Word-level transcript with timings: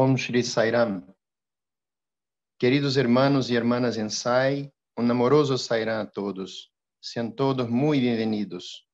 Om 0.00 0.14
Shri 0.16 0.44
Sairam. 0.44 1.12
Queridos 2.56 2.96
hermanos 2.96 3.50
y 3.50 3.56
hermanas 3.56 3.96
en 3.96 4.10
Sai, 4.10 4.72
un 4.96 5.10
amoroso 5.10 5.58
Sairam 5.58 6.06
a 6.06 6.08
todos. 6.08 6.72
Sean 7.00 7.34
todos 7.34 7.68
muy 7.68 7.98
bienvenidos. 7.98 8.88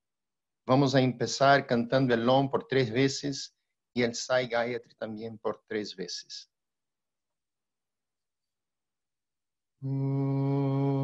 Vamos 0.67 0.95
a 0.95 1.03
empezar 1.03 1.67
cantando 1.67 2.15
el 2.15 2.27
Om 2.27 2.49
por 2.49 2.67
tres 2.67 2.91
veces 2.91 3.55
y 3.93 4.03
el 4.03 4.15
Sai 4.15 4.49
Gayatri 4.49 4.95
también 4.95 5.37
por 5.37 5.63
tres 5.69 5.95
veces. 5.95 6.51
ॐ 9.83 11.04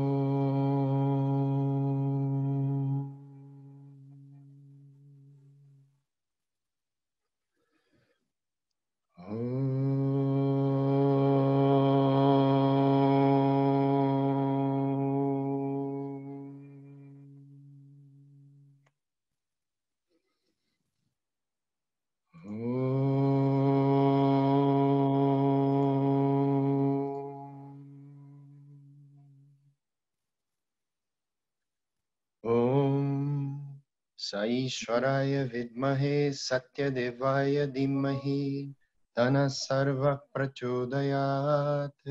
साईश्वराय 34.61 35.43
विद्महे 35.53 36.33
सत्यदेवाय 36.37 37.67
धीमहि 37.75 38.75
तनः 39.17 39.47
सर्वः 39.49 40.15
प्रचोदयात् 40.35 42.09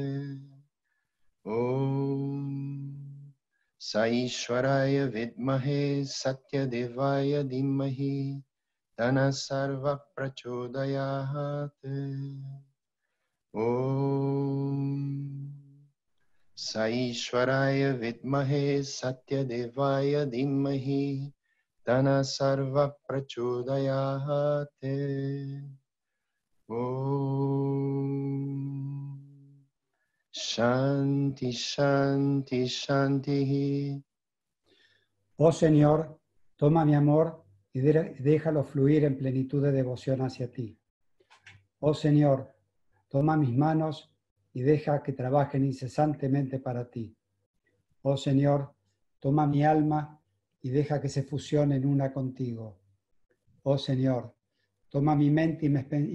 ॐ 1.45 2.39
साईश्वराय 3.89 5.03
विद्महे 5.15 6.03
सत्यदेवाय 6.15 7.43
धीमहि 7.53 8.17
तनः 8.97 9.29
सर्वः 9.45 9.95
प्रचोदयात् 10.15 11.87
ॐ 13.53 14.95
साईश्वराय 16.57 17.91
विद्महे 18.01 18.81
सत्यदेवाय 18.83 20.25
धीमहि 20.31 21.03
Tana 21.89 22.23
Sarva 22.23 22.95
Prachodayate. 23.03 23.97
Shanti, 30.29 31.51
Shanti, 31.51 32.67
Shanti. 32.67 34.03
Oh 35.37 35.51
Señor, 35.51 36.19
toma 36.55 36.85
mi 36.85 36.93
amor 36.93 37.43
y 37.73 37.79
déjalo 37.79 38.63
fluir 38.63 39.05
en 39.05 39.17
plenitud 39.17 39.63
de 39.63 39.71
devoción 39.71 40.21
hacia 40.21 40.51
ti. 40.51 40.79
Oh 41.79 41.95
Señor, 41.95 42.55
toma 43.07 43.35
mis 43.35 43.57
manos 43.57 44.13
y 44.53 44.61
deja 44.61 45.01
que 45.01 45.13
trabajen 45.13 45.65
incesantemente 45.65 46.59
para 46.59 46.87
ti. 46.87 47.17
Oh 48.03 48.15
Señor, 48.15 48.75
toma 49.19 49.47
mi 49.47 49.65
alma 49.65 50.18
y 50.61 50.69
deja 50.69 50.99
que 50.99 51.09
se 51.09 51.23
fusione 51.23 51.75
en 51.75 51.85
una 51.85 52.11
contigo. 52.11 52.79
Oh 53.63 53.77
Señor, 53.77 54.35
toma 54.89 55.15
mi 55.15 55.29
mente 55.29 55.65
y 55.65 55.69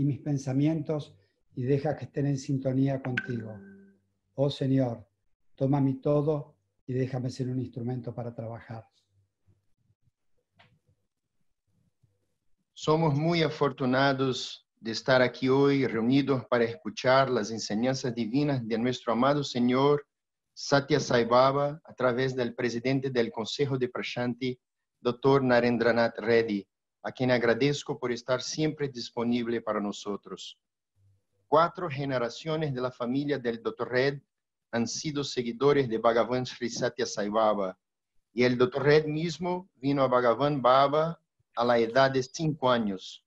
mis 0.04 0.20
pensamientos 0.20 1.16
y 1.54 1.62
deja 1.62 1.96
que 1.96 2.06
estén 2.06 2.26
en 2.26 2.38
sintonía 2.38 3.02
contigo. 3.02 3.58
Oh 4.34 4.50
Señor, 4.50 5.08
toma 5.54 5.80
mi 5.80 6.00
todo 6.00 6.56
y 6.86 6.92
déjame 6.92 7.30
ser 7.30 7.48
un 7.48 7.60
instrumento 7.60 8.14
para 8.14 8.34
trabajar. 8.34 8.86
Somos 12.72 13.14
muy 13.14 13.42
afortunados 13.42 14.68
de 14.80 14.90
estar 14.90 15.22
aquí 15.22 15.48
hoy 15.48 15.86
reunidos 15.86 16.44
para 16.46 16.64
escuchar 16.64 17.30
las 17.30 17.50
enseñanzas 17.50 18.14
divinas 18.14 18.66
de 18.66 18.76
nuestro 18.76 19.12
amado 19.12 19.42
Señor 19.42 20.04
Satya 20.56 21.00
Sai 21.00 21.24
Baba 21.24 21.80
a 21.84 21.94
través 21.94 22.36
del 22.36 22.54
presidente 22.54 23.10
del 23.10 23.32
Consejo 23.32 23.76
de 23.76 23.88
Prashanti, 23.88 24.56
Dr. 25.00 25.42
Narendranath 25.42 26.16
Reddy, 26.18 26.64
a 27.02 27.10
quien 27.10 27.32
agradezco 27.32 27.98
por 27.98 28.12
estar 28.12 28.40
siempre 28.40 28.88
disponible 28.88 29.60
para 29.60 29.80
nosotros. 29.80 30.56
Cuatro 31.48 31.90
generaciones 31.90 32.72
de 32.72 32.80
la 32.80 32.92
familia 32.92 33.36
del 33.36 33.62
Dr. 33.64 33.88
Red 33.88 34.22
han 34.70 34.86
sido 34.86 35.24
seguidores 35.24 35.88
de 35.88 35.98
Bhagavan 35.98 36.46
Sri 36.46 36.70
Satya 36.70 37.04
Sai 37.04 37.28
Baba, 37.28 37.76
y 38.32 38.44
el 38.44 38.56
Dr. 38.56 38.84
Red 38.84 39.06
mismo 39.06 39.68
vino 39.74 40.04
a 40.04 40.08
Bhagavan 40.08 40.62
Baba 40.62 41.20
a 41.56 41.64
la 41.64 41.78
edad 41.78 42.12
de 42.12 42.22
cinco 42.22 42.70
años. 42.70 43.24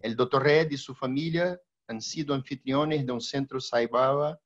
El 0.00 0.16
Dr. 0.16 0.42
Red 0.42 0.70
y 0.70 0.78
su 0.78 0.94
familia 0.94 1.60
han 1.88 2.00
sido 2.00 2.34
anfitriones 2.34 3.04
de 3.04 3.12
un 3.12 3.20
centro 3.20 3.60
Sai 3.60 3.86
Baba 3.86 4.40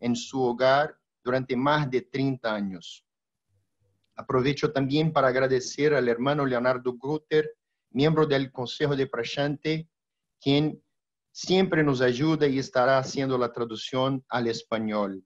en 0.00 0.16
su 0.16 0.42
hogar 0.42 0.98
durante 1.22 1.56
más 1.56 1.90
de 1.90 2.02
30 2.02 2.54
años. 2.54 3.04
Aprovecho 4.16 4.72
también 4.72 5.12
para 5.12 5.28
agradecer 5.28 5.94
al 5.94 6.08
hermano 6.08 6.44
Leonardo 6.44 6.92
Guter, 6.92 7.56
miembro 7.90 8.26
del 8.26 8.52
Consejo 8.52 8.94
de 8.94 9.06
Prashante, 9.06 9.88
quien 10.40 10.82
siempre 11.30 11.82
nos 11.82 12.00
ayuda 12.00 12.46
y 12.46 12.58
estará 12.58 12.98
haciendo 12.98 13.38
la 13.38 13.52
traducción 13.52 14.24
al 14.28 14.48
español. 14.48 15.24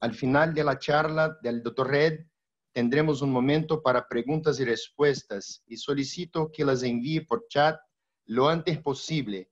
Al 0.00 0.14
final 0.14 0.54
de 0.54 0.64
la 0.64 0.78
charla 0.78 1.38
del 1.42 1.62
Dr. 1.62 1.88
Red, 1.88 2.26
tendremos 2.72 3.22
un 3.22 3.30
momento 3.30 3.82
para 3.82 4.06
preguntas 4.06 4.60
y 4.60 4.64
respuestas 4.64 5.62
y 5.66 5.76
solicito 5.76 6.50
que 6.52 6.64
las 6.64 6.82
envíe 6.82 7.20
por 7.20 7.46
chat 7.48 7.78
lo 8.26 8.48
antes 8.48 8.78
posible. 8.78 9.50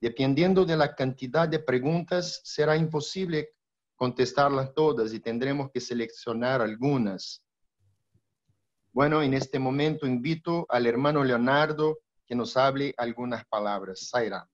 Dependiendo 0.00 0.64
de 0.64 0.76
la 0.76 0.94
cantidad 0.94 1.48
de 1.48 1.60
preguntas, 1.60 2.40
será 2.44 2.76
imposible 2.76 3.53
contestarlas 3.96 4.74
todas 4.74 5.12
y 5.12 5.20
tendremos 5.20 5.70
que 5.70 5.80
seleccionar 5.80 6.60
algunas. 6.60 7.44
Bueno, 8.92 9.22
en 9.22 9.34
este 9.34 9.58
momento 9.58 10.06
invito 10.06 10.66
al 10.68 10.86
hermano 10.86 11.24
Leonardo 11.24 11.98
que 12.26 12.34
nos 12.34 12.56
hable 12.56 12.94
algunas 12.96 13.44
palabras. 13.46 14.08
Zaira. 14.10 14.48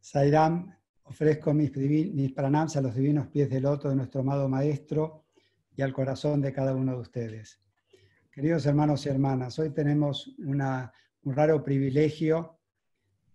Sairam, 0.00 0.74
ofrezco 1.04 1.54
mis, 1.54 1.74
mis 1.76 2.32
pranams 2.32 2.76
a 2.76 2.80
los 2.80 2.94
divinos 2.94 3.28
pies 3.28 3.48
del 3.50 3.62
loto 3.62 3.88
de 3.88 3.96
nuestro 3.96 4.20
amado 4.20 4.48
Maestro 4.48 5.24
y 5.76 5.82
al 5.82 5.92
corazón 5.92 6.40
de 6.40 6.52
cada 6.52 6.74
uno 6.74 6.92
de 6.92 6.98
ustedes. 7.00 7.60
Queridos 8.30 8.66
hermanos 8.66 9.06
y 9.06 9.08
hermanas, 9.08 9.58
hoy 9.58 9.70
tenemos 9.70 10.28
una- 10.38 10.92
un 11.22 11.34
raro 11.34 11.62
privilegio 11.62 12.58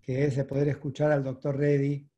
que 0.01 0.25
es 0.25 0.35
de 0.35 0.43
poder 0.43 0.67
escuchar 0.67 1.11
al 1.11 1.23
doctor 1.23 1.57
Reddy, 1.57 2.08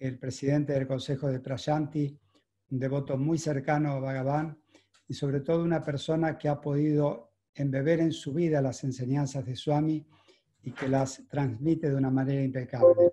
el 0.00 0.18
presidente 0.18 0.72
del 0.72 0.86
Consejo 0.86 1.28
de 1.28 1.40
Prashanti, 1.40 2.18
un 2.70 2.78
devoto 2.78 3.18
muy 3.18 3.36
cercano 3.36 3.92
a 3.92 4.00
Bhagavan 4.00 4.58
y 5.06 5.12
sobre 5.12 5.40
todo 5.40 5.62
una 5.62 5.84
persona 5.84 6.38
que 6.38 6.48
ha 6.48 6.58
podido 6.58 7.34
embeber 7.54 8.00
en 8.00 8.12
su 8.12 8.32
vida 8.32 8.62
las 8.62 8.82
enseñanzas 8.82 9.44
de 9.44 9.54
Swami 9.54 10.06
y 10.62 10.72
que 10.72 10.88
las 10.88 11.22
transmite 11.28 11.90
de 11.90 11.96
una 11.96 12.10
manera 12.10 12.42
impecable. 12.42 13.10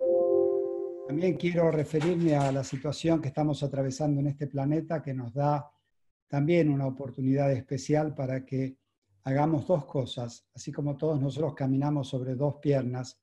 También 1.08 1.36
quiero 1.36 1.72
referirme 1.72 2.36
a 2.36 2.52
la 2.53 2.64
situación 2.64 3.22
que 3.22 3.30
estamos 3.30 3.64
atravesando 3.64 4.22
en 4.22 4.28
este 4.28 4.48
planeta 4.48 5.02
que 5.02 5.14
nos 5.14 5.34
da 5.34 5.69
también 6.30 6.69
una 6.69 6.88
oportunidad 6.88 7.52
especial 7.52 8.14
para 8.16 8.46
que 8.46 8.78
hagamos 9.24 9.68
dos 9.68 9.86
cosas, 9.86 10.48
así 10.54 10.72
como 10.72 10.96
todos 10.96 11.19
nosotros 11.19 11.54
caminamos 11.54 12.08
sobre 12.08 12.36
dos 12.36 12.56
piernas. 12.62 13.19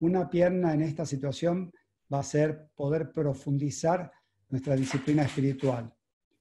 Una 0.00 0.30
pierna 0.30 0.72
en 0.72 0.82
esta 0.82 1.04
situación 1.04 1.70
va 2.12 2.20
a 2.20 2.24
ser 2.24 2.70
poder 2.74 3.12
profundizar 3.12 4.10
nuestra 4.48 4.74
disciplina 4.74 5.24
espiritual, 5.24 5.92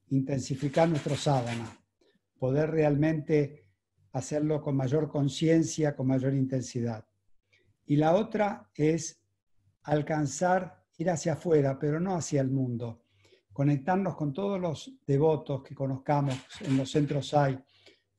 intensificar 0.10 0.88
nuestro 0.88 1.16
sadhana, 1.16 1.78
poder 2.38 2.70
realmente 2.72 3.68
hacerlo 4.14 4.62
con 4.62 4.76
mayor 4.76 5.10
conciencia, 5.10 5.96
con 5.96 6.08
mayor 6.08 6.34
intensidad. 6.34 7.06
Y 7.86 7.98
la 7.98 8.16
otra 8.16 8.70
es 8.74 9.22
alcanzar, 9.84 10.84
ir 10.98 11.10
hacia 11.10 11.34
afuera, 11.34 11.78
pero 11.80 12.00
no 12.00 12.16
hacia 12.16 12.42
el 12.42 12.50
mundo. 12.50 13.04
Conectarnos 13.54 14.16
con 14.16 14.34
todos 14.34 14.60
los 14.60 15.00
devotos 15.06 15.64
que 15.64 15.76
conozcamos 15.76 16.38
en 16.62 16.78
los 16.78 16.92
centros 16.92 17.34
hay 17.34 17.58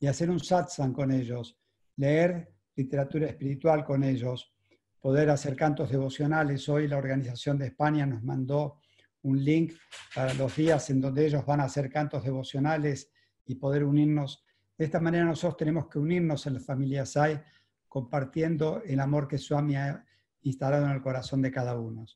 y 0.00 0.06
hacer 0.06 0.30
un 0.30 0.40
satsang 0.40 0.92
con 0.92 1.10
ellos, 1.10 1.58
leer 1.96 2.54
literatura 2.76 3.26
espiritual 3.26 3.84
con 3.84 4.04
ellos, 4.04 4.52
poder 5.00 5.30
hacer 5.30 5.56
cantos 5.56 5.90
devocionales. 5.90 6.68
Hoy 6.68 6.88
la 6.88 6.96
Organización 6.96 7.58
de 7.58 7.66
España 7.66 8.06
nos 8.06 8.22
mandó 8.22 8.80
un 9.22 9.42
link 9.44 9.74
para 10.14 10.34
los 10.34 10.54
días 10.56 10.90
en 10.90 11.00
donde 11.00 11.26
ellos 11.26 11.44
van 11.44 11.60
a 11.60 11.64
hacer 11.64 11.90
cantos 11.90 12.24
devocionales 12.24 13.10
y 13.46 13.56
poder 13.56 13.84
unirnos. 13.84 14.44
De 14.76 14.84
esta 14.84 15.00
manera 15.00 15.24
nosotros 15.24 15.56
tenemos 15.56 15.88
que 15.88 15.98
unirnos 15.98 16.46
en 16.46 16.54
la 16.54 16.60
familia 16.60 17.04
SAI 17.04 17.42
compartiendo 17.88 18.82
el 18.84 19.00
amor 19.00 19.26
que 19.26 19.38
Swami 19.38 19.76
ha 19.76 20.04
instalado 20.42 20.86
en 20.86 20.92
el 20.92 21.02
corazón 21.02 21.42
de 21.42 21.50
cada 21.50 21.78
uno. 21.78 22.06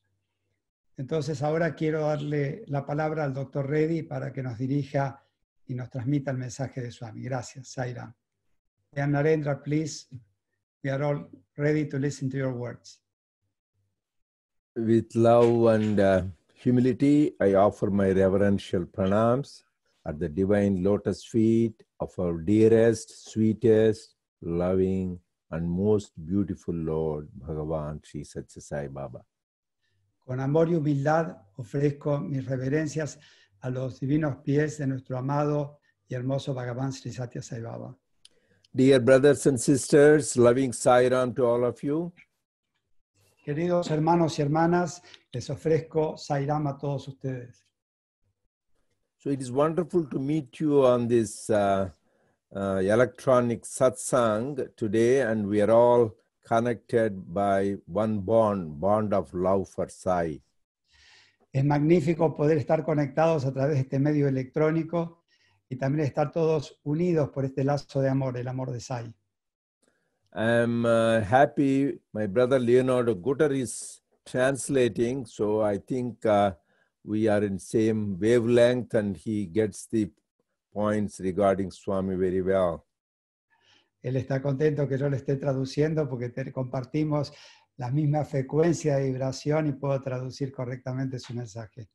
Entonces 0.97 1.43
ahora 1.43 1.75
quiero 1.75 2.03
darle 2.03 2.65
la 2.67 2.85
palabra 2.85 3.25
al 3.25 3.33
doctor 3.33 3.69
Reddy 3.69 4.03
para 4.03 4.33
que 4.33 4.43
nos 4.43 4.59
dirija 4.59 5.25
y 5.67 5.75
nos 5.75 5.91
transmita 5.91 6.31
el 6.31 6.39
mensaje 6.39 6.83
de 6.83 6.91
Swami. 6.91 7.23
Gracias, 7.23 7.69
Saira. 7.69 8.15
And 8.95 9.13
Narendra, 9.13 9.63
please, 9.63 10.07
we 10.83 10.91
are 10.91 11.03
all 11.05 11.25
ready 11.57 11.87
to 11.87 11.99
listen 11.99 12.29
to 12.31 12.37
your 12.37 12.53
words. 12.53 12.99
With 14.75 15.15
love 15.15 15.67
and 15.75 16.01
uh, 16.01 16.23
humility, 16.55 17.35
I 17.41 17.55
offer 17.55 17.91
my 17.91 18.11
reverential 18.11 18.85
pranams 18.87 19.63
at 20.07 20.19
the 20.19 20.29
divine 20.29 20.83
lotus 20.83 21.25
feet 21.25 21.83
of 22.01 22.11
our 22.19 22.39
dearest, 22.39 23.31
sweetest, 23.31 24.17
loving, 24.41 25.21
and 25.51 25.71
most 25.71 26.13
beautiful 26.27 26.75
Lord, 26.75 27.29
Bhagavan 27.39 28.05
Sri 28.05 28.25
Satya 28.25 28.63
Sai 28.63 28.89
Baba. 28.89 29.25
Con 30.27 30.41
amor 30.41 30.69
y 30.69 30.75
humildad 30.75 31.37
ofrezco 31.57 32.19
mis 32.19 32.45
reverencias 32.47 33.19
a 33.61 33.71
los 33.71 34.01
divinos 34.01 34.37
pies 34.39 34.79
de 34.79 34.87
nuestro 34.87 35.19
amado 35.19 35.79
y 36.09 36.15
hermoso 36.15 36.55
Bhagavan 36.55 36.93
Sri 36.93 37.13
Satya 37.13 37.43
Sai 37.43 37.61
Baba. 37.61 37.97
Dear 38.75 39.01
brothers 39.01 39.45
and 39.47 39.61
sisters, 39.61 40.35
loving 40.39 40.73
Sairam 40.73 41.37
to 41.37 41.45
all 41.45 41.63
of 41.67 41.83
you. 41.83 42.11
Queridos 43.45 43.91
hermanos 43.91 44.39
y 44.39 44.43
hermanas, 44.43 45.03
les 45.31 45.51
ofrezco 45.51 46.17
Sairam 46.17 46.67
a 46.69 46.79
todos 46.79 47.07
ustedes. 47.07 47.67
So 49.19 49.29
it 49.29 49.43
is 49.43 49.53
wonderful 49.53 50.07
to 50.07 50.19
meet 50.19 50.59
you 50.59 50.87
on 50.87 51.07
this 51.07 51.51
uh, 51.51 51.91
uh, 52.57 52.81
electronic 52.83 53.65
satsang 53.65 54.75
today, 54.75 55.21
and 55.21 55.47
we 55.47 55.61
are 55.61 55.71
all 55.71 56.15
connected 56.43 57.35
by 57.35 57.77
one 57.85 58.21
bond, 58.21 58.81
bond 58.81 59.13
of 59.13 59.35
love 59.35 59.69
for 59.69 59.91
Sai. 59.91 60.41
Es 61.53 61.63
magnífico 61.63 62.35
poder 62.35 62.57
estar 62.57 62.87
conectados 62.87 63.45
a 63.45 63.53
través 63.53 63.75
de 63.75 63.81
este 63.83 63.99
medio 63.99 64.29
electrónico 64.29 65.22
y 65.73 65.77
también 65.77 66.05
estar 66.07 66.31
todos 66.31 66.79
unidos 66.85 67.31
por 67.31 67.47
este 67.47 67.65
lazo 67.65 68.03
de 68.03 68.11
amor, 68.11 68.37
el 68.37 68.47
amor 68.47 68.71
de 68.71 68.79
Sai. 68.79 69.15
I'm 70.35 70.85
uh, 70.85 71.21
happy 71.23 71.99
my 72.13 72.27
brother 72.27 72.61
Leonardo 72.61 73.15
Gutter 73.15 73.53
is 73.53 74.03
translating, 74.23 75.25
so 75.25 75.63
I 75.63 75.79
think 75.79 76.27
uh, 76.27 76.53
we 77.03 77.27
are 77.27 77.47
in 77.47 77.59
same 77.59 78.19
wavelength 78.19 78.95
and 78.95 79.17
he 79.17 79.47
gets 79.47 79.87
the 79.87 80.11
points 80.73 81.21
regarding 81.21 81.71
Swami 81.71 82.17
very 82.17 82.43
well. 82.43 82.85
Él 84.03 84.17
está 84.17 84.43
contento 84.43 84.87
que 84.87 84.99
yo 84.99 85.09
le 85.09 85.17
esté 85.17 85.37
traduciendo 85.37 86.07
porque 86.07 86.29
te- 86.29 86.53
compartimos 86.53 87.33
la 87.79 87.91
misma 87.91 88.27
frecuencia 88.27 88.97
de 88.97 89.05
vibración 89.05 89.69
y 89.69 89.73
puedo 89.73 89.99
traducir 90.03 90.53
correctamente 90.53 91.19
su 91.19 91.33
mensaje. 91.35 91.89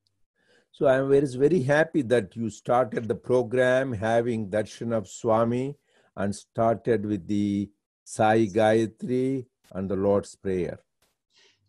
So 0.77 0.87
I'm 0.87 1.09
very, 1.09 1.25
very 1.25 1.63
happy 1.63 2.03
that 2.03 2.35
you 2.35 2.51
started 2.51 3.07
the 3.07 3.15
program 3.15 3.93
having 3.93 4.47
darshan 4.47 4.95
of 4.95 5.07
Swami 5.07 5.75
and 6.15 6.35
started 6.35 7.03
with 7.03 7.27
the 7.27 7.71
Sai 8.03 8.45
Gayatri 8.45 9.47
and 9.71 9.89
the 9.89 9.95
Lord's 9.95 10.35
Prayer. 10.35 10.77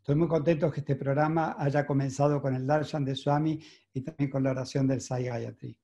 Estoy 0.02 0.14
muy 0.14 0.28
contento 0.28 0.70
que 0.70 0.81
este 0.81 0.94
programa 0.94 1.56
haya 1.58 1.87
comenzado 1.87 2.43
con 2.43 2.55
el 2.55 2.66
Darshan 2.66 3.06
de 3.06 3.16
Swami 3.16 3.58
y 3.94 4.02
también 4.02 4.31
con 4.31 4.43
la 4.43 4.50
oración 4.50 4.87
del 4.87 5.00
Sai 5.00 5.25
Gayatri. 5.25 5.75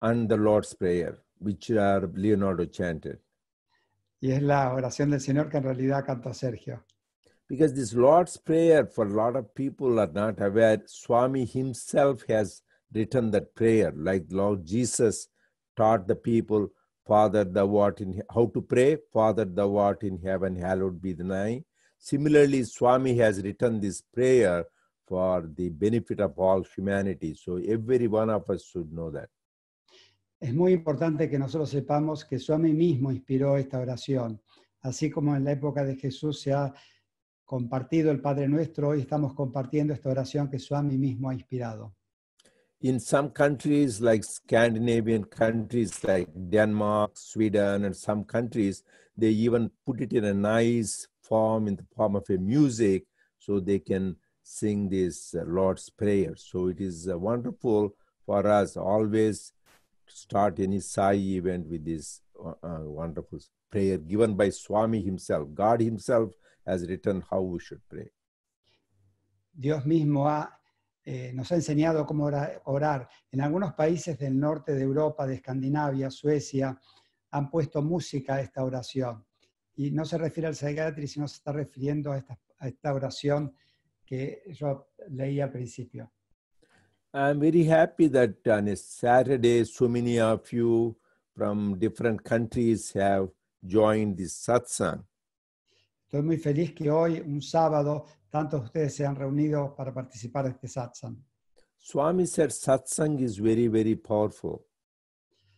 and 0.00 0.30
the 0.30 0.36
Lord's 0.38 0.72
Prayer, 0.72 1.18
which 1.40 1.70
are 1.72 2.08
Leonardo 2.14 2.64
chanted. 2.64 3.18
Y 4.22 4.32
es 4.32 4.40
la 4.42 4.72
oración 4.72 5.10
del 5.10 5.20
Señor 5.20 5.50
que 5.50 5.58
en 5.58 5.64
realidad 5.64 6.06
cantó 6.06 6.32
Sergio. 6.32 6.86
Because 7.48 7.72
this 7.72 7.94
Lord's 7.94 8.36
Prayer, 8.36 8.84
for 8.86 9.06
a 9.06 9.14
lot 9.14 9.34
of 9.34 9.54
people 9.54 9.98
are 9.98 10.12
not 10.12 10.40
aware, 10.40 10.82
Swami 10.86 11.46
himself 11.46 12.24
has 12.28 12.62
written 12.92 13.30
that 13.30 13.54
prayer, 13.54 13.92
like 13.96 14.26
Lord 14.30 14.66
Jesus 14.66 15.28
taught 15.76 16.06
the 16.06 16.14
people, 16.14 16.68
Father, 17.06 17.44
thou 17.44 17.76
art 17.78 18.00
in 18.02 18.22
how 18.34 18.46
to 18.52 18.60
pray, 18.60 18.98
Father, 19.12 19.46
thou 19.46 19.76
art 19.76 20.02
in 20.02 20.18
heaven, 20.18 20.56
hallowed 20.56 21.00
be 21.00 21.14
thy 21.14 21.24
name. 21.24 21.64
Similarly, 21.98 22.64
Swami 22.64 23.16
has 23.16 23.42
written 23.42 23.80
this 23.80 24.02
prayer 24.02 24.66
for 25.06 25.48
the 25.56 25.70
benefit 25.70 26.20
of 26.20 26.38
all 26.38 26.62
humanity. 26.76 27.34
So 27.34 27.56
every 27.56 28.06
one 28.08 28.28
of 28.28 28.48
us 28.50 28.64
should 28.64 28.92
know 28.92 29.10
that. 29.10 29.30
Es 30.40 30.54
muy 30.54 30.72
importante 30.72 31.28
que 31.28 31.38
nosotros 31.38 31.70
sepamos 31.70 32.24
que 32.24 32.38
Swami 32.38 32.72
mismo 32.72 33.10
inspiró 33.10 33.56
esta 33.56 33.80
oración. 33.80 34.40
Así 34.82 35.10
como 35.10 35.34
en 35.34 35.44
la 35.44 35.52
época 35.52 35.84
de 35.84 35.96
Jesús 35.96 36.40
se 36.40 36.52
ha 36.52 36.72
compartido 37.48 38.10
el 38.10 38.20
Padre 38.20 38.46
Nuestro, 38.46 38.90
hoy 38.90 39.00
estamos 39.00 39.32
compartiendo 39.32 39.94
esta 39.94 40.10
oración 40.10 40.50
que 40.50 40.58
Swami 40.58 40.98
mismo 40.98 41.30
ha 41.30 41.34
inspirado. 41.34 41.94
in 42.80 43.00
some 43.00 43.30
countries 43.30 44.00
like 44.00 44.22
Scandinavian 44.22 45.24
countries 45.24 46.04
like 46.04 46.28
Denmark, 46.48 47.12
Sweden, 47.14 47.84
and 47.84 47.96
some 47.96 48.22
countries, 48.22 48.84
they 49.16 49.30
even 49.30 49.70
put 49.84 50.00
it 50.00 50.12
in 50.12 50.24
a 50.24 50.34
nice 50.34 51.08
form 51.22 51.66
in 51.66 51.74
the 51.74 51.86
form 51.96 52.14
of 52.14 52.24
a 52.30 52.38
music 52.38 53.04
so 53.38 53.58
they 53.58 53.80
can 53.80 54.14
sing 54.44 54.88
this 54.88 55.34
uh, 55.34 55.42
Lord's 55.44 55.90
Prayer. 55.90 56.34
So 56.36 56.68
it 56.68 56.80
is 56.80 57.08
uh, 57.08 57.18
wonderful 57.18 57.94
for 58.24 58.46
us 58.46 58.76
always 58.76 59.52
to 60.06 60.16
start 60.16 60.60
any 60.60 60.78
Sai 60.78 61.14
event 61.14 61.66
with 61.66 61.84
this 61.84 62.20
uh, 62.38 62.50
uh, 62.62 62.82
wonderful 62.82 63.40
prayer 63.72 63.98
given 63.98 64.34
by 64.34 64.50
Swami 64.50 65.02
himself. 65.02 65.48
God 65.52 65.80
himself 65.80 66.32
has 66.68 66.86
written 66.86 67.22
how 67.30 67.40
we 67.40 67.58
should 67.58 67.82
pray. 67.88 68.10
Dios 69.52 69.84
mismo 69.86 70.28
ha, 70.28 70.60
eh, 71.04 71.32
nos 71.34 71.50
ha 71.50 71.56
enseñado 71.56 72.06
cómo 72.06 72.24
ora- 72.26 72.60
orar. 72.66 73.08
En 73.32 73.40
algunos 73.40 73.72
países 73.74 74.18
del 74.18 74.38
norte 74.38 74.74
de 74.74 74.82
Europa, 74.82 75.26
de 75.26 75.34
Escandinavia, 75.36 76.10
Suecia, 76.10 76.78
han 77.30 77.50
puesto 77.50 77.82
música 77.82 78.34
a 78.34 78.40
esta 78.40 78.62
oración. 78.62 79.24
Y 79.76 79.90
no 79.90 80.04
se 80.04 80.18
refiere 80.18 80.48
al 80.48 80.54
Saigatri, 80.54 81.06
sino 81.06 81.26
se 81.26 81.36
está 81.36 81.52
refiriendo 81.52 82.12
a 82.12 82.18
esta, 82.18 82.38
a 82.58 82.68
esta 82.68 82.92
oración 82.92 83.54
que 84.04 84.42
yo 84.48 84.90
leí 85.08 85.40
al 85.40 85.50
principio. 85.50 86.12
I'm 87.12 87.40
very 87.40 87.64
happy 87.64 88.08
that 88.10 88.46
on 88.46 88.68
a 88.68 88.76
Saturday, 88.76 89.64
so 89.64 89.88
many 89.88 90.20
of 90.20 90.52
you 90.52 90.94
from 91.34 91.78
different 91.78 92.22
countries 92.22 92.92
have 92.92 93.30
joined 93.66 94.18
this 94.18 94.34
satsang. 94.34 95.07
Estoy 96.08 96.22
muy 96.22 96.38
feliz 96.38 96.72
que 96.72 96.90
hoy, 96.90 97.20
un 97.20 97.42
sábado, 97.42 98.06
tantos 98.30 98.60
de 98.60 98.64
ustedes 98.64 98.94
se 98.94 99.04
han 99.04 99.14
reunido 99.14 99.74
para 99.76 99.92
participar 99.92 100.46
de 100.46 100.52
este 100.52 100.66
satsang. 100.66 101.22
Swami 101.76 102.26
said 102.26 102.48
satsang 102.48 103.20
is 103.20 103.38
very, 103.38 103.68
very 103.68 103.94
powerful. 103.94 104.64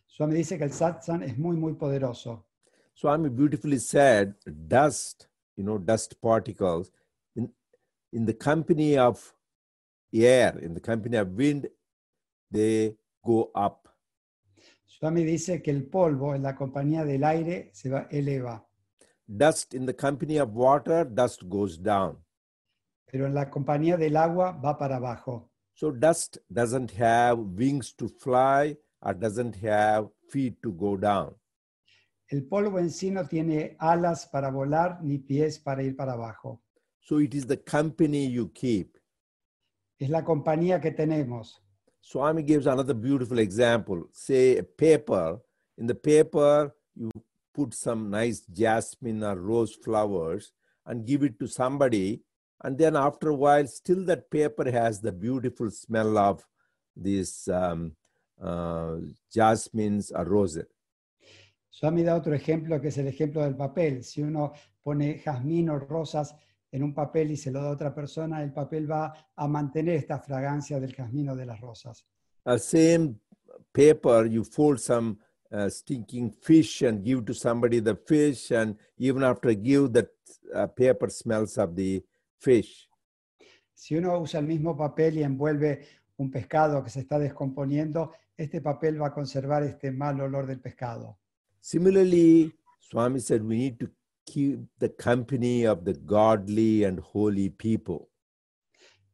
Swami 0.07 0.35
dice 0.35 0.57
que 0.57 0.65
el 0.65 0.73
satsang 0.73 1.23
es 1.23 1.37
muy, 1.37 1.55
muy 1.55 1.75
poderoso. 1.75 2.47
Swami 2.93 3.29
beautifully 3.29 3.79
said, 3.79 4.35
dust, 4.45 5.29
you 5.55 5.63
know, 5.63 5.77
dust 5.77 6.19
particles, 6.19 6.91
in, 7.33 7.49
in 8.11 8.25
the 8.25 8.33
company 8.33 8.97
of 8.97 9.33
air, 10.13 10.59
in 10.61 10.73
the 10.73 10.81
company 10.81 11.15
of 11.15 11.29
wind, 11.29 11.69
they 12.51 12.97
go 13.23 13.51
up. 13.55 13.87
Swami 14.85 15.23
dice 15.23 15.61
que 15.61 15.71
el 15.71 15.85
polvo 15.85 16.35
en 16.35 16.43
la 16.43 16.57
compañía 16.57 17.05
del 17.05 17.23
aire 17.23 17.69
se 17.71 17.89
va, 17.89 18.09
eleva, 18.11 18.67
Dust 19.27 19.73
in 19.73 19.85
the 19.85 19.93
company 19.93 20.37
of 20.37 20.53
water, 20.53 21.05
dust 21.05 21.47
goes 21.47 21.77
down. 21.77 22.17
pero 23.11 23.25
en 23.27 23.33
la 23.33 23.49
compañía 23.49 23.97
del 23.97 24.15
agua 24.15 24.53
va 24.53 24.77
para 24.77 24.95
abajo. 24.95 25.49
So 25.73 25.91
dust 25.91 26.37
doesn't 26.49 26.91
have 26.97 27.37
wings 27.57 27.93
to 27.97 28.07
fly 28.07 28.77
or 29.01 29.13
doesn't 29.13 29.55
have 29.63 30.09
feet 30.29 30.61
to 30.61 30.71
go 30.71 30.95
down. 30.95 31.35
El 32.29 32.43
polvo 32.43 32.79
en 32.79 32.89
sí 32.89 33.11
no 33.11 33.27
tiene 33.27 33.75
alas 33.79 34.25
para 34.27 34.49
volar 34.49 35.03
ni 35.03 35.17
pies 35.17 35.59
para 35.59 35.83
ir 35.83 35.97
para 35.97 36.13
abajo. 36.13 36.61
So 37.01 37.19
it 37.19 37.33
is 37.33 37.45
the 37.45 37.57
company 37.57 38.27
you 38.27 38.49
keep. 38.53 38.97
Es 39.99 40.09
la 40.09 40.23
compañía 40.23 40.79
que 40.79 40.91
tenemos. 40.91 41.61
Swami 41.99 42.43
gives 42.43 42.65
another 42.65 42.95
beautiful 42.95 43.39
example. 43.39 44.07
Say 44.13 44.57
a 44.57 44.63
paper, 44.63 45.39
in 45.77 45.85
the 45.85 45.95
paper, 45.95 46.73
you 46.95 47.09
put 47.53 47.73
some 47.73 48.09
nice 48.09 48.41
jasmine 48.51 49.23
or 49.23 49.35
rose 49.35 49.75
flowers 49.75 50.51
and 50.85 51.05
give 51.05 51.23
it 51.23 51.39
to 51.39 51.47
somebody. 51.47 52.21
And 52.63 52.77
then 52.77 52.95
after 52.95 53.29
a 53.29 53.35
while, 53.35 53.67
still 53.67 54.05
that 54.05 54.29
paper 54.29 54.69
has 54.71 55.01
the 55.01 55.11
beautiful 55.11 55.71
smell 55.71 56.17
of 56.17 56.45
these 56.95 57.47
um, 57.47 57.93
uh, 58.41 58.97
jasmines 59.33 60.11
or 60.11 60.25
roses. 60.25 60.65
Swami 61.69 62.03
da 62.03 62.15
otro 62.15 62.35
ejemplo 62.35 62.81
que 62.81 62.89
es 62.89 62.97
el 62.97 63.07
ejemplo 63.07 63.43
del 63.43 63.55
papel. 63.55 64.03
Si 64.03 64.21
uno 64.21 64.53
pone 64.83 65.19
jazmín 65.19 65.69
o 65.69 65.79
rosas 65.79 66.35
en 66.71 66.83
un 66.83 66.93
papel 66.93 67.31
y 67.31 67.37
se 67.37 67.49
lo 67.49 67.61
da 67.61 67.69
a 67.69 67.71
otra 67.71 67.95
persona, 67.95 68.43
el 68.43 68.51
papel 68.51 68.89
va 68.91 69.13
a 69.35 69.47
mantener 69.47 69.95
esta 69.95 70.19
fragancia 70.19 70.79
del 70.79 70.93
jazmín 70.93 71.29
o 71.29 71.35
de 71.35 71.45
las 71.45 71.59
rosas. 71.61 72.05
Uh, 72.45 72.57
same 72.57 73.15
paper, 73.73 74.25
you 74.27 74.43
fold 74.43 74.79
some 74.79 75.17
uh, 75.51 75.69
stinking 75.69 76.31
fish 76.41 76.81
and 76.81 77.03
give 77.03 77.25
to 77.25 77.33
somebody 77.33 77.79
the 77.79 77.95
fish, 77.95 78.51
and 78.51 78.77
even 78.97 79.23
after 79.23 79.53
give 79.53 79.93
that 79.93 80.09
uh, 80.55 80.67
paper 80.67 81.09
smells 81.09 81.57
of 81.57 81.75
the 81.75 82.03
fish. 82.39 82.87
Si 83.73 83.95
uno 83.95 84.19
usa 84.19 84.39
el 84.39 84.45
mismo 84.45 84.77
papel 84.77 85.17
y 85.17 85.23
envuelve 85.23 85.81
un 86.17 86.29
pescado 86.29 86.83
que 86.83 86.89
se 86.89 86.99
está 87.01 87.17
descomponiendo, 87.17 88.11
este 88.37 88.61
papel 88.61 89.01
va 89.01 89.07
a 89.07 89.13
conservar 89.13 89.63
este 89.63 89.91
mal 89.91 90.19
olor 90.21 90.45
del 90.45 90.59
pescado. 90.59 91.17
Similarly, 91.59 92.53
Swami 92.79 93.19
said 93.19 93.43
we 93.43 93.57
need 93.57 93.79
to 93.79 93.87
keep 94.25 94.59
the 94.79 94.89
company 94.89 95.65
of 95.65 95.83
the 95.83 95.93
godly 95.93 96.83
and 96.83 96.99
holy 96.99 97.49
people. 97.49 98.07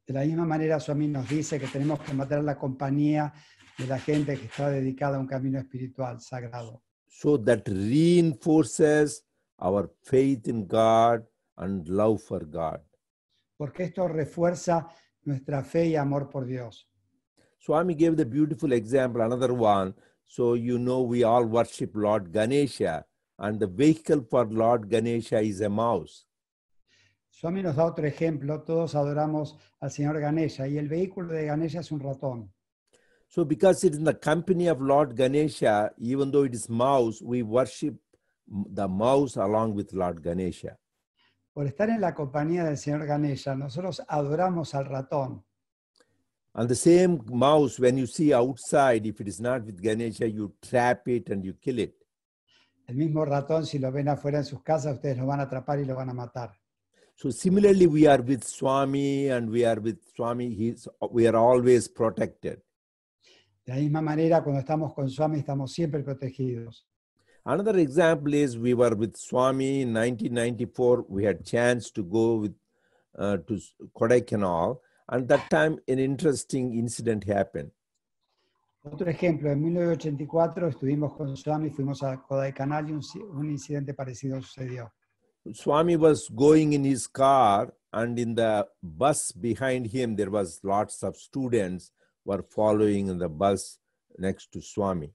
De 0.06 0.14
la 0.14 0.22
misma 0.22 0.46
manera, 0.46 0.80
Swami 0.80 1.08
nos 1.08 1.28
dice 1.28 1.60
que 1.60 1.68
tenemos 1.68 2.00
que 2.00 2.14
mantener 2.14 2.46
la 2.46 2.58
compañía 2.58 3.34
de 3.78 3.88
la 3.88 4.00
gente 4.00 4.38
que 4.38 4.46
está 4.46 4.70
dedicada 4.70 5.18
a 5.18 5.20
un 5.20 5.28
camino 5.28 5.60
espiritual 5.60 6.20
sagrado. 6.20 6.82
So 7.08 7.38
that 7.44 7.68
reinforces 7.68 9.24
our 9.60 9.92
faith 10.04 10.48
in 10.48 10.68
God 10.68 11.26
and 11.58 11.88
love 11.88 12.22
for 12.22 12.46
God. 12.46 12.82
Porque 13.58 13.84
esto 13.84 14.08
refuerza 14.08 14.88
nuestra 15.24 15.64
fe 15.64 15.88
y 15.88 15.96
amor 15.96 16.30
por 16.30 16.46
Dios. 16.46 16.88
Swami 17.60 17.96
gave 17.96 18.16
the 18.16 18.26
beautiful 18.26 18.72
example, 18.72 19.22
another 19.22 19.52
one. 19.52 19.94
So 20.26 20.56
you 20.56 20.78
know 20.78 21.02
we 21.02 21.24
all 21.24 21.46
worship 21.46 21.92
Lord 21.96 22.32
Ganesha, 22.32 23.06
and 23.40 23.60
the 23.60 23.68
vehicle 23.68 24.22
for 24.30 24.46
Lord 24.46 24.90
Ganesha 24.90 25.40
is 25.42 25.62
a 25.62 25.70
mouse. 25.70 26.26
Swami 27.30 27.62
nos 27.62 27.76
da 27.76 27.86
otro 27.86 28.06
ejemplo. 28.06 28.64
Todos 28.64 28.96
adoramos 28.96 29.58
al 29.80 29.92
Señor 29.92 30.20
Ganesha 30.20 30.68
y 30.68 30.78
el 30.78 30.88
vehículo 30.88 31.34
de 31.34 31.46
Ganesha 31.46 31.80
es 31.80 31.92
un 31.92 32.00
ratón. 32.00 32.52
So 33.28 33.44
because 33.44 33.84
it 33.84 33.94
is 33.94 33.98
in 33.98 34.06
the 34.06 34.14
company 34.14 34.68
of 34.68 34.82
Lord 34.82 35.16
Ganesha, 35.16 35.92
even 35.98 36.32
though 36.32 36.44
it 36.44 36.54
is 36.54 36.70
mouse, 36.70 37.22
we 37.22 37.44
worship 37.44 37.96
the 38.48 38.88
mouse 38.88 39.36
along 39.36 39.76
with 39.76 39.94
Lord 39.94 40.24
Ganesha. 40.24 40.78
Por 41.54 41.66
estar 41.66 41.90
en 41.90 42.02
la 42.02 42.14
compañía 42.14 42.64
del 42.64 42.78
Señor 42.78 43.06
Ganesha, 43.06 43.56
nosotros 43.56 44.02
adoramos 44.08 44.74
al 44.76 44.86
ratón. 44.86 45.44
And 46.54 46.70
the 46.70 46.76
same 46.76 47.20
mouse, 47.28 47.80
when 47.80 47.98
you 47.98 48.08
see 48.08 48.34
outside, 48.34 49.06
if 49.06 49.20
it 49.22 49.28
is 49.28 49.40
not 49.40 49.66
with 49.66 49.82
Ganesha, 49.82 50.28
you 50.28 50.54
trap 50.62 51.08
it 51.08 51.30
and 51.30 51.44
you 51.44 51.54
kill 51.54 51.80
it. 51.80 51.96
El 52.88 52.96
mismo 52.96 53.26
ratón, 53.26 53.66
si 53.66 53.78
lo 53.80 53.92
ven 53.92 54.08
afuera 54.08 54.38
en 54.38 54.46
sus 54.46 54.64
casas, 54.64 54.96
ustedes 54.96 55.18
lo 55.18 55.26
van 55.26 55.42
a 55.42 55.44
atrapar 55.44 55.80
y 55.80 55.86
lo 55.86 55.96
van 55.96 56.10
a 56.10 56.14
matar. 56.14 56.52
So 57.16 57.32
similarly, 57.32 57.88
we 57.88 58.08
are 58.08 58.22
with 58.22 58.44
Swami 58.44 59.28
and 59.28 59.50
we 59.50 59.66
are 59.66 59.80
with 59.80 59.98
Swami. 60.16 60.54
He's, 60.54 60.88
we 61.12 61.28
are 61.28 61.36
always 61.36 61.88
protected. 61.88 62.62
De 63.68 63.74
la 63.74 63.82
misma 63.82 64.02
manera, 64.02 64.42
cuando 64.42 64.62
estamos 64.62 64.94
con 64.94 65.10
Swami, 65.10 65.40
estamos 65.40 65.74
siempre 65.74 66.02
protegidos. 66.02 66.88
Another 67.44 67.78
example 67.80 68.34
is 68.34 68.58
we 68.58 68.74
were 68.74 68.96
with 68.96 69.18
Swami 69.18 69.82
in 69.82 69.94
1994. 69.94 71.06
We 71.10 71.26
had 71.26 71.42
a 71.42 71.44
chance 71.44 71.92
to 71.92 72.02
go 72.02 72.38
with 72.38 72.56
uh, 73.18 73.38
to 73.46 73.60
Kodaikanal, 73.94 74.80
and 75.10 75.28
that 75.28 75.50
time 75.50 75.80
an 75.86 76.00
interesting 76.00 76.76
incident 76.76 77.26
happened. 77.26 77.72
Otro 78.86 79.10
ejemplo, 79.10 79.52
en 79.52 79.62
1984 79.62 80.70
estuvimos 80.70 81.18
con 81.18 81.36
Swami, 81.36 81.70
fuimos 81.70 82.02
a 82.04 82.22
Kodaikanal 82.22 82.90
y 82.90 82.94
un, 82.94 83.02
un 83.34 83.50
incidente 83.52 83.94
parecido 83.94 84.42
sucedió. 84.42 84.94
Swami 85.52 85.98
was 85.98 86.30
going 86.34 86.72
in 86.72 86.86
his 86.86 87.06
car, 87.06 87.74
and 87.92 88.18
in 88.18 88.34
the 88.34 88.66
bus 88.82 89.34
behind 89.34 89.88
him 89.88 90.16
there 90.16 90.32
was 90.32 90.62
lots 90.64 91.04
of 91.04 91.18
students 91.18 91.92
were 92.28 92.44
following 92.44 93.08
in 93.08 93.18
the 93.18 93.30
bus 93.30 93.80
next 94.20 94.52
to 94.52 94.62
Swami. 94.62 95.12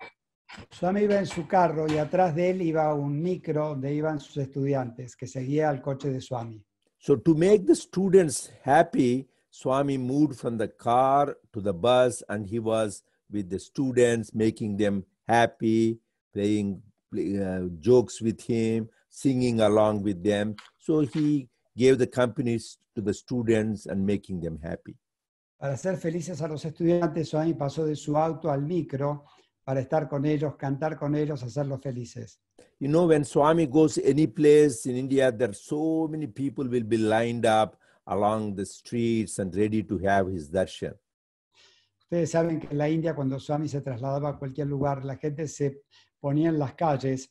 Swami 0.70 1.02
iba 1.02 1.18
en 1.18 1.26
su 1.26 1.46
carro 1.46 1.86
y 1.86 1.98
atrás 1.98 2.34
de 2.34 2.50
él 2.50 2.62
iba 2.62 2.94
un 2.94 3.22
micro 3.22 3.68
donde 3.68 3.94
iban 3.94 4.18
sus 4.18 4.36
estudiantes, 4.38 5.14
que 5.14 5.26
seguía 5.26 5.68
al 5.68 5.80
coche 5.80 6.10
de 6.10 6.20
Swami. 6.20 6.62
So 6.98 7.16
to 7.16 7.34
make 7.34 7.66
the 7.66 7.74
students 7.74 8.50
happy, 8.62 9.28
Swami 9.50 9.98
moved 9.98 10.38
from 10.38 10.56
the 10.56 10.68
car 10.68 11.36
to 11.52 11.60
the 11.60 11.72
bus, 11.72 12.22
and 12.28 12.46
he 12.46 12.58
was 12.58 13.02
with 13.30 13.50
the 13.50 13.58
students, 13.58 14.34
making 14.34 14.76
them 14.76 15.04
happy, 15.26 15.98
playing 16.32 16.82
uh, 17.14 17.68
jokes 17.78 18.20
with 18.22 18.40
him, 18.42 18.88
singing 19.08 19.60
along 19.60 20.02
with 20.02 20.22
them. 20.22 20.56
So 20.78 21.00
he 21.00 21.48
gave 21.76 21.98
the 21.98 22.06
companies 22.06 22.78
to 22.94 23.02
the 23.02 23.14
students 23.14 23.86
and 23.86 24.06
making 24.06 24.40
them 24.40 24.58
happy. 24.62 24.96
Para 25.62 25.74
hacer 25.74 25.96
felices 25.96 26.42
a 26.42 26.48
los 26.48 26.64
estudiantes, 26.64 27.28
Swami 27.28 27.54
pasó 27.54 27.86
de 27.86 27.94
su 27.94 28.16
auto 28.16 28.50
al 28.50 28.62
micro 28.62 29.26
para 29.62 29.78
estar 29.78 30.08
con 30.08 30.24
ellos, 30.26 30.56
cantar 30.56 30.96
con 30.98 31.14
ellos, 31.14 31.40
hacerlos 31.44 31.80
felices. 31.80 32.40
You 32.80 32.88
know, 32.88 33.06
when 33.06 33.24
Swami 33.24 33.68
goes 33.68 33.96
any 33.98 34.26
place 34.26 34.90
in 34.90 34.96
India, 34.96 35.30
there 35.30 35.50
are 35.50 35.54
so 35.54 36.08
many 36.10 36.26
people 36.26 36.68
will 36.68 36.82
be 36.82 36.98
lined 36.98 37.46
up 37.46 37.78
along 38.06 38.56
the 38.56 38.66
streets 38.66 39.38
and 39.38 39.54
ready 39.54 39.84
to 39.84 40.00
have 40.04 40.28
his 40.32 40.50
darshan. 40.50 40.96
Ustedes 42.00 42.32
saben 42.32 42.58
que 42.58 42.66
en 42.68 42.78
la 42.78 42.88
India, 42.88 43.14
cuando 43.14 43.38
Swami 43.38 43.68
se 43.68 43.80
trasladaba 43.82 44.30
a 44.30 44.38
cualquier 44.40 44.66
lugar, 44.66 45.04
la 45.04 45.16
gente 45.16 45.46
se 45.46 45.82
ponía 46.18 46.48
en 46.48 46.58
las 46.58 46.74
calles 46.74 47.30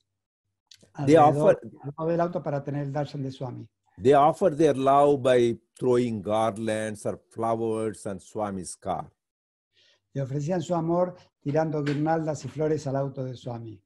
They 1.05 1.17
alrededor 1.17 1.59
offer- 1.97 2.07
del 2.07 2.21
auto 2.21 2.41
para 2.41 2.63
tener 2.63 2.83
el 2.85 2.93
darshan 2.93 3.23
de 3.23 3.31
Swami. 3.33 3.67
They 4.01 4.13
offer 4.13 4.49
their 4.49 4.73
love 4.73 5.21
by 5.21 5.57
throwing 5.79 6.23
garlands 6.23 7.05
or 7.05 7.19
flowers 7.29 8.03
on 8.07 8.19
Swami's 8.19 8.75
car. 8.75 9.05
Le 10.13 10.23
ofrecían 10.23 10.61
su 10.61 10.73
amor 10.73 11.15
tirando 11.39 11.83
guirnaldas 11.83 12.43
y 12.45 12.49
flores 12.49 12.87
al 12.87 12.95
auto 12.95 13.23
de 13.23 13.35
Swami. 13.35 13.79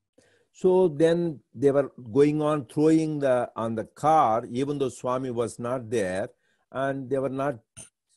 So 0.54 0.88
then 0.88 1.42
they 1.54 1.70
were 1.70 1.92
going 2.14 2.42
on 2.42 2.66
throwing 2.66 3.20
the 3.20 3.52
on 3.58 3.76
the 3.76 3.84
car, 3.84 4.46
even 4.50 4.78
though 4.78 4.88
Swami 4.88 5.32
was 5.32 5.60
not 5.60 5.90
there, 5.90 6.30
and 6.72 7.10
they 7.10 7.20
were 7.20 7.36
not 7.44 7.60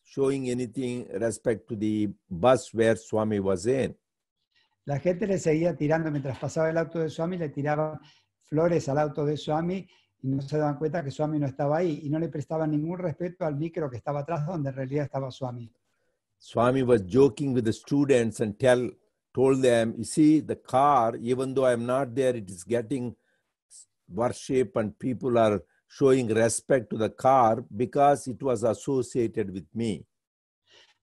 showing 0.05 0.49
anything 0.50 1.09
respect 1.14 1.69
to 1.69 1.75
the 1.75 2.09
bus 2.31 2.73
where 2.73 2.95
Swami 2.95 3.40
was 3.40 3.67
in. 3.67 3.97
La 4.87 5.00
gente 5.00 5.26
le 5.26 5.38
seguía 5.38 5.76
tirando 5.76 6.12
mientras 6.12 6.38
pasaba 6.38 6.71
el 6.71 6.78
auto 6.78 7.00
de 7.00 7.11
Swami, 7.11 7.38
le 7.38 7.49
tiraban 7.49 7.99
flores 8.45 8.88
al 8.88 8.99
auto 8.99 9.26
de 9.26 9.37
Swami 9.37 9.88
y 10.23 10.29
no 10.29 10.43
se 10.43 10.59
daban 10.59 10.77
cuenta 10.77 11.03
que 11.03 11.11
Swami 11.11 11.39
no 11.39 11.47
estaba 11.47 11.79
ahí 11.79 12.01
y 12.03 12.11
no 12.11 12.19
le 12.19 12.29
prestaban 12.29 12.71
ningún 12.71 12.99
respeto 12.99 13.45
al 13.45 13.57
micro 13.57 13.89
que 13.89 13.97
estaba 13.97 14.21
atrás 14.21 14.47
donde 14.47 14.71
en 14.71 14.77
realidad 14.77 15.05
estaba 15.05 15.31
Swami. 15.31 15.71
Swami 16.39 16.83
was 16.83 17.03
joking 17.07 17.53
with 17.53 17.65
the 17.65 17.73
students 17.73 18.41
and 18.41 18.57
tell 18.59 18.91
told 19.33 19.63
them, 19.63 19.95
you 19.97 20.05
see, 20.05 20.41
the 20.41 20.57
car, 20.57 21.17
even 21.21 21.55
though 21.55 21.67
I'm 21.67 21.87
not 21.87 22.15
there, 22.15 22.37
it 22.37 22.51
is 22.51 22.65
getting 22.65 23.15
worship 24.09 24.77
and 24.77 24.99
people 24.99 25.39
are 25.39 25.63
showing 25.87 26.29
respect 26.29 26.91
to 26.91 26.97
the 26.97 27.11
car 27.11 27.65
because 27.77 28.27
it 28.27 28.43
was 28.43 28.65
associated 28.65 29.53
with 29.53 29.67
me. 29.75 30.05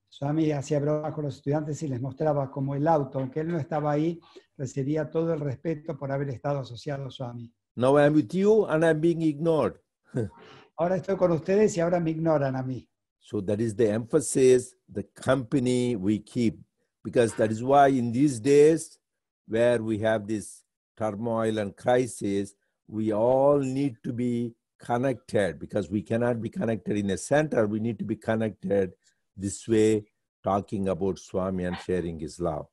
Swami 0.10 0.52
hacía 0.52 0.80
bromas 0.80 1.14
con 1.14 1.26
los 1.26 1.36
estudiantes 1.36 1.82
y 1.84 1.88
les 1.88 2.02
mostraba 2.02 2.50
cómo 2.50 2.76
el 2.76 2.88
auto, 2.88 3.20
aunque 3.20 3.42
él 3.42 3.50
no 3.50 3.58
estaba 3.58 3.92
ahí, 3.92 4.20
recibía 4.58 5.10
todo 5.10 5.34
el 5.34 5.42
respeto 5.42 5.98
por 5.98 6.12
haber 6.12 6.30
estado 6.30 6.60
asociado 6.60 7.08
a 7.08 7.12
Swami. 7.12 7.52
Now 7.75 7.98
I'm 7.98 8.13
with 8.13 8.34
you 8.34 8.65
and 8.65 8.86
I'm 8.86 9.01
being 9.01 9.22
ignored. 9.22 9.79
Ahora 10.77 10.98
estoy 10.98 11.17
con 11.17 11.32
ustedes 11.32 11.75
y 11.77 11.82
ahora 11.82 12.00
me 12.00 12.12
ignoran 12.12 12.55
a 12.55 12.63
mí. 12.63 12.88
So 13.20 13.41
that 13.41 13.62
is 13.62 13.75
the 13.75 13.89
emphasis, 13.89 14.75
the 14.91 15.03
company 15.03 15.96
we 15.96 16.20
keep, 16.20 16.60
because 17.03 17.34
that 17.36 17.51
is 17.51 17.63
why 17.63 17.88
in 17.88 18.12
these 18.12 18.39
days 18.39 19.00
where 19.48 19.82
we 19.82 19.98
have 20.00 20.27
this 20.27 20.63
turmoil 20.98 21.58
and 21.60 21.75
crisis, 21.75 22.53
we 22.88 23.13
all 23.13 23.60
need 23.60 23.96
to 24.03 24.13
be 24.13 24.53
connected 24.79 25.60
because 25.60 25.89
we 25.89 26.01
cannot 26.01 26.41
be 26.41 26.50
connected 26.50 26.98
in 26.98 27.10
a 27.10 27.17
center. 27.17 27.65
We 27.67 27.79
need 27.79 27.98
to 28.00 28.05
be 28.05 28.15
connected 28.15 28.94
this 29.36 29.67
way, 29.67 30.03
talking 30.44 30.89
about 30.89 31.20
Swami 31.20 31.63
and 31.63 31.77
sharing 31.79 32.20
his 32.20 32.39
love. 32.39 32.67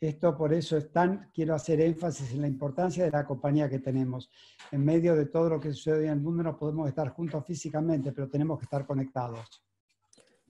Esto 0.00 0.34
por 0.34 0.54
eso 0.54 0.78
es 0.78 0.90
tan, 0.90 1.30
quiero 1.34 1.54
hacer 1.54 1.78
énfasis 1.80 2.32
en 2.32 2.40
la 2.40 2.48
importancia 2.48 3.04
de 3.04 3.10
la 3.10 3.26
compañía 3.26 3.68
que 3.68 3.80
tenemos. 3.80 4.30
En 4.72 4.82
medio 4.82 5.14
de 5.14 5.26
todo 5.26 5.50
lo 5.50 5.60
que 5.60 5.74
sucede 5.74 5.98
hoy 5.98 6.04
en 6.06 6.12
el 6.12 6.20
mundo 6.20 6.42
no 6.42 6.56
podemos 6.56 6.88
estar 6.88 7.10
juntos 7.10 7.44
físicamente, 7.44 8.10
pero 8.10 8.26
tenemos 8.28 8.58
que 8.58 8.64
estar 8.64 8.86
conectados. 8.86 9.62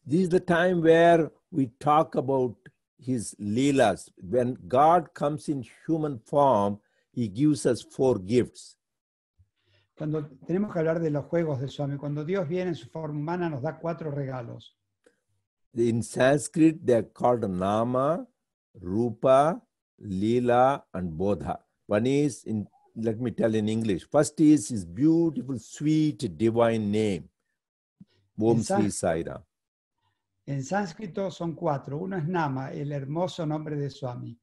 This 0.08 0.20
is 0.20 0.28
the 0.28 0.40
time 0.40 0.80
where 0.80 1.32
we 1.50 1.66
talk 1.78 2.14
about 2.14 2.56
his 2.96 3.34
leelas. 3.38 4.12
When 4.22 4.56
God 4.68 5.12
comes 5.14 5.48
in 5.48 5.64
human 5.86 6.20
form, 6.20 6.80
he 7.12 7.28
gives 7.28 7.66
us 7.66 7.82
four 7.82 8.20
gifts. 8.24 8.78
Cuando 9.96 10.26
tenemos 10.46 10.72
que 10.72 10.78
hablar 10.78 11.00
de 11.00 11.10
los 11.10 11.24
juegos 11.26 11.60
de 11.60 11.68
Swami, 11.68 11.96
cuando 11.96 12.24
Dios 12.24 12.48
viene 12.48 12.70
en 12.70 12.76
su 12.76 12.88
forma 12.88 13.18
humana 13.18 13.50
nos 13.50 13.62
da 13.62 13.78
cuatro 13.78 14.10
regalos. 14.12 14.76
In 15.74 16.02
Sanskrit, 16.02 16.84
they 16.84 16.94
are 16.94 17.08
called 17.12 17.48
Nama, 17.48 18.26
Rupa, 18.80 19.60
Leela, 20.02 20.82
and 20.94 21.12
Bodha. 21.12 21.58
One 21.86 22.06
is 22.06 22.44
in, 22.44 22.66
let 22.96 23.18
me 23.20 23.30
tell 23.32 23.54
in 23.54 23.68
English. 23.68 24.06
First 24.10 24.40
is 24.40 24.68
his 24.68 24.84
beautiful, 24.84 25.58
sweet, 25.58 26.36
divine 26.36 26.90
name. 26.90 27.28
Om 28.40 28.56
In 28.58 28.62
Sri 28.62 28.82
San- 28.82 28.90
Sai 28.90 29.22
Ram. 29.26 29.42
En 30.46 30.62
sánscrito 30.62 31.30
son 31.30 31.54
cuatro. 31.54 31.98
Uno 31.98 32.16
es 32.16 32.26
Nama, 32.26 32.70
el 32.72 32.90
hermoso 32.92 33.46
nombre 33.46 33.76
de 33.76 33.90
Swami. 33.90 34.36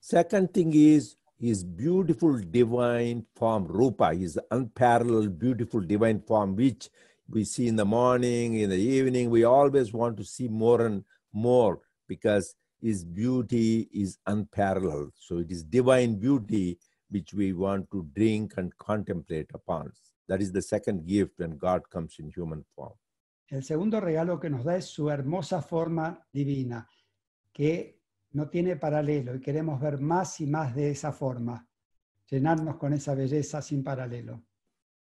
Second 0.00 0.52
thing 0.52 0.72
is 0.74 1.16
his 1.38 1.64
beautiful 1.64 2.38
divine 2.38 3.24
form, 3.34 3.66
Rupa, 3.66 4.14
his 4.14 4.38
unparalleled, 4.50 5.38
beautiful 5.38 5.80
divine 5.80 6.20
form, 6.20 6.54
which 6.54 6.90
we 7.28 7.44
see 7.44 7.66
in 7.68 7.76
the 7.76 7.84
morning, 7.86 8.54
in 8.60 8.68
the 8.70 8.76
evening, 8.76 9.30
we 9.30 9.44
always 9.44 9.92
want 9.92 10.16
to 10.18 10.24
see 10.24 10.46
more 10.48 10.82
and 10.82 11.04
more 11.32 11.80
because 12.06 12.54
his 12.84 13.02
beauty 13.02 13.88
is 13.94 14.18
unparalleled. 14.26 15.12
So 15.16 15.38
it 15.38 15.50
is 15.50 15.64
divine 15.64 16.16
beauty 16.16 16.78
which 17.08 17.32
we 17.32 17.54
want 17.54 17.90
to 17.90 18.06
drink 18.14 18.54
and 18.58 18.76
contemplate 18.76 19.50
upon. 19.54 19.90
That 20.28 20.42
is 20.42 20.52
the 20.52 20.60
second 20.60 21.06
gift 21.06 21.38
when 21.38 21.56
God 21.56 21.88
comes 21.88 22.16
in 22.18 22.30
human 22.30 22.62
form. 22.76 22.92
El 23.48 23.62
segundo 23.62 24.00
regalo 24.00 24.38
que 24.38 24.50
nos 24.50 24.64
da 24.64 24.76
es 24.76 24.86
su 24.86 25.08
hermosa 25.08 25.62
forma 25.62 26.26
divina, 26.32 26.86
que 27.52 28.00
no 28.32 28.48
tiene 28.48 28.76
paralelo 28.76 29.34
y 29.34 29.40
queremos 29.40 29.80
ver 29.80 29.98
más 30.00 30.40
y 30.40 30.46
más 30.46 30.74
de 30.74 30.90
esa 30.90 31.12
forma, 31.12 31.66
llenarnos 32.26 32.76
con 32.76 32.92
esa 32.92 33.14
belleza 33.14 33.62
sin 33.62 33.82
paralelo. 33.82 34.42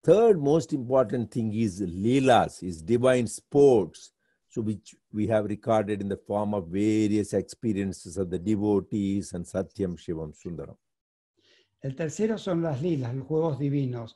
Third 0.03 0.37
most 0.37 0.71
important 0.73 1.31
thing 1.31 1.51
is 1.53 1.79
leelas, 1.81 2.61
is 2.63 2.85
divine 2.85 3.27
sports, 3.27 4.12
so 4.53 4.61
which 4.61 4.95
we 5.11 5.25
have 5.25 5.45
recorded 5.45 5.99
in 5.99 6.07
the 6.07 6.21
form 6.27 6.53
of 6.53 6.67
various 6.67 7.33
experiences 7.33 8.17
of 8.17 8.29
the 8.29 8.37
devotees 8.37 9.33
and 9.33 9.43
Satyam 9.45 9.97
Shivam 9.97 10.31
Sundaram. 10.31 10.77
El 11.81 11.95
tercero 11.95 12.37
son 12.37 12.61
las 12.61 12.79
lilas, 12.79 13.15
los 13.15 13.25
juegos 13.25 13.57
divinos, 13.57 14.15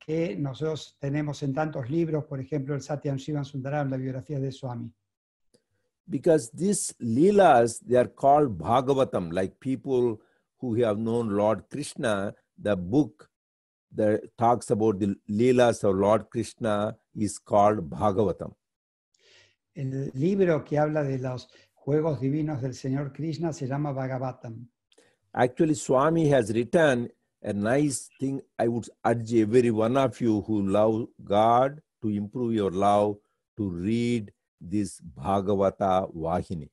que 0.00 0.34
nosotros 0.36 0.96
tenemos 0.98 1.42
en 1.42 1.52
tantos 1.52 1.90
libros, 1.90 2.24
por 2.24 2.40
ejemplo, 2.40 2.74
el 2.74 2.80
Satyam 2.80 3.18
Shivam 3.18 3.44
Sundaram, 3.44 3.90
la 3.90 3.98
biografía 3.98 4.40
de 4.40 4.50
Swami. 4.50 4.90
Because 6.08 6.50
these 6.52 6.94
leelas, 6.98 7.78
they 7.86 7.98
are 7.98 8.08
called 8.08 8.56
Bhagavatam, 8.56 9.34
like 9.34 9.60
people 9.60 10.18
who 10.60 10.82
have 10.82 10.98
known 10.98 11.28
Lord 11.28 11.64
Krishna, 11.70 12.34
the 12.56 12.74
book 12.74 13.28
that 13.94 14.22
talks 14.38 14.70
about 14.70 14.98
the 14.98 15.14
leelas 15.30 15.84
of 15.84 15.94
Lord 15.94 16.30
Krishna 16.30 16.96
is 17.14 17.38
called 17.38 17.90
Bhagavatam. 17.90 18.54
El 19.74 20.10
libro 20.14 20.64
que 20.64 20.78
habla 20.78 21.02
de 21.02 21.18
los 21.18 21.48
juegos 21.72 22.20
divinos 22.20 22.60
del 22.60 22.74
Señor 22.74 23.12
Krishna 23.12 23.52
se 23.52 23.66
llama 23.66 23.92
Bhagavatam. 23.92 24.68
Actually, 25.34 25.74
Swami 25.74 26.30
has 26.30 26.50
written 26.50 27.10
a 27.42 27.52
nice 27.52 28.10
thing. 28.18 28.40
I 28.58 28.68
would 28.68 28.88
urge 29.04 29.34
every 29.34 29.70
one 29.70 29.96
of 29.96 30.20
you 30.20 30.42
who 30.46 30.62
love 30.68 31.08
God 31.24 31.80
to 32.02 32.10
improve 32.10 32.52
your 32.52 32.70
love 32.70 33.16
to 33.56 33.70
read 33.70 34.30
this 34.60 35.00
Bhagavata 35.00 36.06
Vahini. 36.12 36.70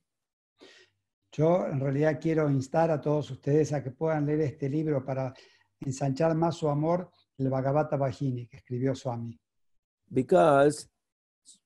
Yo 1.32 1.66
en 1.66 1.80
realidad 1.80 2.18
quiero 2.20 2.50
instar 2.50 2.90
a 2.90 3.00
todos 3.00 3.30
ustedes 3.30 3.72
a 3.72 3.82
que 3.82 3.92
puedan 3.92 4.26
leer 4.26 4.40
este 4.42 4.68
libro 4.68 5.04
para 5.04 5.32
ensanchar 5.80 6.34
más 6.34 6.56
su 6.56 6.68
amor, 6.68 7.10
el 7.38 7.48
Bhagavata 7.48 7.96
Vahini 7.96 8.46
que 8.46 8.58
escribió 8.58 8.94
Swami. 8.94 9.38
Because 10.08 10.88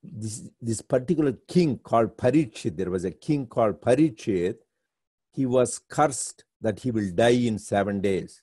this, 0.03 0.51
this 0.61 0.83
particular 0.83 1.33
king 1.47 1.79
called 1.79 2.17
Parikshit, 2.17 2.77
there 2.77 2.91
was 2.91 3.05
a 3.05 3.11
king 3.11 3.47
called 3.47 3.81
Parikshit, 3.81 4.57
he 5.33 5.47
was 5.47 5.79
cursed 5.79 6.45
that 6.61 6.81
he 6.81 6.91
will 6.91 7.11
die 7.15 7.47
in 7.47 7.59
seven 7.59 8.01
days. 8.01 8.43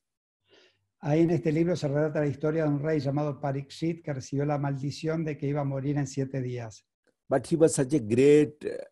Ahí 1.04 1.22
en 1.22 1.32
este 1.32 1.52
libro 1.52 1.76
se 1.76 1.88
relata 1.88 2.20
la 2.20 2.28
historia 2.28 2.64
de 2.64 2.70
un 2.70 2.80
rey 2.80 3.00
llamado 3.00 3.40
Parikshit 3.40 4.04
que 4.04 4.14
recibió 4.14 4.46
la 4.46 4.60
maldición 4.60 5.26
de 5.26 5.36
que 5.38 5.48
iba 5.48 5.62
a 5.62 5.66
morir 5.66 5.98
en 5.98 6.06
siete 6.06 6.42
días. 6.42 6.86
But 7.28 7.48
he 7.52 7.56
was 7.56 7.74
such 7.74 7.94
a 7.94 8.00
great 8.00 8.64
uh, 8.66 8.84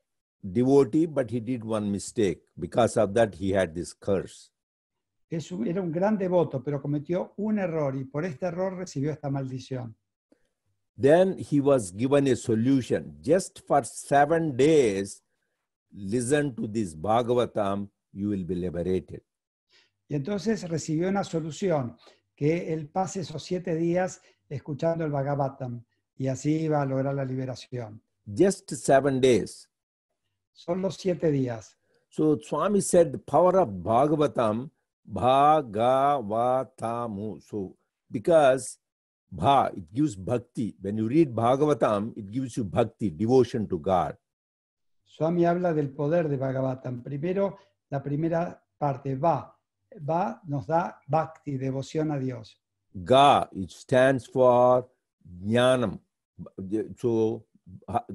devotee, 0.41 1.05
but 1.07 1.29
he 1.29 1.39
did 1.41 1.63
one 1.63 1.91
mistake. 1.91 2.41
Because 2.57 2.97
of 2.97 3.13
that, 3.13 3.35
he 3.35 3.51
had 3.51 3.75
this 3.75 3.93
curse. 3.93 4.51
Es 5.29 5.51
un- 5.51 5.67
era 5.67 5.81
un 5.81 5.91
gran 5.91 6.17
devoto, 6.17 6.63
pero 6.63 6.81
cometió 6.81 7.33
un 7.37 7.59
error 7.59 7.95
y 7.95 8.05
por 8.05 8.25
este 8.25 8.47
error 8.47 8.75
recibió 8.77 9.11
esta 9.11 9.29
maldición. 9.29 9.95
Then 10.99 11.37
he 11.37 11.61
was 11.61 11.91
given 11.91 12.27
a 12.27 12.35
solution. 12.35 13.15
Just 13.21 13.65
for 13.65 13.85
seven 13.85 14.57
days, 14.57 15.21
listen 15.93 16.53
to 16.55 16.67
this 16.67 16.93
Bhagavatam, 16.93 17.87
you 18.11 18.27
will 18.27 18.43
be 18.43 18.55
liberated. 18.55 19.21
Y 20.09 20.15
entonces 20.15 20.67
recibió 20.67 21.07
una 21.07 21.23
solución, 21.23 21.95
que 22.35 22.73
él 22.73 22.89
pase 22.89 23.21
esos 23.21 23.41
siete 23.43 23.75
días 23.75 24.21
escuchando 24.49 25.05
el 25.05 25.11
Bhagavatam 25.11 25.85
y 26.17 26.27
así 26.27 26.63
iba 26.63 26.81
a 26.81 26.85
lograr 26.85 27.15
la 27.15 27.23
liberación. 27.23 28.03
Just 28.25 28.73
seven 28.73 29.21
days. 29.21 29.69
Son 30.51 30.81
los 30.81 30.97
siete 30.97 31.31
días. 31.31 31.77
So 32.09 32.37
Swami 32.41 32.81
said 32.81 33.13
the 33.13 33.19
power 33.19 33.59
of 33.59 33.69
Bhagavatam, 33.69 34.69
Bhagavatamu. 35.09 37.41
So 37.41 37.77
because 38.11 38.79
Bha, 39.31 39.69
it 39.75 39.93
gives 39.93 40.15
bhakti. 40.15 40.75
When 40.81 40.97
you 40.97 41.07
read 41.07 41.33
Bhagavatam, 41.35 42.13
it 42.17 42.31
gives 42.31 42.57
you 42.57 42.63
bhakti, 42.63 43.09
devotion 43.11 43.67
to 43.67 43.77
God. 43.79 44.17
Swami 45.05 45.45
habla 45.45 45.73
del 45.73 45.89
poder 45.89 46.27
de 46.27 46.37
Bhagavatam. 46.37 47.03
Primero, 47.03 47.57
la 47.91 48.01
primera 48.01 48.59
parte, 48.77 49.15
va. 49.15 49.55
Va 50.07 50.41
nos 50.47 50.65
da 50.67 50.99
bhakti, 51.07 51.57
devoción 51.57 52.11
a 52.11 52.17
Dios. 52.19 52.57
Ga, 52.93 53.47
it 53.53 53.69
stands 53.71 54.25
for 54.27 54.87
Jnanam. 55.43 55.99
So 56.97 57.45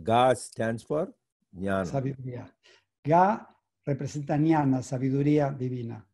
Ga 0.03 0.35
stands 0.35 0.83
for 0.85 1.13
Jnanam. 1.57 1.87
sabiduría. 1.87 2.47
Ga 3.05 3.47
representa 3.87 4.37
jnana, 4.37 4.83
sabiduría 4.83 5.51
divina. 5.51 6.05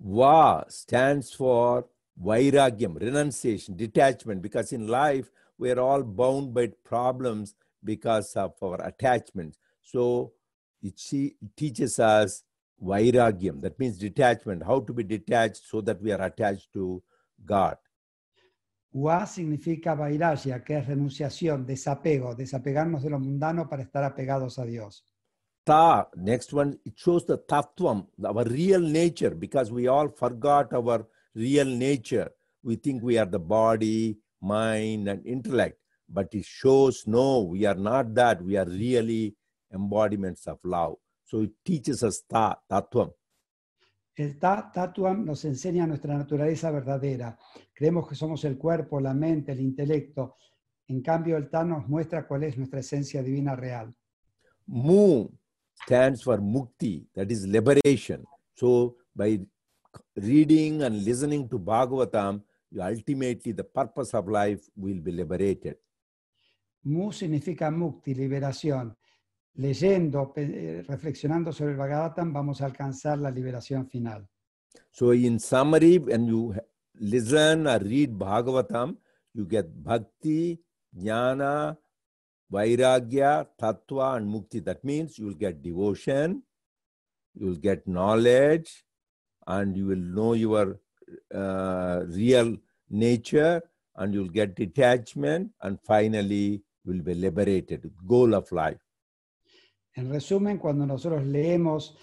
Va 0.00 0.64
stands 0.68 1.34
for 1.34 1.88
Vairagyam, 2.22 2.98
renunciation, 3.00 3.76
detachment, 3.76 4.40
because 4.42 4.72
in 4.72 4.86
life 4.86 5.30
we 5.58 5.70
are 5.70 5.80
all 5.80 6.02
bound 6.02 6.54
by 6.54 6.68
problems 6.84 7.54
because 7.84 8.34
of 8.36 8.54
our 8.62 8.80
attachments. 8.86 9.58
So 9.82 10.32
it, 10.82 10.98
she- 10.98 11.36
it 11.40 11.56
teaches 11.56 11.98
us 11.98 12.42
Vairagyam, 12.82 13.60
that 13.62 13.78
means 13.78 13.98
detachment, 13.98 14.62
how 14.62 14.80
to 14.80 14.92
be 14.92 15.02
detached 15.02 15.62
so 15.66 15.80
that 15.80 16.00
we 16.00 16.12
are 16.12 16.22
attached 16.22 16.72
to 16.74 17.02
God. 17.44 17.76
Wa 18.92 19.26
significa 19.26 19.94
vairagya, 19.94 20.62
que 20.64 20.76
es 20.78 20.86
renunciación, 20.86 21.66
desapego, 21.66 22.34
desapegarnos 22.34 23.02
de 23.02 23.10
lo 23.10 23.18
mundano 23.18 23.68
para 23.68 23.82
estar 23.82 24.04
apegados 24.04 24.58
a 24.58 24.64
Dios. 24.64 25.04
Ta, 25.64 26.08
next 26.16 26.52
one, 26.54 26.78
it 26.84 26.94
shows 26.96 27.26
the 27.26 27.36
tattvam, 27.36 28.06
our 28.24 28.44
real 28.44 28.80
nature, 28.80 29.34
because 29.34 29.70
we 29.70 29.86
all 29.86 30.08
forgot 30.08 30.72
our 30.72 31.06
real 31.36 31.66
nature. 31.66 32.30
We 32.62 32.76
think 32.76 33.02
we 33.02 33.18
are 33.18 33.26
the 33.26 33.38
body, 33.38 34.16
mind, 34.40 35.08
and 35.08 35.24
intellect, 35.26 35.78
but 36.08 36.34
it 36.34 36.44
shows 36.44 37.04
no, 37.06 37.42
we 37.42 37.64
are 37.66 37.76
not 37.76 38.14
that. 38.14 38.42
We 38.42 38.56
are 38.56 38.66
really 38.66 39.36
embodiments 39.72 40.46
of 40.46 40.58
love. 40.64 40.96
So 41.24 41.42
it 41.42 41.52
teaches 41.64 42.02
us 42.02 42.22
ta, 42.28 42.56
tattvam. 42.70 43.10
El 44.16 44.38
ta, 44.38 44.70
tatuam 44.72 45.26
nos 45.26 45.44
enseña 45.44 45.86
nuestra 45.86 46.16
naturaleza 46.16 46.70
verdadera. 46.70 47.38
Creemos 47.74 48.08
que 48.08 48.14
somos 48.14 48.44
el 48.44 48.56
cuerpo, 48.56 48.98
la 48.98 49.12
mente, 49.12 49.52
el 49.52 49.60
intelecto. 49.60 50.36
En 50.88 51.02
cambio, 51.02 51.36
el 51.36 51.50
ta 51.50 51.64
nos 51.64 51.86
muestra 51.86 52.26
cuál 52.26 52.44
es 52.44 52.56
nuestra 52.56 52.80
esencia 52.80 53.22
divina 53.22 53.54
real. 53.54 53.94
Mu 54.66 55.28
stands 55.84 56.22
for 56.22 56.40
mukti, 56.40 57.06
that 57.14 57.30
is 57.30 57.46
liberation. 57.46 58.24
So 58.54 58.96
by 59.14 59.46
reading 60.16 60.82
and 60.82 61.04
listening 61.04 61.48
to 61.48 61.58
Bhagavatam, 61.58 62.42
you 62.70 62.82
ultimately 62.82 63.52
the 63.52 63.64
purpose 63.64 64.14
of 64.14 64.28
life 64.28 64.68
will 64.76 65.00
be 65.00 65.12
liberated. 65.12 65.76
Mu 66.84 67.12
significa 67.12 67.70
mukti, 67.70 68.14
liberación. 68.14 68.96
Leyendo, 69.54 70.32
eh, 70.36 70.84
reflexionando 70.86 71.52
sobre 71.52 71.72
el 71.72 71.78
Bhagavatam, 71.78 72.32
vamos 72.32 72.60
a 72.60 72.66
alcanzar 72.66 73.18
la 73.18 73.30
liberación 73.30 73.88
final. 73.88 74.28
So, 74.90 75.12
in 75.12 75.38
summary, 75.38 75.98
when 75.98 76.26
you 76.26 76.54
listen 76.94 77.66
or 77.66 77.78
read 77.78 78.16
Bhagavatam, 78.18 78.96
you 79.34 79.46
get 79.46 79.66
bhakti, 79.82 80.60
jnana, 80.94 81.76
vairagya, 82.52 83.48
tattva, 83.58 84.16
and 84.16 84.28
mukti. 84.28 84.64
That 84.64 84.84
means 84.84 85.18
you 85.18 85.26
will 85.26 85.34
get 85.34 85.62
devotion, 85.62 86.42
you 87.34 87.46
will 87.46 87.56
get 87.56 87.86
knowledge, 87.86 88.85
and 89.46 89.76
you 89.76 89.86
will 89.86 90.02
know 90.02 90.34
your 90.34 90.80
uh, 91.34 92.02
real 92.08 92.56
nature, 92.90 93.62
and 93.96 94.14
you 94.14 94.22
will 94.22 94.30
get 94.30 94.54
detachment, 94.54 95.50
and 95.62 95.78
finally, 95.82 96.62
will 96.84 97.02
be 97.02 97.14
liberated. 97.14 97.90
Goal 98.06 98.34
of 98.34 98.50
life. 98.52 98.80
En 99.94 100.10
resumen, 100.10 100.58
cuando 100.58 100.86
nosotros 100.86 101.24
leemos 101.24 101.96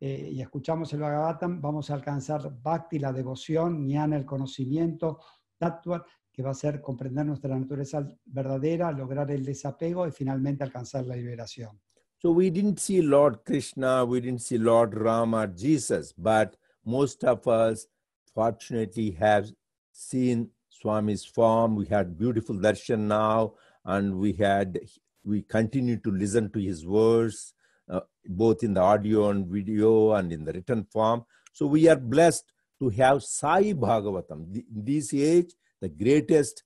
eh, 0.00 0.30
y 0.32 0.40
escuchamos 0.40 0.92
el 0.92 1.00
Bhagavatam, 1.00 1.60
vamos 1.60 1.90
a 1.90 1.94
alcanzar 1.94 2.50
Bhakti, 2.62 2.98
la 2.98 3.12
devoción, 3.12 3.86
Jnana, 3.86 4.16
el 4.16 4.24
conocimiento, 4.24 5.18
Tattva, 5.58 6.04
que 6.32 6.42
va 6.42 6.50
a 6.50 6.54
ser 6.54 6.80
comprender 6.80 7.26
nuestra 7.26 7.58
naturaleza 7.58 8.06
verdadera, 8.24 8.92
lograr 8.92 9.30
el 9.30 9.44
desapego 9.44 10.06
y 10.06 10.12
finalmente 10.12 10.62
alcanzar 10.62 11.04
la 11.06 11.16
liberación. 11.16 11.80
So 12.22 12.32
we 12.32 12.50
didn't 12.50 12.78
see 12.78 13.00
Lord 13.02 13.44
Krishna, 13.44 14.04
we 14.04 14.20
didn't 14.20 14.42
see 14.42 14.58
Lord 14.58 14.94
Rama, 14.94 15.48
Jesus, 15.48 16.12
but 16.16 16.56
most 16.84 17.24
of 17.24 17.46
us 17.46 17.86
fortunately 18.34 19.10
have 19.12 19.50
seen 19.92 20.50
Swami's 20.70 21.24
form. 21.24 21.76
We 21.76 21.86
had 21.86 22.18
beautiful 22.18 22.56
darshan 22.56 23.00
now, 23.00 23.54
and 23.84 24.18
we 24.18 24.32
had 24.32 24.78
we 25.24 25.42
continue 25.42 25.98
to 25.98 26.10
listen 26.10 26.50
to 26.52 26.58
his 26.58 26.86
words 26.86 27.52
uh, 27.90 28.00
both 28.26 28.62
in 28.62 28.74
the 28.74 28.80
audio 28.80 29.30
and 29.30 29.46
video 29.46 30.12
and 30.12 30.32
in 30.32 30.44
the 30.44 30.52
written 30.52 30.84
form. 30.84 31.24
So 31.52 31.66
we 31.66 31.88
are 31.88 31.96
blessed 31.96 32.44
to 32.78 32.88
have 32.90 33.22
sai 33.22 33.72
bhagavatam. 33.72 34.54
In 34.54 34.84
this 34.84 35.12
age 35.12 35.52
the 35.80 35.88
greatest 35.88 36.62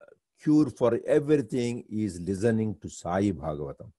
uh, 0.00 0.04
cure 0.42 0.70
for 0.70 1.00
everything 1.06 1.84
is 1.90 2.20
listening 2.20 2.76
to 2.82 2.88
sai 2.88 3.32
bhagavatam 3.32 3.90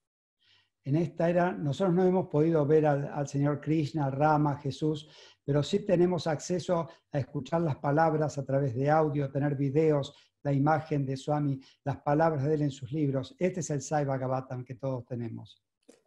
En 0.84 0.96
esta 0.96 1.30
era, 1.30 1.52
nosotros 1.52 1.96
no 1.96 2.04
hemos 2.04 2.28
podido 2.28 2.66
ver 2.66 2.86
al, 2.88 3.28
Señor 3.28 3.62
Krishna, 3.62 4.10
Rama, 4.10 4.58
Jesús, 4.58 5.08
pero 5.46 5.62
sí 5.62 5.86
tenemos 5.86 6.28
acceso 6.28 6.90
a 7.12 7.20
escuchar 7.20 7.62
las 7.62 7.78
palabras 7.78 8.38
a 8.38 8.46
través 8.46 8.74
de 8.76 8.90
audio, 8.90 9.32
tener 9.32 9.56
videos, 9.56 10.14
la 10.44 10.52
imagen 10.54 11.06
de 11.06 11.18
Swami, 11.18 11.60
las 11.84 11.98
palabras 12.02 12.44
de 12.44 12.56
él 12.56 12.62
en 12.64 12.72
sus 12.72 12.92
libros. 12.92 13.36
Este 13.38 13.60
es 13.60 13.70
el 13.70 13.82
Sai 13.82 14.06
Bhagavatam 14.06 14.64
que 14.64 14.76
todos 14.76 15.06
tenemos. 15.06 15.62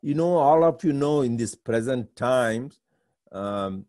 you 0.04 0.12
know 0.12 0.36
all 0.36 0.62
of 0.64 0.84
you 0.84 0.92
know 0.92 1.22
in 1.22 1.34
this 1.34 1.54
present 1.54 2.14
times 2.14 2.78
um, 3.32 3.86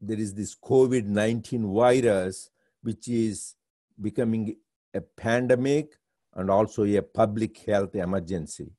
there 0.00 0.20
is 0.20 0.32
this 0.32 0.54
covid-19 0.54 1.74
virus 1.74 2.50
which 2.82 3.08
is 3.08 3.56
becoming 4.00 4.56
a 4.94 5.00
pandemic 5.00 5.96
and 6.34 6.50
also 6.50 6.84
a 6.84 7.02
public 7.02 7.58
health 7.66 7.96
emergency 7.96 8.70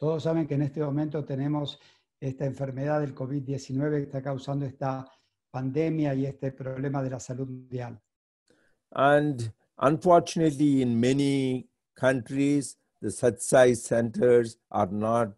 Todos 0.00 0.22
saben 0.22 0.46
que 0.46 0.54
en 0.54 0.62
este 0.62 0.80
momento 0.80 1.22
tenemos 1.26 1.78
esta 2.18 2.46
enfermedad 2.46 3.00
del 3.00 3.14
COVID-19 3.14 3.90
que 3.98 4.02
está 4.04 4.22
causando 4.22 4.64
esta 4.64 5.06
pandemia 5.50 6.14
y 6.14 6.24
este 6.24 6.52
problema 6.52 7.02
de 7.02 7.10
la 7.10 7.20
salud 7.20 7.46
mundial. 7.48 8.00
and 8.92 9.52
unfortunately 9.78 10.82
in 10.82 10.98
many 10.98 11.68
countries 11.94 12.76
the 13.00 13.10
satsai 13.10 13.76
centers 13.76 14.58
are 14.70 14.90
not 14.90 15.28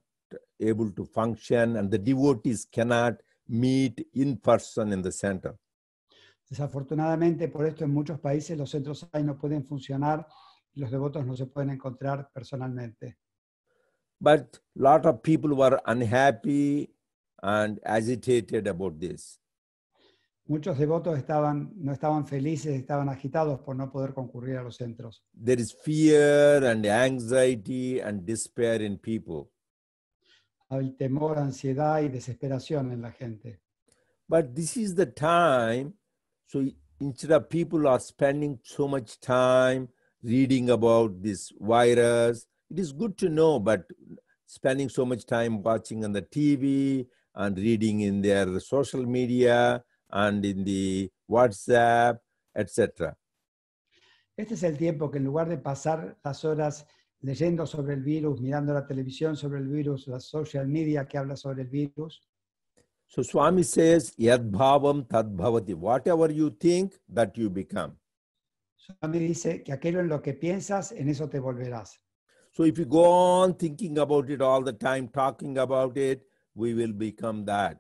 able 0.59 0.90
to 0.90 1.05
function 1.05 1.77
and 1.77 1.90
the 1.90 1.98
devotees 1.98 2.64
cannot 2.72 3.20
meet 3.46 4.09
in 4.14 4.38
person 4.38 4.92
in 4.92 5.03
the 5.03 5.12
center 5.12 5.55
Desafortunadamente, 6.48 7.48
por 7.48 7.66
esto 7.66 7.85
en 7.85 7.90
muchos 7.92 8.20
países 8.20 8.57
los 8.57 8.70
centros 8.70 9.01
SAI 9.11 9.25
no 9.25 9.37
pueden 9.38 9.64
funcionar 9.64 10.27
y 10.72 10.81
los 10.81 10.90
devotos 10.90 11.27
no 11.27 11.35
se 11.35 11.46
pueden 11.46 11.70
encontrar 11.70 12.31
personalmente. 12.33 13.16
But 14.22 14.61
a 14.78 14.82
lot 14.82 15.04
of 15.04 15.22
people 15.22 15.54
were 15.54 15.78
unhappy 15.87 16.88
and 17.42 17.80
agitated 17.85 18.66
about 18.68 18.98
this 18.98 19.38
Muchos 20.44 20.76
devotos 20.76 21.16
estaban, 21.16 21.72
no 21.76 21.92
estaban 21.92 22.26
felices, 22.26 22.74
estaban 22.74 23.08
agitados 23.08 23.61
por 23.61 23.76
no 23.76 23.90
poder 23.92 24.12
concurrir 24.12 24.58
a 24.58 24.62
los 24.62 24.76
centros. 24.76 25.22
there 25.32 25.61
is 25.61 25.72
fear 25.72 26.64
and 26.64 26.85
anxiety 26.85 28.00
and 28.00 28.26
despair 28.26 28.82
in 28.82 28.98
people. 28.98 29.50
Hay 30.68 30.90
temor, 30.98 31.38
ansiedad 31.38 32.02
y 32.02 32.08
desesperación 32.08 32.92
en 32.92 33.02
la 33.02 33.12
gente. 33.12 33.61
But 34.28 34.54
this 34.54 34.76
is 34.76 34.94
the 34.94 35.06
time, 35.06 35.94
so 36.46 36.64
instead 37.00 37.30
of 37.30 37.48
people 37.48 37.87
are 37.87 38.00
spending 38.00 38.58
so 38.64 38.88
much 38.88 39.20
time 39.20 39.88
reading 40.22 40.70
about 40.70 41.22
this 41.22 41.52
virus, 41.61 42.46
it 42.72 42.78
is 42.78 42.92
good 42.92 43.18
to 43.18 43.28
know, 43.28 43.61
but 43.61 43.85
spending 44.46 44.88
so 44.88 45.04
much 45.04 45.26
time 45.26 45.62
watching 45.62 46.04
on 46.04 46.12
the 46.12 46.22
TV 46.22 47.06
and 47.35 47.56
reading 47.58 48.00
in 48.00 48.22
their 48.22 48.58
social 48.61 49.04
media 49.04 49.82
and 50.11 50.44
in 50.44 50.64
the 50.64 51.11
WhatsApp, 51.30 52.18
etc. 52.56 53.14
Este 54.37 54.54
es 54.54 54.62
el 54.62 54.78
tiempo 54.78 55.11
que 55.11 55.18
en 55.18 55.24
lugar 55.24 55.48
de 55.50 55.58
pasar 55.58 56.16
las 56.24 56.44
horas 56.46 56.87
leyendo 57.20 57.66
sobre 57.66 57.92
el 57.94 58.02
virus, 58.02 58.40
mirando 58.40 58.72
la 58.72 58.87
televisión 58.87 59.37
sobre 59.37 59.61
el 59.61 59.68
virus, 59.68 60.08
la 60.08 60.18
social 60.18 60.66
media 60.66 61.04
que 61.06 61.18
habla 61.18 61.37
sobre 61.37 61.62
el 61.62 61.68
virus, 61.68 62.22
So 63.06 63.20
Swami 63.22 63.62
says, 63.62 64.14
Yad 64.18 64.50
bhavam 64.50 65.06
tad 65.06 65.37
bhavati. 65.37 65.74
Whatever 65.74 66.32
you 66.32 66.48
think, 66.48 66.94
that 67.11 67.37
you 67.37 67.50
become. 67.50 67.98
Swami 68.78 69.18
dice 69.18 69.62
que 69.62 69.74
aquello 69.74 70.00
en 70.00 70.08
lo 70.08 70.22
que 70.22 70.32
piensas, 70.32 70.92
en 70.92 71.11
eso 71.11 71.28
te 71.28 71.38
volverás. 71.38 72.00
So 72.53 72.65
if 72.65 72.79
you 72.79 72.85
go 72.85 73.05
on 73.05 73.55
thinking 73.55 73.97
about 73.99 74.29
it 74.29 74.43
all 74.43 74.62
the 74.62 74.75
time, 74.75 75.09
talking 75.09 75.57
about 75.57 75.97
it, 75.97 76.23
we 76.55 76.75
will 76.75 76.93
become 76.93 77.47
that. 77.47 77.79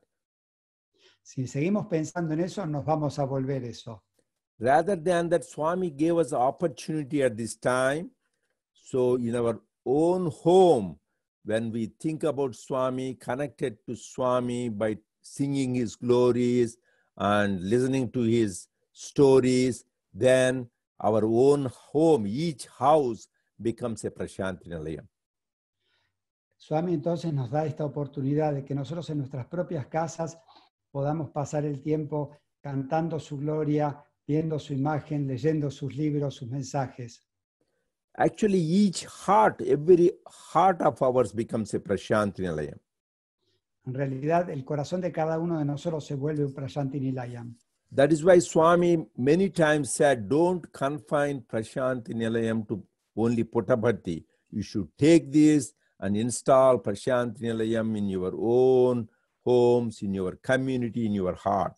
Si 1.22 1.46
seguimos 1.46 1.86
pensando 1.88 2.32
en 2.32 2.40
eso, 2.40 2.64
nos 2.66 2.84
vamos 2.84 3.18
a 3.18 3.26
volver 3.26 3.64
eso. 3.64 4.02
Rather 4.58 4.96
than 4.96 5.28
that, 5.28 5.44
Swami 5.44 5.90
gave 5.90 6.16
us 6.16 6.30
the 6.30 6.38
opportunity 6.38 7.22
at 7.22 7.36
this 7.36 7.56
time. 7.56 8.10
So 8.72 9.16
in 9.16 9.36
our 9.36 9.60
own 9.84 10.30
home, 10.30 10.98
when 11.44 11.70
we 11.70 11.92
think 12.00 12.24
about 12.24 12.54
Swami, 12.54 13.14
connected 13.14 13.76
to 13.86 13.94
Swami 13.94 14.70
by 14.70 14.96
singing 15.20 15.74
his 15.74 15.96
glories 15.96 16.78
and 17.16 17.62
listening 17.62 18.10
to 18.12 18.22
his 18.22 18.68
stories, 18.92 19.84
then 20.14 20.68
our 20.98 21.24
own 21.24 21.70
home, 21.90 22.26
each 22.26 22.66
house 22.78 23.28
becomes 23.56 24.04
a 24.04 24.10
Prashanti 24.10 24.68
Nilayam. 24.68 25.06
Swami 26.56 26.94
entonces 26.94 27.32
nos 27.32 27.50
da 27.50 27.66
esta 27.66 27.84
oportunidad 27.84 28.54
de 28.54 28.64
que 28.64 28.74
nosotros 28.74 29.10
en 29.10 29.18
nuestras 29.18 29.46
propias 29.46 29.86
casas 29.86 30.38
podamos 30.92 31.30
pasar 31.30 31.64
el 31.64 31.82
tiempo 31.82 32.36
cantando 32.60 33.18
su 33.18 33.36
gloria, 33.36 34.04
viendo 34.26 34.58
su 34.58 34.72
imagen, 34.72 35.26
leyendo 35.26 35.70
sus 35.70 35.94
libros, 35.96 36.34
sus 36.34 36.48
mensajes. 36.48 37.26
Actually, 38.14 38.60
each 38.60 39.06
heart, 39.06 39.60
every 39.62 40.12
heart 40.52 40.82
of 40.82 41.02
ours 41.02 41.34
becomes 41.34 41.74
a 41.74 41.80
Prashanti 41.80 42.42
Nilayam. 42.42 42.78
En 43.84 43.94
realidad, 43.94 44.48
el 44.50 44.64
corazón 44.64 45.00
de 45.00 45.10
cada 45.10 45.38
uno 45.40 45.58
de 45.58 45.64
nosotros 45.64 46.04
se 46.04 46.14
vuelve 46.14 46.44
un 46.44 46.54
Prashanti 46.54 47.00
Nilayam. 47.00 47.56
That 47.94 48.12
is 48.12 48.22
why 48.22 48.40
Swami 48.40 49.08
many 49.16 49.50
times 49.50 49.90
said, 49.90 50.28
don't 50.28 50.70
confine 50.72 51.42
Prashanti 51.42 52.14
Nilayam 52.14 52.66
to 52.68 52.84
only 53.16 53.44
Puttaparthi. 53.44 54.24
You 54.50 54.62
should 54.62 54.88
take 54.98 55.30
this 55.30 55.74
and 56.00 56.16
install 56.16 56.78
Prashanti 56.78 57.40
Nilayam 57.42 57.96
in 57.96 58.08
your 58.08 58.34
own 58.36 59.08
homes, 59.44 60.02
in 60.02 60.14
your 60.14 60.36
community, 60.36 61.06
in 61.06 61.14
your 61.14 61.34
heart. 61.34 61.74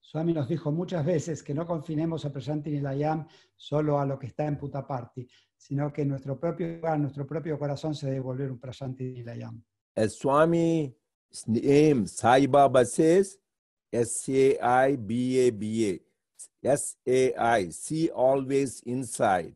Swami 0.00 0.32
nos 0.32 0.48
dijo 0.48 0.72
muchas 0.72 1.04
veces 1.06 1.42
que 1.42 1.54
no 1.54 1.64
confinemos 1.66 2.24
a 2.24 2.32
Prashanti 2.32 2.70
Nilayam 2.70 3.26
solo 3.56 4.00
a 4.00 4.04
lo 4.04 4.18
que 4.18 4.26
está 4.26 4.46
en 4.46 4.58
Puttaparthi, 4.58 5.28
sino 5.56 5.92
que 5.92 6.04
nuestro 6.04 6.40
propio 6.40 6.78
hogar, 6.78 6.98
nuestro 6.98 7.26
propio 7.26 7.56
corazón 7.58 7.94
se 7.94 8.06
debe 8.06 8.20
volver 8.20 8.50
un 8.50 8.58
Prashanti 8.58 9.12
Nilayam. 9.12 9.62
As 9.94 10.18
Swami's 10.18 11.46
name 11.46 12.06
Sai 12.06 12.46
Baba 12.46 12.84
says, 12.84 13.38
S 13.92 14.28
A 14.28 14.88
I 14.88 14.96
B 14.96 15.46
A 15.46 15.50
B 15.50 15.90
A, 15.90 16.68
S 16.68 16.96
A 17.06 17.34
I, 17.36 17.70
see 17.70 18.08
always 18.10 18.80
inside. 18.86 19.54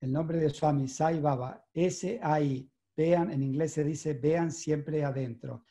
El 0.00 0.12
nombre 0.12 0.38
de 0.38 0.48
Swami, 0.50 0.88
Sai 0.88 1.20
Baba, 1.20 1.62
S-A-I, 1.74 2.70
vean, 2.96 3.30
en 3.30 3.42
inglés 3.42 3.72
se 3.74 3.84
dice 3.84 4.14
vean 4.14 4.50
siempre 4.50 5.04
adentro. 5.04 5.64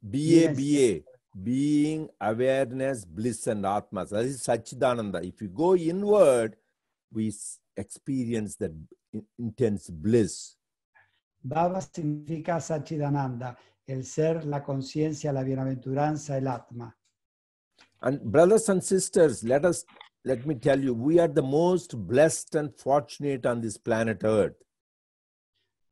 B 0.00 0.18
A 0.46 0.52
Yes. 0.52 0.56
B 0.56 1.04
A, 1.06 1.10
being, 1.36 2.10
awareness, 2.20 3.04
bliss, 3.06 3.46
and 3.48 3.66
Atma. 3.66 4.06
That 4.06 4.24
is 4.24 4.42
Sachidananda. 4.42 5.22
If 5.22 5.42
you 5.42 5.48
go 5.48 5.74
inward, 5.76 6.56
we 7.12 7.32
experience 7.76 8.56
that 8.56 8.72
in- 9.12 9.26
intense 9.38 9.90
bliss. 9.90 10.56
Baba 11.42 11.80
significa 11.82 12.60
Sachidananda, 12.60 13.56
el 13.86 14.04
ser, 14.04 14.46
la 14.46 14.62
conciencia, 14.62 15.30
la 15.32 15.42
bienaventuranza, 15.42 16.38
el 16.38 16.48
Atma. 16.48 16.96
And 18.00 18.20
brothers 18.22 18.68
and 18.70 18.82
sisters, 18.82 19.42
let 19.44 19.64
us 19.64 19.84
let 20.24 20.46
me 20.46 20.54
tell 20.54 20.80
you, 20.80 20.94
we 20.94 21.18
are 21.18 21.28
the 21.28 21.42
most 21.42 21.96
blessed 21.96 22.54
and 22.54 22.74
fortunate 22.74 23.44
on 23.44 23.60
this 23.60 23.76
planet 23.76 24.24
Earth. 24.24 24.56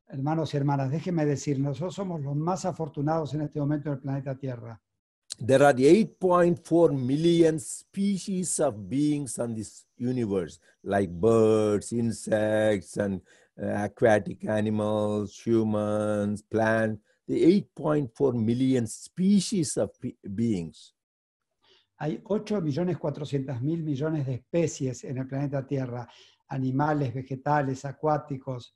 Hermanos 0.07 0.53
y 0.53 0.57
hermanas, 0.57 0.91
déjenme 0.91 1.25
decir, 1.25 1.59
nosotros 1.59 1.95
somos 1.95 2.21
los 2.21 2.35
más 2.35 2.65
afortunados 2.65 3.33
en 3.33 3.41
este 3.41 3.59
momento 3.59 3.89
en 3.89 3.95
el 3.95 4.01
planeta 4.01 4.35
Tierra. 4.35 4.79
There 5.39 5.63
are 5.63 5.73
8.4 5.73 6.91
million 6.91 7.59
species 7.59 8.59
of 8.59 8.87
beings 8.87 9.39
on 9.39 9.55
this 9.55 9.85
universe, 9.97 10.59
like 10.83 11.09
birds, 11.09 11.91
insects, 11.91 12.97
and 12.97 13.21
uh, 13.59 13.85
aquatic 13.85 14.45
animals, 14.45 15.39
humans, 15.43 16.43
plants. 16.43 17.01
The 17.27 17.65
8.4 17.75 18.33
million 18.33 18.85
species 18.85 19.77
of 19.77 19.91
beings. 20.35 20.92
Hay 22.03 22.19
8 22.21 22.61
millones 22.61 22.97
400 22.97 23.61
mil 23.61 23.81
millones 23.81 24.25
de 24.25 24.33
especies 24.33 25.05
en 25.05 25.19
el 25.19 25.25
planeta 25.25 25.65
Tierra, 25.65 26.05
animales, 26.49 27.13
vegetales, 27.13 27.85
acuáticos, 27.85 28.75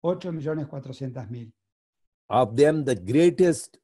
8 0.00 0.32
millones 0.32 0.66
400 0.68 1.30
mil. 1.30 1.52
Of 2.28 2.56
them, 2.56 2.82
the 2.82 2.94
greatest 2.94 3.76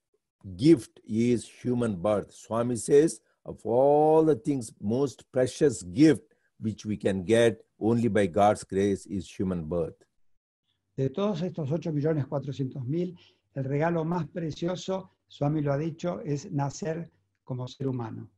gift 0.57 0.99
is 1.05 1.47
human 1.63 2.01
birth. 2.01 2.33
Swami 2.33 2.79
says, 2.79 3.21
of 3.45 3.61
all 3.65 4.25
the 4.25 4.37
things, 4.37 4.73
most 4.81 5.31
precious 5.31 5.83
gift, 5.83 6.35
which 6.59 6.87
we 6.87 6.97
can 6.97 7.23
get 7.23 7.63
only 7.79 8.09
by 8.09 8.29
God's 8.29 8.65
grace 8.65 9.05
is 9.05 9.29
human 9.29 9.69
birth. 9.69 10.07
De 10.97 11.11
todos 11.11 11.43
estos 11.43 11.69
8.400.000, 11.69 13.15
el 13.57 13.65
regalo 13.65 14.07
más 14.07 14.27
precioso, 14.29 15.11
Swami 15.29 15.61
lo 15.61 15.71
ha 15.71 15.77
dicho, 15.77 16.23
es 16.25 16.51
nacer 16.51 17.11
como 17.45 17.69
ser 17.69 17.87
humano. 17.87 18.31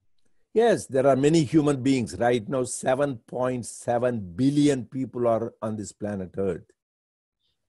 Yes, 0.54 0.86
there 0.86 1.06
are 1.08 1.16
many 1.16 1.44
human 1.44 1.82
beings. 1.82 2.14
Right 2.18 2.46
now, 2.46 2.62
7.7 2.62 4.36
billion 4.36 4.84
people 4.86 5.26
are 5.26 5.54
on 5.62 5.76
this 5.76 5.92
planet 5.92 6.34
Earth. 6.36 6.66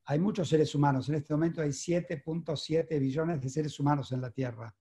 Hay 0.06 0.20
muchos 0.20 0.50
seres 0.50 0.76
humanos. 0.76 1.08
En 1.08 1.16
este 1.16 1.32
momento 1.34 1.62
hay 1.62 1.70
7.7 1.70 3.00
billones 3.00 3.40
de 3.42 3.50
seres 3.50 3.80
humanos 3.80 4.12
en 4.12 4.20
la 4.20 4.30
Tierra. 4.32 4.76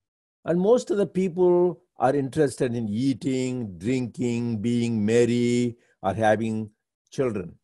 And 0.45 0.59
most 0.59 0.91
of 0.91 0.99
the 0.99 1.07
people 1.07 1.81
are 1.97 2.17
interested 2.19 2.75
in 2.75 2.89
eating, 2.89 3.79
drinking, 3.79 4.61
being 4.61 5.05
merry, 5.05 5.79
or 6.01 6.13
having 6.17 6.73
children. 7.09 7.57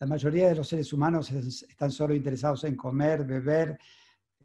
La 0.00 0.08
mayoría 0.08 0.48
de 0.48 0.56
los 0.56 0.66
seres 0.68 0.92
humanos 0.92 1.30
es- 1.30 1.62
están 1.62 1.92
solo 1.92 2.12
interesados 2.12 2.64
en 2.64 2.74
comer, 2.74 3.24
beber, 3.24 3.78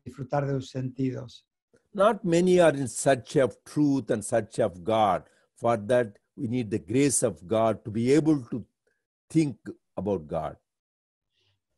disfrutar 0.06 0.46
de 0.46 0.54
sus 0.54 0.70
sentidos. 0.70 1.48
Not 1.94 2.24
many 2.24 2.60
are 2.60 2.74
in 2.74 2.88
search 2.88 3.36
of 3.38 3.58
truth 3.64 4.12
and 4.12 4.24
search 4.24 4.60
of 4.60 4.84
God. 4.84 5.24
For 5.56 5.78
that, 5.78 6.18
we 6.36 6.48
need 6.48 6.70
the 6.70 6.80
grace 6.80 7.24
of 7.24 7.48
God 7.48 7.84
to 7.86 7.92
be 7.92 8.14
able 8.14 8.44
to 8.52 8.64
think 9.30 9.58
about 9.96 10.28
God. 10.28 10.56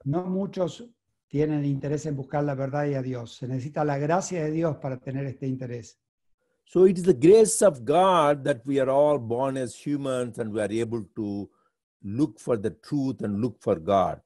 No 0.05 0.23
muchos 0.23 0.83
tienen 1.29 1.63
interés 1.65 2.05
en 2.05 2.15
buscar 2.15 2.43
la 2.43 2.55
verdad 2.55 2.85
y 2.85 2.95
a 2.95 3.01
Dios. 3.01 3.35
Se 3.35 3.47
necesita 3.47 3.85
la 3.85 3.97
gracia 3.97 4.43
de 4.43 4.51
Dios 4.51 4.77
para 4.77 4.97
tener 4.97 5.25
este 5.25 5.47
interés. 5.47 5.97
So 6.65 6.85
it 6.85 6.97
is 6.97 7.03
the 7.03 7.13
grace 7.13 7.61
of 7.61 7.83
God 7.83 8.43
that 8.43 8.65
we 8.65 8.79
are 8.79 8.89
all 8.89 9.17
born 9.17 9.57
as 9.57 9.75
humans 9.75 10.37
and 10.37 10.53
we 10.53 10.61
are 10.61 10.71
able 10.71 11.03
to 11.15 11.49
look 12.03 12.39
for 12.39 12.57
the 12.57 12.71
truth 12.71 13.21
and 13.23 13.41
look 13.41 13.59
for 13.59 13.75
God. 13.75 14.21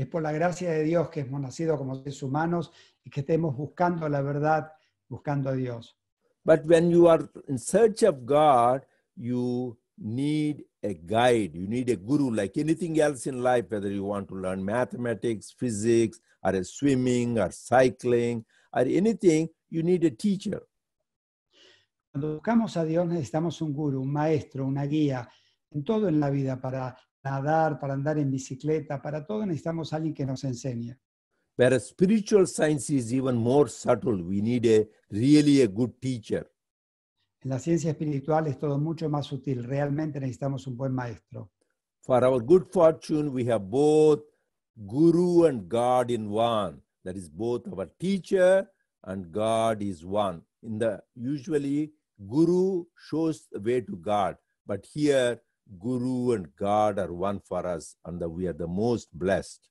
Es 0.00 0.06
por 0.06 0.22
la 0.22 0.32
gracia 0.32 0.70
de 0.70 0.82
Dios 0.82 1.10
que 1.10 1.20
hemos 1.20 1.42
nacido 1.42 1.76
como 1.76 1.94
seres 1.94 2.22
humanos 2.22 2.72
y 3.04 3.10
que 3.10 3.20
estemos 3.20 3.54
buscando 3.54 4.08
la 4.08 4.22
verdad, 4.22 4.72
buscando 5.06 5.50
a 5.50 5.52
Dios. 5.52 5.94
But 6.42 6.64
when 6.64 6.90
you 6.90 7.06
are 7.06 7.28
in 7.48 7.58
search 7.58 8.02
of 8.04 8.24
God, 8.24 8.80
you 9.14 9.76
need 9.98 10.64
a 10.82 10.94
guide, 10.94 11.50
you 11.52 11.68
need 11.68 11.90
a 11.90 11.96
guru, 11.96 12.30
like 12.30 12.58
anything 12.58 12.98
else 12.98 13.28
in 13.28 13.42
life, 13.42 13.66
whether 13.68 13.92
you 13.92 14.06
want 14.06 14.26
to 14.28 14.36
learn 14.36 14.64
mathematics, 14.64 15.52
physics, 15.52 16.18
or 16.42 16.54
a 16.54 16.64
swimming, 16.64 17.38
or 17.38 17.52
cycling, 17.52 18.42
or 18.72 18.86
anything, 18.86 19.50
you 19.68 19.82
need 19.82 20.02
a 20.06 20.10
teacher. 20.10 20.62
Cuando 22.10 22.36
buscamos 22.36 22.74
a 22.78 22.86
Dios 22.86 23.06
necesitamos 23.06 23.60
un 23.60 23.74
guru, 23.74 24.00
un 24.00 24.10
maestro, 24.10 24.64
una 24.64 24.86
guía, 24.86 25.28
en 25.70 25.84
todo 25.84 26.08
en 26.08 26.18
la 26.18 26.30
vida, 26.30 26.58
para 26.58 26.96
nadar, 27.22 27.78
para 27.78 27.94
andar 27.94 28.18
en 28.18 28.30
bicicleta, 28.30 29.00
para 29.00 29.24
todo 29.24 29.46
necesitamos 29.46 29.92
alguien 29.92 30.14
que 30.14 30.26
nos 30.26 30.44
enseñe. 30.44 30.96
Whereas 31.56 31.88
spiritual 31.88 32.46
science 32.46 32.90
is 32.90 33.12
even 33.12 33.36
more 33.36 33.68
subtle, 33.68 34.22
we 34.22 34.40
need 34.40 34.66
a 34.66 34.88
really 35.10 35.62
a 35.62 35.66
good 35.66 35.92
teacher. 36.00 36.50
En 37.42 37.50
la 37.50 37.58
ciencia 37.58 37.90
espiritual 37.90 38.46
es 38.46 38.58
todo 38.58 38.78
mucho 38.78 39.08
más 39.08 39.26
sutil, 39.26 39.64
realmente 39.64 40.20
necesitamos 40.20 40.66
un 40.66 40.76
buen 40.76 40.92
maestro. 40.92 41.50
For 42.02 42.24
our 42.24 42.42
good 42.42 42.66
fortune, 42.70 43.30
we 43.30 43.44
have 43.50 43.68
both 43.68 44.22
Guru 44.86 45.46
and 45.46 45.68
God 45.68 46.10
in 46.10 46.30
one. 46.30 46.82
That 47.04 47.16
is 47.16 47.28
both 47.28 47.66
our 47.72 47.86
teacher 47.98 48.70
and 49.04 49.30
God 49.32 49.82
is 49.82 50.04
one. 50.04 50.42
In 50.62 50.78
the 50.78 51.02
usually 51.14 51.92
Guru 52.26 52.84
shows 52.96 53.48
the 53.50 53.60
way 53.60 53.80
to 53.82 53.96
God, 53.96 54.36
but 54.66 54.86
here 54.86 55.40
Guru 55.70 56.32
and 56.32 56.48
God 56.56 56.98
are 56.98 57.12
one 57.12 57.40
for 57.40 57.66
us, 57.66 57.96
and 58.04 58.20
we 58.26 58.46
are 58.48 58.56
the 58.56 58.66
most 58.66 59.08
blessed. 59.12 59.68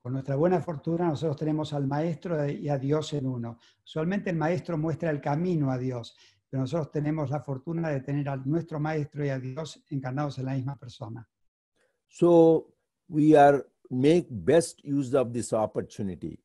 Con 0.00 0.12
nuestra 0.12 0.36
buena 0.36 0.60
fortuna 0.60 1.08
nosotros 1.08 1.36
tenemos 1.36 1.72
al 1.72 1.88
maestro 1.88 2.48
y 2.48 2.68
a 2.68 2.78
Dios 2.78 3.12
en 3.12 3.26
uno. 3.26 3.58
Usualmente 3.84 4.30
el 4.30 4.36
maestro 4.36 4.78
muestra 4.78 5.10
el 5.10 5.20
camino 5.20 5.72
a 5.72 5.78
Dios, 5.78 6.16
pero 6.48 6.60
nosotros 6.60 6.92
tenemos 6.92 7.28
la 7.30 7.40
fortuna 7.40 7.88
de 7.88 8.00
tener 8.02 8.28
a 8.28 8.36
nuestro 8.36 8.78
maestro 8.78 9.24
y 9.24 9.30
a 9.30 9.40
Dios 9.40 9.82
encarnados 9.90 10.38
en 10.38 10.44
la 10.44 10.54
misma 10.54 10.78
persona. 10.78 11.28
So 12.06 12.72
we 13.08 13.36
are 13.36 13.66
make 13.90 14.28
best 14.30 14.80
use 14.84 15.12
of 15.16 15.32
this 15.32 15.52
opportunity. 15.52 16.38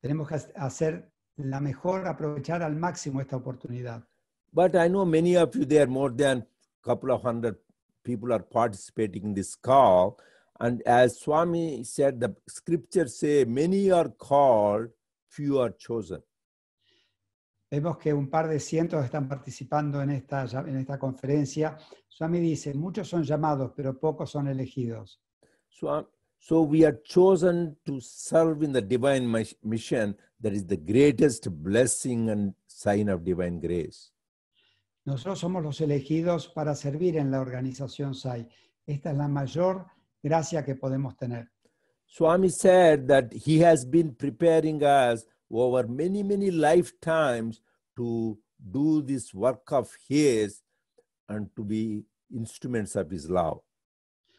Tenemos 0.00 0.26
que 0.26 0.36
hacer 0.54 1.12
la 1.36 1.60
mejor, 1.60 2.06
aprovechar 2.06 2.62
al 2.62 2.76
máximo 2.76 3.20
esta 3.20 3.36
oportunidad. 3.36 4.02
But 4.50 4.74
I 4.76 4.88
know 4.88 5.04
many 5.04 5.36
of 5.36 5.54
you 5.54 5.66
there, 5.66 5.86
more 5.86 6.14
than 6.14 6.46
couple 6.86 7.10
of 7.10 7.22
hundred 7.22 7.56
people 8.04 8.32
are 8.32 8.42
participating 8.42 9.24
in 9.24 9.34
this 9.34 9.56
call. 9.56 10.18
And 10.60 10.80
as 10.86 11.18
Swami 11.20 11.84
said, 11.84 12.20
the 12.20 12.34
scriptures 12.48 13.18
say, 13.18 13.44
many 13.44 13.90
are 13.90 14.08
called, 14.08 14.88
few 15.28 15.58
are 15.58 15.74
chosen. 15.76 16.22
Vemos 17.68 17.98
que 17.98 18.14
un 18.14 18.28
par 18.28 18.48
de 18.48 18.60
cientos 18.60 19.04
están 19.04 19.28
participando 19.28 20.00
en 20.00 20.10
esta, 20.10 20.46
en 20.66 20.76
esta 20.76 20.98
conferencia. 20.98 21.76
Swami 22.08 22.38
dice, 22.38 22.72
muchos 22.74 23.08
son 23.08 23.24
llamados, 23.24 23.72
pero 23.76 23.98
pocos 23.98 24.30
son 24.30 24.46
elegidos. 24.46 25.18
So, 25.68 26.08
so 26.38 26.62
we 26.62 26.84
are 26.86 26.98
chosen 27.04 27.76
to 27.84 28.00
serve 28.00 28.62
in 28.62 28.72
the 28.72 28.80
divine 28.80 29.26
mission 29.62 30.16
that 30.40 30.52
is 30.52 30.64
the 30.64 30.76
greatest 30.76 31.50
blessing 31.50 32.30
and 32.30 32.54
sign 32.68 33.08
of 33.08 33.24
divine 33.24 33.58
grace. 33.60 34.12
Nosotros 35.06 35.38
somos 35.38 35.62
los 35.62 35.80
elegidos 35.80 36.48
para 36.48 36.74
servir 36.74 37.16
en 37.16 37.30
la 37.30 37.40
organización 37.40 38.12
SAI. 38.12 38.48
Esta 38.84 39.12
es 39.12 39.16
la 39.16 39.28
mayor 39.28 39.86
gracia 40.20 40.64
que 40.64 40.74
podemos 40.74 41.16
tener. 41.16 41.48
Swami 42.06 42.50
said 42.50 43.06
that 43.06 43.32
he 43.32 43.64
has 43.64 43.88
been 43.88 44.16
preparing 44.16 44.82
us 44.82 45.24
over 45.48 45.86
many, 45.86 46.24
many 46.24 46.50
lifetimes 46.50 47.62
to 47.94 48.36
do 48.58 49.00
this 49.00 49.32
work 49.32 49.70
of 49.72 49.88
his 50.08 50.64
and 51.28 51.54
to 51.54 51.64
be 51.64 52.04
instruments 52.32 52.96
of 52.96 53.08
his 53.08 53.30
love. 53.30 53.60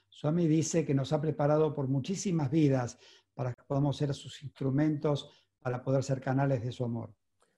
Swami 0.09 0.47
dice 0.47 0.85
que 0.85 0.93
nos 0.93 1.13
ha 1.13 1.21
preparado 1.21 1.73
por 1.73 1.87
muchísimas 1.87 2.51
vidas 2.51 2.97
para 3.33 3.53
que 3.53 3.63
podamos 3.65 3.95
ser 3.95 4.13
sus 4.13 4.43
instrumentos 4.43 5.29
para 5.61 5.81
poder 5.81 6.03
ser 6.03 6.19
canales 6.19 6.61
de 6.61 6.73
su 6.73 6.83
amor. 6.83 7.13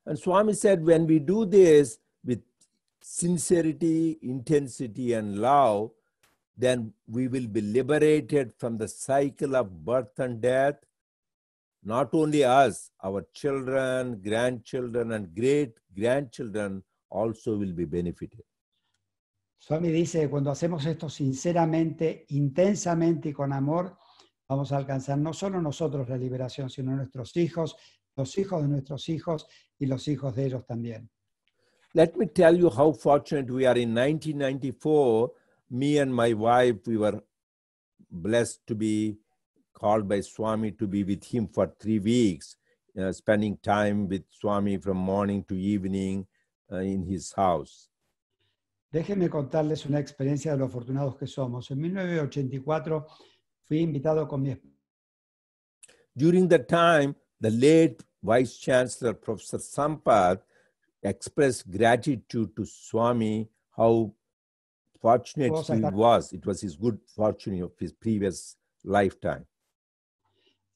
And 0.06 0.16
Swami 0.16 0.54
said, 0.54 0.84
when 0.84 1.08
we 1.08 1.20
do 1.20 1.48
this 1.48 2.00
with 2.24 2.42
sincerity, 3.02 4.18
intensity, 4.22 5.14
and 5.14 5.40
love, 5.40 5.92
then 6.58 6.94
we 7.08 7.28
will 7.28 7.48
be 7.48 7.62
liberated 7.62 8.54
from 8.58 8.78
the 8.78 8.88
cycle 8.88 9.56
of 9.56 9.86
birth 9.86 10.20
and 10.20 10.42
death. 10.42 10.76
Not 11.84 12.10
only 12.14 12.44
us, 12.44 12.92
our 13.02 13.26
children, 13.34 14.22
grandchildren, 14.22 15.14
and 15.14 15.34
great 15.34 15.78
grandchildren 15.96 16.84
also 17.10 17.58
will 17.58 17.74
be 17.74 17.86
benefited. 17.86 18.44
Swami 19.58 19.90
dice 19.90 20.30
cuando 20.30 20.52
hacemos 20.52 20.86
esto 20.86 21.10
sinceramente, 21.10 22.26
intensamente 22.30 23.30
y 23.30 23.34
con 23.34 23.54
amor, 23.54 23.98
vamos 24.48 24.72
a 24.72 24.78
alcanzar 24.78 25.18
no 25.18 25.34
solo 25.34 25.62
nosotros 25.62 26.08
la 26.10 26.18
liberación, 26.18 26.70
sino 26.70 26.96
nuestros 26.96 27.36
hijos, 27.38 27.76
los 28.16 28.38
hijos 28.38 28.62
de 28.62 28.68
nuestros 28.70 29.10
hijos 29.10 29.48
y 29.78 29.86
los 29.86 30.08
hijos 30.08 30.36
de 30.36 30.46
ellos 30.46 30.66
también. 30.66 31.10
Let 31.96 32.16
me 32.16 32.28
tell 32.28 32.56
you 32.56 32.70
how 32.70 32.92
fortunate 32.92 33.50
we 33.50 33.66
are. 33.66 33.76
In 33.76 33.96
1994, 33.96 35.32
me 35.72 35.98
and 35.98 36.14
my 36.14 36.34
wife, 36.34 36.86
we 36.86 36.98
were 36.98 37.22
blessed 38.12 38.66
to 38.68 38.76
be 38.76 39.18
called 39.74 40.08
by 40.08 40.22
Swami 40.22 40.72
to 40.72 40.88
be 40.88 41.04
with 41.04 41.24
him 41.24 41.48
for 41.48 41.74
three 41.80 42.00
weeks, 42.00 42.58
uh, 43.00 43.12
spending 43.12 43.58
time 43.58 44.08
with 44.08 44.24
Swami 44.30 44.78
from 44.78 44.98
morning 44.98 45.44
to 45.48 45.56
evening 45.56 46.28
uh, 46.72 46.78
in 46.78 47.04
his 47.04 47.34
house. 47.34 47.90
Déjenme 48.92 49.30
contarles 49.30 49.86
una 49.86 50.00
experiencia 50.00 50.52
de 50.52 50.58
lo 50.58 50.66
afortunados 50.66 51.16
que 51.16 51.28
somos. 51.28 51.70
En 51.70 51.80
1984 51.80 53.06
fui 53.64 53.80
invitado 53.82 54.28
con 54.28 54.42
mi 54.42 54.52
esposa 54.52 54.70
During 56.16 56.50
that 56.50 56.68
time, 56.68 57.16
the 57.40 57.52
late 57.52 58.04
Vice 58.22 58.58
Chancellor, 58.58 59.14
Professor 59.14 59.60
Sampath, 59.60 60.42
expressed 61.04 61.70
gratitude 61.70 62.56
to 62.56 62.66
Swami, 62.66 63.50
how 63.76 64.14
fortunate 65.02 65.54
he 65.66 65.82
was. 65.82 66.34
It 66.34 66.46
was 66.46 66.62
his 66.62 66.76
good 66.76 67.00
fortune 67.16 67.62
of 67.62 67.72
his 67.80 67.94
previous 67.94 68.56
lifetime. 68.84 69.46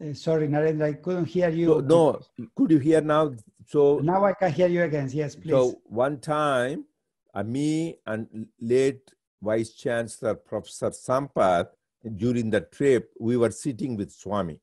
Eh, 0.01 0.13
sorry, 0.13 0.47
Narendra, 0.47 0.85
I 0.85 0.93
couldn't 0.93 1.25
hear 1.25 1.49
you. 1.49 1.67
So, 1.67 1.79
no, 1.79 2.21
could 2.55 2.71
you 2.71 2.79
hear 2.79 3.01
now? 3.01 3.33
So, 3.67 3.99
Now 3.99 4.25
I 4.25 4.33
can 4.33 4.51
hear 4.51 4.67
you 4.67 4.83
again. 4.83 5.09
Yes, 5.11 5.35
please. 5.35 5.51
so 5.51 5.81
one 5.85 6.19
time, 6.19 6.85
uh, 7.33 7.43
me 7.43 7.97
and 8.05 8.47
late 8.59 9.13
Vice 9.41 9.73
Chancellor 9.73 10.35
Professor 10.35 10.89
Sampath, 10.89 11.69
during 12.15 12.49
the 12.49 12.61
trip, 12.61 13.11
we 13.19 13.37
were 13.37 13.51
sitting 13.51 13.95
with 13.95 14.11
Swami. 14.11 14.59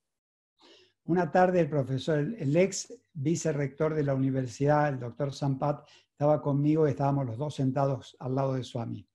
Una 1.05 1.31
tarde 1.31 1.61
el 1.61 1.69
profesor, 1.69 2.19
el, 2.19 2.57
ex 2.57 2.95
vicerrector 3.13 3.95
de 3.95 4.05
la 4.05 4.15
universidad, 4.15 4.89
el 4.89 5.01
doctor 5.01 5.33
Sampat, 5.33 5.87
estaba 6.13 6.41
conmigo 6.41 6.87
y 6.87 6.91
estábamos 6.91 7.27
los 7.27 7.39
dos 7.39 7.55
sentados 7.55 8.17
al 8.21 8.35
lado 8.35 8.55
de 8.55 8.65
Swami. 8.65 9.07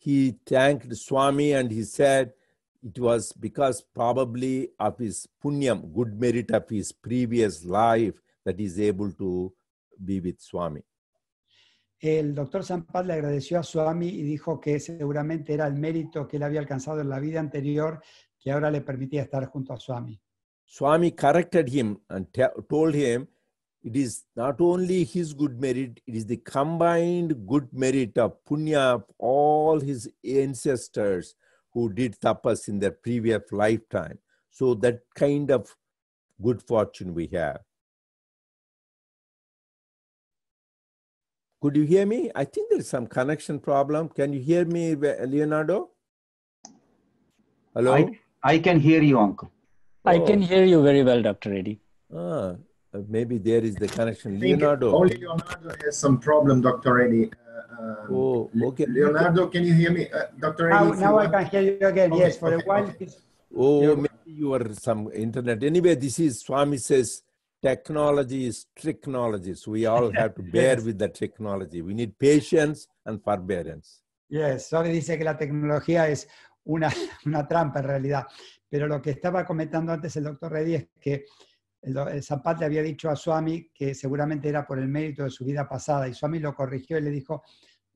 he 0.00 0.32
thanked 0.46 0.96
Swami 0.96 1.52
and 1.52 1.70
he 1.70 1.84
said 1.84 2.32
it 2.82 2.98
was 2.98 3.32
because 3.34 3.82
probably 3.94 4.70
of 4.78 4.98
his 4.98 5.28
punyam, 5.42 5.92
good 5.92 6.18
merit 6.18 6.50
of 6.50 6.68
his 6.68 6.92
previous 6.92 7.64
life, 7.64 8.14
that 8.44 8.58
he's 8.58 8.80
able 8.80 9.12
to 9.12 9.52
be 10.02 10.20
with 10.20 10.40
Swami. 10.40 10.82
El 12.02 12.34
doctor 12.34 12.64
Sampad 12.64 13.04
le 13.04 13.12
agradeció 13.12 13.58
a 13.58 13.62
Swami 13.62 14.08
y 14.08 14.22
dijo 14.22 14.58
que 14.58 14.80
seguramente 14.80 15.52
era 15.52 15.66
el 15.66 15.74
mérito 15.74 16.26
que 16.26 16.38
él 16.38 16.44
había 16.44 16.60
alcanzado 16.60 17.02
en 17.02 17.10
la 17.10 17.20
vida 17.20 17.40
anterior 17.40 18.02
que 18.38 18.50
ahora 18.50 18.70
le 18.70 18.80
permitía 18.80 19.20
estar 19.20 19.44
junto 19.48 19.74
a 19.74 19.78
Swami. 19.78 20.18
Swami 20.72 21.10
corrected 21.10 21.68
him 21.68 21.98
and 22.10 22.28
told 22.68 22.94
him 22.94 23.26
it 23.82 23.96
is 23.96 24.22
not 24.36 24.60
only 24.60 25.02
his 25.02 25.32
good 25.32 25.60
merit, 25.60 26.00
it 26.06 26.14
is 26.14 26.26
the 26.26 26.36
combined 26.36 27.44
good 27.48 27.66
merit 27.72 28.16
of 28.16 28.36
punya 28.48 28.78
of 28.94 29.04
all 29.18 29.80
his 29.80 30.08
ancestors 30.24 31.34
who 31.74 31.92
did 31.92 32.20
tapas 32.20 32.68
in 32.68 32.78
their 32.78 32.92
previous 32.92 33.42
lifetime. 33.50 34.16
So 34.52 34.74
that 34.74 35.00
kind 35.16 35.50
of 35.50 35.74
good 36.40 36.62
fortune 36.62 37.14
we 37.14 37.26
have. 37.32 37.58
Could 41.60 41.74
you 41.74 41.82
hear 41.82 42.06
me? 42.06 42.30
I 42.36 42.44
think 42.44 42.70
there 42.70 42.78
is 42.78 42.88
some 42.88 43.08
connection 43.08 43.58
problem. 43.58 44.08
Can 44.08 44.32
you 44.32 44.40
hear 44.40 44.64
me, 44.64 44.94
Leonardo? 44.94 45.90
Hello? 47.74 47.94
I, 47.94 48.20
I 48.44 48.58
can 48.60 48.78
hear 48.78 49.02
you, 49.02 49.18
uncle. 49.18 49.50
I 50.04 50.16
Oh. 50.18 50.24
can 50.26 50.40
hear 50.42 50.64
you 50.64 50.82
very 50.82 51.02
well, 51.02 51.20
Dr. 51.22 51.50
Reddy. 51.50 51.80
Ah, 52.12 52.56
uh, 52.94 53.02
maybe 53.08 53.38
there 53.38 53.62
is 53.62 53.74
the 53.76 53.86
connection. 53.88 54.36
I 54.36 54.40
Leonardo. 54.40 54.94
Only 54.96 55.16
Leonardo 55.16 55.70
has 55.84 55.98
some 55.98 56.18
problem, 56.18 56.60
Dr. 56.62 56.94
Reddy. 56.94 57.24
Uh, 57.30 57.82
um, 57.82 58.14
Oh, 58.14 58.50
okay. 58.68 58.86
Leonardo, 58.86 59.46
can 59.48 59.64
you 59.64 59.74
hear 59.74 59.90
me? 59.92 60.08
Uh, 60.10 60.24
Dr. 60.38 60.68
Now, 60.70 60.88
Eddie, 60.92 61.00
now 61.00 61.18
I 61.18 61.26
can 61.28 61.44
hear 61.46 61.62
you 61.62 61.86
again. 61.86 62.12
Okay, 62.12 62.22
yes, 62.22 62.38
for 62.38 62.52
okay, 62.54 62.64
a 62.64 62.68
while. 62.68 62.84
okay. 62.84 63.04
it's- 63.04 63.20
Oh, 63.54 63.82
Yeah. 63.82 63.94
maybe 63.96 64.30
you 64.42 64.54
are 64.54 64.72
some 64.74 65.10
internet. 65.12 65.62
Anyway, 65.62 65.94
this 65.96 66.18
is 66.18 66.40
Swami 66.40 66.78
says 66.78 67.22
technology 67.60 68.46
is 68.46 68.66
technology. 68.76 69.54
So 69.54 69.72
we 69.72 69.84
all 69.86 70.10
have 70.20 70.34
to 70.36 70.42
bear 70.42 70.76
Yes. 70.76 70.84
with 70.84 70.98
the 70.98 71.08
technology. 71.08 71.82
We 71.82 71.94
need 71.94 72.18
patience 72.18 72.88
and 73.04 73.20
forbearance. 73.22 74.02
Yes, 74.30 74.68
Swami 74.70 74.90
dice 74.92 75.18
que 75.18 75.24
la 75.24 75.36
tecnología 75.36 76.08
es 76.08 76.26
una, 76.64 76.88
una 77.26 77.46
trampa 77.46 77.80
en 77.80 77.86
realidad. 77.86 78.26
Pero 78.70 78.86
lo 78.86 79.02
que 79.02 79.10
estaba 79.10 79.44
comentando 79.44 79.92
antes 79.92 80.16
el 80.16 80.24
doctor 80.24 80.52
Reddy 80.52 80.74
es 80.76 80.88
que 81.00 81.24
el, 81.82 81.96
el 81.96 82.22
le 82.58 82.64
había 82.64 82.82
dicho 82.82 83.10
a 83.10 83.16
Swami 83.16 83.68
que 83.74 83.94
seguramente 83.94 84.48
era 84.48 84.64
por 84.64 84.78
el 84.78 84.86
mérito 84.86 85.24
de 85.24 85.30
su 85.30 85.44
vida 85.44 85.68
pasada. 85.68 86.06
Y 86.06 86.14
Swami 86.14 86.38
lo 86.38 86.54
corrigió 86.54 86.96
y 86.96 87.02
le 87.02 87.10
dijo, 87.10 87.42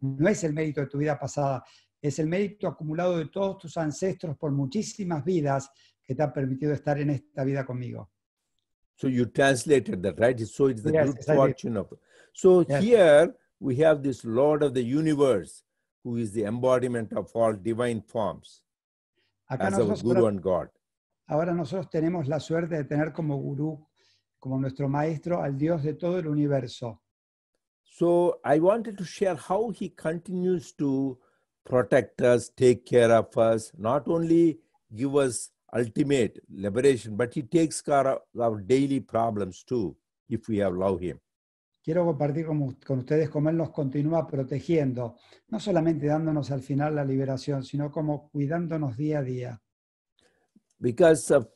no 0.00 0.28
es 0.28 0.42
el 0.42 0.52
mérito 0.52 0.80
de 0.80 0.88
tu 0.88 0.98
vida 0.98 1.18
pasada, 1.18 1.62
es 2.02 2.18
el 2.18 2.26
mérito 2.26 2.66
acumulado 2.66 3.16
de 3.16 3.26
todos 3.26 3.58
tus 3.58 3.76
ancestros 3.76 4.36
por 4.36 4.50
muchísimas 4.50 5.24
vidas 5.24 5.70
que 6.02 6.14
te 6.14 6.22
han 6.22 6.32
permitido 6.32 6.72
estar 6.72 6.98
en 6.98 7.10
esta 7.10 7.44
vida 7.44 7.64
conmigo. 7.64 8.10
So 8.96 9.08
you 9.08 9.26
translated 9.26 10.02
that, 10.02 10.18
right? 10.18 10.38
So 10.40 10.68
it's 10.68 10.82
the 10.82 10.92
Yes, 10.92 11.06
good 11.06 11.24
fortune 11.24 11.76
of. 11.78 11.88
So 12.32 12.64
Yes. 12.68 12.82
here 12.82 13.34
we 13.60 13.76
have 13.76 14.02
this 14.02 14.24
Lord 14.24 14.62
of 14.62 14.74
the 14.74 14.84
universe, 14.84 15.64
who 16.02 16.16
is 16.16 16.32
the 16.32 16.44
embodiment 16.44 17.12
of 17.12 17.30
all 17.34 17.54
divine 17.54 18.02
forms 18.02 18.63
Acá 19.48 19.68
as 19.68 19.78
nosotros 19.78 20.02
Guru 20.02 20.26
and 20.26 20.40
God. 20.40 20.68
Ahora 21.26 21.54
nosotros 21.54 21.88
tenemos 21.90 22.28
la 22.28 22.38
suerte 22.38 22.76
de 22.76 22.84
tener 22.84 23.12
como 23.12 23.36
gurú, 23.36 23.86
como 24.38 24.58
nuestro 24.58 24.88
maestro, 24.88 25.42
al 25.42 25.56
Dios 25.56 25.82
de 25.82 25.94
todo 25.94 26.18
el 26.18 26.26
universo. 26.28 27.00
So 27.82 28.40
I 28.44 28.58
wanted 28.58 28.96
to 28.98 29.04
share 29.04 29.36
how 29.36 29.70
he 29.70 29.88
continues 29.90 30.72
to 30.74 31.18
protect 31.64 32.20
us, 32.20 32.50
take 32.50 32.84
care 32.84 33.12
of 33.12 33.36
us, 33.38 33.72
not 33.78 34.08
only 34.08 34.58
give 34.94 35.14
us 35.14 35.50
ultimate 35.72 36.40
liberation, 36.50 37.16
but 37.16 37.32
he 37.32 37.42
takes 37.42 37.80
care 37.80 38.06
of 38.06 38.18
our 38.40 38.60
daily 38.60 39.00
problems 39.00 39.62
too, 39.64 39.96
if 40.28 40.48
we 40.48 40.58
have 40.58 40.74
love 40.74 41.00
him. 41.00 41.20
Quiero 41.84 42.06
compartir 42.06 42.46
con, 42.46 42.76
con 42.76 43.00
ustedes 43.00 43.28
cómo 43.28 43.50
Él 43.50 43.58
nos 43.58 43.68
continúa 43.68 44.26
protegiendo, 44.26 45.16
no 45.48 45.60
solamente 45.60 46.06
dándonos 46.06 46.50
al 46.50 46.62
final 46.62 46.94
la 46.94 47.04
liberación, 47.04 47.62
sino 47.62 47.92
como 47.92 48.30
cuidándonos 48.30 48.96
día 48.96 49.18
a 49.18 49.22
día. 49.22 49.62
Because 50.78 51.30
of 51.34 51.46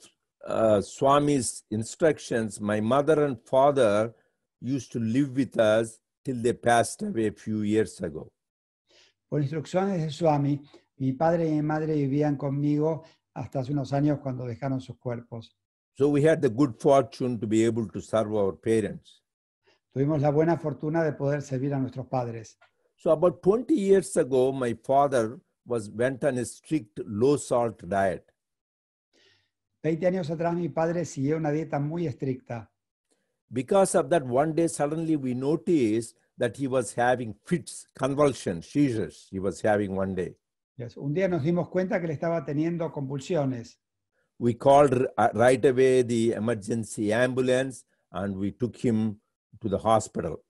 uh, 0.47 0.83
Swami's 0.83 1.65
instructions, 1.71 2.61
my 2.61 2.79
mother 2.83 3.25
and 3.25 3.39
father 3.43 4.15
used 4.61 4.93
to 4.93 4.99
live 4.99 5.31
with 5.35 5.59
us 5.59 6.03
till 6.23 6.43
they 6.43 6.53
passed 6.53 7.03
away 7.03 7.29
a 7.29 7.33
few 7.33 7.63
years 7.63 7.99
ago. 8.03 8.31
Por 9.31 9.41
instrucciones 9.41 10.03
de 10.03 10.11
Swami, 10.11 10.61
mi 10.99 11.15
padre 11.15 11.49
y 11.49 11.53
mi 11.53 11.63
madre 11.63 11.95
vivían 11.95 12.37
conmigo 12.37 13.03
hasta 13.33 13.61
hace 13.61 13.73
unos 13.73 13.95
años 13.95 14.19
cuando 14.21 14.45
dejaron 14.45 14.83
sus 14.83 14.99
cuerpos. 14.99 15.57
So 15.95 16.11
we 16.11 16.23
had 16.23 16.43
the 16.43 16.51
good 16.51 16.75
fortune 16.79 17.39
to 17.41 17.47
be 17.47 17.65
able 17.65 17.89
to 17.89 18.03
serve 18.03 18.35
our 18.35 18.55
parents. 18.55 19.18
Tuvimos 19.93 20.21
la 20.21 20.31
buena 20.31 20.57
fortuna 20.59 21.03
de 21.03 21.13
poder 21.13 21.43
servir 21.43 21.75
a 21.75 21.79
nuestros 21.79 22.07
padres. 22.07 22.59
So 22.97 23.11
about 23.11 23.41
20 23.43 23.75
years 23.75 24.17
ago, 24.17 24.53
my 24.53 24.75
father 24.75 25.39
was 25.65 25.91
went 25.91 26.25
on 26.25 26.39
a 26.39 26.45
strict 26.45 27.01
low 27.07 27.37
salt 27.37 27.87
diet. 27.89 28.25
20 29.83 30.07
años 30.07 30.31
atrás 30.31 30.55
mi 30.55 30.69
padre 30.69 31.05
siguió 31.05 31.37
una 31.37 31.53
dieta 31.53 31.79
muy 31.79 32.07
estricta. 32.07 32.71
Because 33.51 33.95
of 33.95 34.09
that, 34.11 34.25
one 34.25 34.53
day 34.53 34.69
suddenly 34.69 35.17
we 35.17 35.35
noticed 35.35 36.17
that 36.37 36.57
he 36.57 36.67
was 36.67 36.95
having 36.95 37.35
fits, 37.45 37.87
convulsions, 37.95 38.69
seizures. 38.69 39.27
He 39.31 39.39
was 39.39 39.61
having 39.63 39.97
one 39.97 40.15
day. 40.15 40.37
Yes, 40.77 40.97
Un 40.97 41.15
día 41.15 41.29
nos 41.29 41.43
dimos 41.43 41.69
cuenta 41.69 42.01
que 42.01 42.07
le 42.07 42.13
estaba 42.13 42.45
teniendo 42.45 42.93
convulsiones. 42.93 43.79
We 44.39 44.55
called 44.55 45.09
uh, 45.17 45.31
right 45.35 45.65
away 45.65 46.03
the 46.03 46.33
emergency 46.35 47.13
ambulance 47.13 47.85
and 48.13 48.37
we 48.37 48.53
took 48.53 48.77
him 48.77 49.21
to 49.61 49.69
the 49.69 49.79
hospital. 49.79 50.43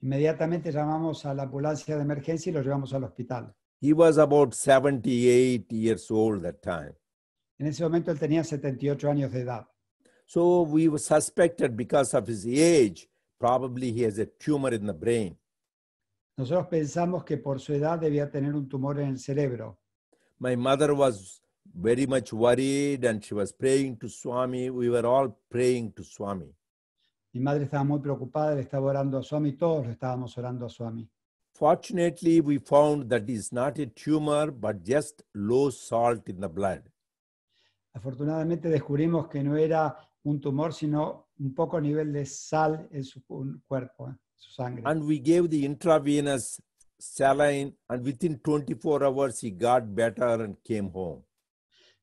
Inmediatamente 0.00 0.70
llamamos 0.70 1.24
a 1.24 1.34
la 1.34 1.44
ambulancia 1.44 1.96
de 1.96 2.02
emergencia 2.02 2.50
y 2.50 2.52
lo 2.52 2.62
llevamos 2.62 2.92
al 2.92 3.04
hospital. 3.04 3.54
He 3.80 3.92
was 3.92 4.18
about 4.18 4.54
78 4.54 5.70
years 5.70 6.10
old 6.10 6.42
that 6.42 6.60
time. 6.62 6.94
En 7.58 7.66
ese 7.66 7.82
momento 7.82 8.10
él 8.10 8.18
tenía 8.18 8.44
78 8.44 9.08
años 9.08 9.32
de 9.32 9.40
edad. 9.40 9.66
So 10.26 10.62
we 10.62 10.88
were 10.88 10.98
suspected 10.98 11.76
because 11.76 12.14
of 12.14 12.26
his 12.26 12.46
age, 12.46 13.08
probably 13.38 13.92
he 13.92 14.02
has 14.04 14.18
a 14.18 14.26
tumor 14.26 14.74
in 14.74 14.86
the 14.86 14.92
brain. 14.92 15.38
Nosotros 16.36 16.66
pensamos 16.68 17.24
que 17.24 17.38
por 17.38 17.60
su 17.60 17.72
edad 17.72 17.98
debía 17.98 18.30
tener 18.30 18.54
un 18.54 18.68
tumor 18.68 19.00
en 19.00 19.08
el 19.08 19.18
cerebro. 19.18 19.78
My 20.38 20.54
mother 20.54 20.92
was 20.92 21.40
very 21.64 22.06
much 22.06 22.32
worried 22.32 23.04
and 23.04 23.22
she 23.22 23.34
was 23.34 23.52
praying 23.52 23.96
to 23.98 24.08
Swami. 24.08 24.68
We 24.68 24.90
were 24.90 25.06
all 25.06 25.38
praying 25.48 25.92
to 25.92 26.04
Swami. 26.04 26.54
Mi 27.36 27.42
madre 27.42 27.64
estaba 27.64 27.84
muy 27.84 27.98
preocupada, 28.00 28.54
le 28.54 28.62
estaba 28.62 28.86
orando 28.86 29.18
a 29.18 29.22
Swami, 29.22 29.52
todos 29.52 29.84
lo 29.84 29.92
estábamos 29.92 30.38
orando 30.38 30.64
a 30.64 30.68
Swami. 30.70 31.06
Fortunately, 31.52 32.40
we 32.40 32.58
found 32.58 33.10
that 33.10 33.28
it's 33.28 33.52
not 33.52 33.78
a 33.78 33.86
tumor, 33.88 34.50
but 34.50 34.76
just 34.82 35.22
low 35.34 35.70
salt 35.70 36.26
in 36.30 36.40
the 36.40 36.48
blood. 36.48 36.80
Afortunadamente 37.92 38.70
descubrimos 38.70 39.28
que 39.28 39.42
no 39.42 39.54
era 39.54 39.98
un 40.24 40.40
tumor, 40.40 40.72
sino 40.72 41.28
un 41.38 41.52
poco 41.54 41.78
nivel 41.78 42.10
de 42.10 42.24
sal 42.24 42.88
en 42.90 43.04
su 43.04 43.22
cu- 43.26 43.60
cuerpo, 43.68 44.08
en 44.08 44.18
su 44.34 44.50
sangre. 44.52 44.84
And 44.86 45.02
we 45.02 45.18
gave 45.18 45.50
the 45.50 45.62
intravenous 45.66 46.62
saline, 46.98 47.76
and 47.90 48.02
within 48.02 48.38
24 48.38 49.04
hours, 49.04 49.40
he 49.44 49.50
got 49.50 49.94
better 49.94 50.42
and 50.42 50.56
came 50.64 50.90
home. 50.90 51.22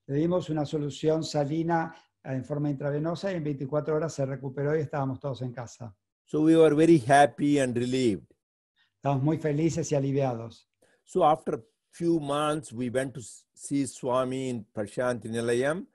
Le 0.06 0.16
dimos 0.16 0.52
una 0.52 0.64
solución 0.68 1.24
salina 1.24 1.96
en 2.24 2.46
forma 2.46 2.70
intravenosa 2.70 3.32
y 3.32 3.36
en 3.36 3.44
24 3.44 3.96
horas 3.96 4.14
se 4.14 4.26
recuperó 4.26 4.78
y 4.78 4.82
estábamos 4.82 5.20
todos 5.20 5.42
en 5.42 5.52
casa. 5.52 5.96
So 6.26 6.42
we 6.42 6.56
were 6.56 6.74
very 6.76 7.00
happy 7.00 7.60
and 7.60 7.76
relieved. 7.76 8.26
Estábamos 8.96 9.24
muy 9.24 9.38
felices 9.38 9.92
y 9.92 9.96
aliviados. 9.96 10.70
So 11.04 11.26
after 11.26 11.56
a 11.56 11.62
few 11.92 12.20
months, 12.20 12.72
we 12.72 12.90
went 12.90 13.14
to 13.16 13.22
see 13.54 13.86
Swami 13.86 14.50
in 14.50 14.66
Prashanti 14.74 15.30
Nilayam, 15.30 15.86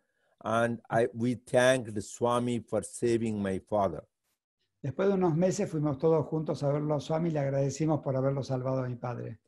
and 0.45 0.81
I, 0.91 1.09
we 1.15 1.35
thanked 1.35 2.01
Swami 2.03 2.61
for 2.61 2.83
saving 2.83 3.43
my 3.43 3.59
father. 3.59 4.05
Después 4.83 5.09
de 5.09 5.15
unos 5.15 5.37
meses 5.37 5.69
fuimos 5.69 5.99
todos 5.99 6.25
juntos 6.27 6.63
a 6.63 6.71
verlo 6.71 6.95
a 6.95 7.01
Swami 7.01 7.31
y 7.31 7.33
le 7.33 7.41
agradecimos 7.41 8.01
por 8.01 8.15
haberlo 8.17 8.45
salvado 8.45 8.85
a 8.85 8.89
mi 8.89 8.95
padre. 8.97 9.39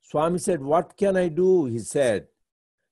Swami 0.00 0.38
said, 0.38 0.60
What 0.60 0.96
can 0.96 1.16
I 1.16 1.28
do? 1.28 1.66
He 1.66 1.78
said, 1.78 2.28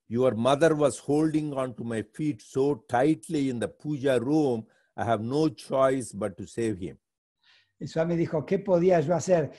Your 0.09 0.35
mother 0.35 0.75
was 0.75 0.99
holding 0.99 1.53
on 1.55 1.75
to 1.75 1.85
my 1.85 2.03
feet 2.03 2.43
so 2.43 2.85
tightly 2.89 3.49
in 3.49 3.59
the 3.59 3.69
puja 3.69 4.19
room, 4.21 4.67
I 4.97 5.05
have 5.05 5.23
no 5.23 5.49
choice 5.49 6.13
but 6.13 6.37
to 6.37 6.47
save 6.47 6.79
him. 6.79 6.99
Y 7.81 7.87
Swami 7.87 8.17
dijo, 8.17 8.45
¿qué 8.47 8.59
podía 8.59 9.01
yo 9.01 9.15
hacer? 9.15 9.51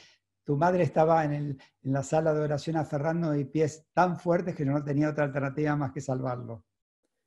Tu 0.45 0.55
madre 0.55 0.83
estaba 0.83 1.25
en, 1.25 1.33
el- 1.33 1.57
en 1.83 1.93
la 1.93 2.03
sala 2.03 2.33
de 2.33 2.41
oración 2.41 2.77
aferrando 2.77 3.31
mis 3.31 3.47
pies 3.47 3.83
tan 3.93 4.19
fuertes 4.19 4.55
que 4.55 4.65
yo 4.65 4.71
no 4.71 4.83
tenía 4.83 5.09
otra 5.09 5.25
alternativa 5.25 5.75
más 5.75 5.91
que 5.91 6.01
salvarlo. 6.01 6.63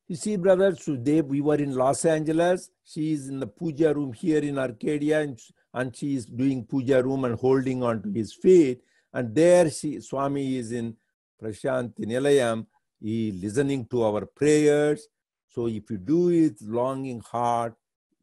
You 0.06 0.16
see, 0.16 0.36
brother, 0.38 0.72
today 0.74 1.20
we 1.20 1.42
were 1.42 1.62
in 1.62 1.74
Los 1.74 2.06
Angeles. 2.06 2.70
She 2.82 3.12
is 3.12 3.28
in 3.28 3.40
the 3.40 3.46
puja 3.46 3.92
room 3.92 4.14
here 4.14 4.38
in 4.42 4.56
Arcadia, 4.58 5.20
and, 5.20 5.38
and 5.74 5.94
she 5.94 6.14
is 6.14 6.24
doing 6.24 6.64
puja 6.64 7.02
room 7.02 7.24
and 7.26 7.38
holding 7.38 7.82
on 7.82 8.00
to 8.02 8.10
his 8.10 8.32
feet. 8.32 8.80
And 9.12 9.34
there, 9.34 9.68
she, 9.70 10.00
Swami 10.00 10.56
is 10.56 10.72
in 10.72 10.96
Prashanti 11.42 12.06
Nilayam, 12.06 12.64
he 13.00 13.32
listening 13.32 13.86
to 13.86 14.02
our 14.02 14.26
prayers. 14.26 15.08
So 15.48 15.66
if 15.68 15.90
you 15.90 15.98
do 15.98 16.30
it 16.30 16.60
longing 16.62 17.20
heart, 17.20 17.74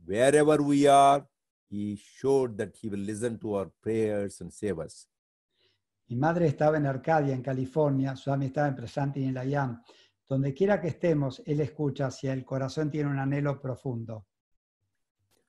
wherever 0.05 0.61
we 0.61 0.87
are, 0.87 1.25
he 1.69 1.99
showed 2.19 2.57
that 2.57 2.75
he 2.79 2.89
will 2.89 2.99
listen 2.99 3.39
to 3.39 3.55
our 3.55 3.71
prayers 3.81 4.41
and 4.41 4.51
save 4.53 4.79
us. 4.79 5.07
Mi 6.07 6.15
madre 6.15 6.47
estaba 6.47 6.77
en 6.77 6.85
Arcadia, 6.85 7.33
en 7.33 7.41
California, 7.41 8.15
su 8.15 8.25
Swami 8.25 8.47
estaba 8.47 8.67
en 8.67 8.75
Prasanti 8.75 9.21
Nilayam. 9.21 9.81
Donde 10.27 10.53
quiera 10.53 10.79
que 10.79 10.89
estemos, 10.89 11.41
Él 11.45 11.61
escucha 11.61 12.09
si 12.11 12.27
el 12.27 12.45
corazón 12.45 12.89
tiene 12.89 13.09
un 13.09 13.19
anhelo 13.19 13.59
profundo. 13.59 14.25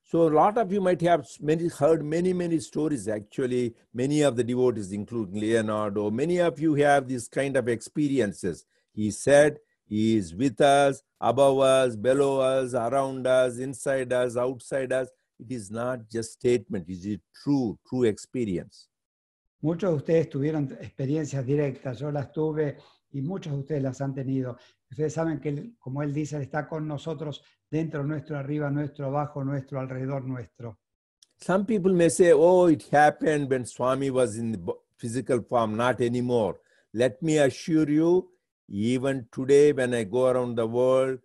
So 0.02 0.28
a 0.28 0.30
lot 0.30 0.56
of 0.56 0.70
you 0.70 0.80
might 0.80 1.02
have 1.02 1.26
many 1.40 1.68
heard 1.68 2.04
many 2.04 2.32
many 2.32 2.60
stories. 2.60 3.08
Actually, 3.08 3.74
many 3.92 4.22
of 4.22 4.36
the 4.36 4.44
devotees, 4.44 4.92
including 4.92 5.40
Leonardo, 5.40 6.10
many 6.10 6.38
of 6.38 6.60
you 6.60 6.74
have 6.76 7.08
these 7.08 7.28
kind 7.28 7.56
of 7.56 7.68
experiences. 7.68 8.64
He 8.96 9.10
said 9.10 9.58
he 9.86 10.16
is 10.16 10.34
with 10.34 10.58
us, 10.60 11.02
above 11.20 11.60
us, 11.60 11.96
below 11.96 12.40
us, 12.40 12.72
around 12.72 13.26
us, 13.26 13.58
inside 13.58 14.10
us, 14.12 14.36
outside 14.36 14.90
us. 14.92 15.08
It 15.38 15.52
is 15.52 15.70
not 15.70 16.08
just 16.10 16.32
statement. 16.32 16.88
It 16.88 17.04
is 17.04 17.18
true, 17.42 17.78
true 17.86 18.04
experience. 18.04 18.88
Muchos 19.60 19.90
de 19.90 19.96
ustedes 19.96 20.30
tuvieron 20.30 20.76
experiencias 20.80 21.44
directas, 21.44 21.98
yo 21.98 22.10
las 22.10 22.32
tuve 22.32 22.78
y 23.12 23.20
muchos 23.20 23.52
de 23.52 23.58
ustedes 23.58 23.82
las 23.82 24.00
han 24.00 24.14
tenido. 24.14 24.56
Ustedes 24.90 25.12
saben 25.12 25.40
que, 25.40 25.50
él, 25.50 25.76
como 25.78 26.02
Él 26.02 26.14
dice, 26.14 26.36
Él 26.36 26.42
está 26.42 26.66
con 26.68 26.86
nosotros 26.88 27.42
dentro 27.70 28.02
nuestro, 28.04 28.38
arriba 28.38 28.70
nuestro, 28.70 29.06
abajo 29.06 29.44
nuestro, 29.44 29.78
alrededor 29.78 30.24
nuestro. 30.24 30.78
Some 31.38 31.66
people 31.66 31.92
may 31.92 32.08
say, 32.08 32.32
oh, 32.32 32.68
it 32.68 32.88
happened 32.90 33.50
when 33.50 33.66
Swami 33.66 34.10
was 34.10 34.36
in 34.36 34.52
the 34.52 34.74
physical 34.96 35.42
form, 35.42 35.76
not 35.76 36.00
anymore. 36.00 36.58
Let 36.94 37.20
me 37.22 37.38
assure 37.38 37.90
you, 37.90 38.30
even 38.68 39.28
today, 39.30 39.72
when 39.72 39.94
I 39.94 40.04
go 40.04 40.26
around 40.28 40.56
the 40.56 40.66
world, 40.66 41.20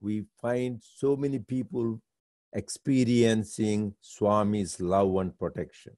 we 0.00 0.26
find 0.40 0.80
so 0.82 1.16
many 1.16 1.38
people 1.38 2.00
experiencing 2.52 3.94
Swami's 4.00 4.80
love 4.80 5.20
and 5.20 5.36
protection. 5.36 5.94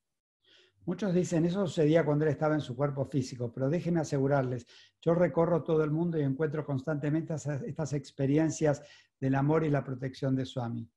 Muchos 0.87 1.13
dicen, 1.13 1.45
eso 1.45 1.67
sucedía 1.67 2.05
cuando 2.05 2.25
Él 2.25 2.31
estaba 2.31 2.55
en 2.55 2.63
su 2.63 2.75
cuerpo 2.75 3.05
físico, 3.05 3.53
pero 3.53 3.69
déjenme 3.69 4.01
asegurarles, 4.01 4.67
yo 5.03 5.15
recorro 5.15 5.63
todo 5.63 5.85
el 5.85 5.91
mundo 5.91 6.19
y 6.19 6.23
encuentro 6.23 6.65
constantemente 6.65 7.35
esas- 7.35 7.63
estas 7.63 7.93
experiencias 7.93 8.83
del 9.21 9.35
amor 9.35 9.65
y 9.65 9.71
la 9.71 9.85
protección 9.85 10.35
de 10.35 10.47
Swami. 10.47 10.89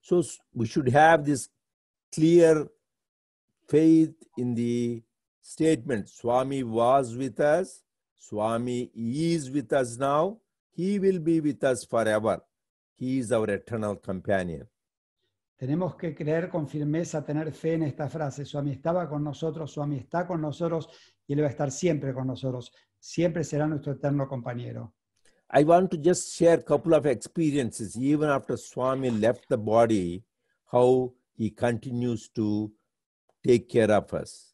So 0.00 0.22
we 0.54 0.66
should 0.66 0.88
have 0.94 1.24
this 1.24 1.50
clear 2.12 2.70
faith 3.68 4.14
in 4.36 4.54
the 4.54 5.02
statement 5.42 6.08
Swami 6.08 6.62
was 6.62 7.16
with 7.16 7.40
us, 7.40 7.84
Swami 8.20 8.90
is 8.94 9.50
with 9.50 9.72
us 9.72 9.96
now, 9.96 10.38
He 10.72 10.98
will 10.98 11.18
be 11.18 11.40
with 11.40 11.64
us 11.64 11.86
forever. 11.86 12.44
He 12.94 13.18
is 13.18 13.32
our 13.32 13.50
eternal 13.50 13.96
companion. 13.96 14.68
Tenemos 15.56 15.96
que 15.96 16.14
creer 16.14 16.50
con 16.50 16.68
firmeza, 16.68 17.24
tener 17.24 17.52
fe 17.52 17.74
en 17.74 17.84
esta 17.84 18.08
frase. 18.08 18.44
Swami 18.44 18.72
estaba 18.72 19.08
con 19.08 19.24
nosotros, 19.24 19.72
Swami 19.72 19.96
está 19.96 20.26
con 20.26 20.42
nosotros 20.42 20.88
y 21.26 21.32
Él 21.32 21.42
va 21.42 21.46
a 21.46 21.50
estar 21.50 21.70
siempre 21.70 22.12
con 22.12 22.26
nosotros. 22.26 22.72
Siempre 22.98 23.42
será 23.42 23.66
nuestro 23.66 23.92
eterno 23.92 24.28
compañero. 24.28 24.94
I 25.52 25.64
want 25.64 25.90
to 25.90 25.96
just 25.96 26.36
share 26.36 26.60
a 26.60 26.62
couple 26.62 26.94
of 26.94 27.06
experiences, 27.06 27.96
even 27.96 28.28
after 28.28 28.56
Swami 28.56 29.10
left 29.10 29.48
the 29.48 29.56
body, 29.56 30.22
how 30.70 31.12
he 31.34 31.50
continues 31.50 32.28
to 32.34 32.70
take 33.42 33.66
care 33.66 33.90
of 33.90 34.12
us. 34.12 34.49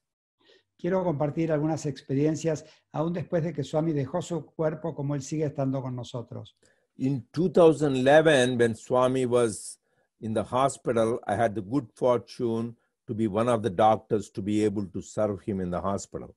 Quiero 0.78 1.02
compartir 1.02 1.50
algunas 1.50 1.86
experiencias, 1.86 2.64
aún 2.92 3.12
después 3.12 3.42
de 3.42 3.52
que 3.52 3.64
Swami 3.64 3.92
dejó 3.92 4.20
su 4.20 4.44
cuerpo, 4.44 4.94
como 4.94 5.14
Él 5.14 5.22
sigue 5.22 5.46
estando 5.46 5.80
con 5.80 5.96
nosotros. 5.96 6.56
In 6.98 7.26
2011, 7.32 8.56
when 8.56 8.74
Swami 8.74 9.26
was 9.26 9.78
in 10.20 10.34
the 10.34 10.42
hospital, 10.42 11.20
I 11.26 11.34
had 11.34 11.54
the 11.54 11.62
good 11.62 11.88
fortune 11.94 12.76
to 13.06 13.14
be 13.14 13.26
one 13.26 13.48
of 13.48 13.62
the 13.62 13.70
doctors 13.70 14.30
to 14.32 14.42
be 14.42 14.64
able 14.64 14.86
to 14.86 15.00
serve 15.00 15.40
him 15.46 15.60
in 15.60 15.70
the 15.70 15.80
hospital. 15.80 16.34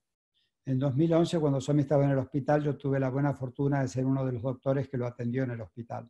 En 0.66 0.78
2011, 0.78 1.40
cuando 1.40 1.60
Swami 1.60 1.82
estaba 1.82 2.04
en 2.04 2.12
el 2.12 2.20
hospital, 2.20 2.64
yo 2.64 2.78
tuve 2.78 3.00
la 3.00 3.10
buena 3.10 3.34
fortuna 3.34 3.82
de 3.82 3.88
ser 3.88 4.06
uno 4.06 4.26
de 4.26 4.34
los 4.34 4.42
doctores 4.42 4.88
que 4.88 4.98
lo 4.98 5.08
atendió 5.08 5.44
en 5.44 5.52
el 5.52 5.62
hospital. 5.62 6.08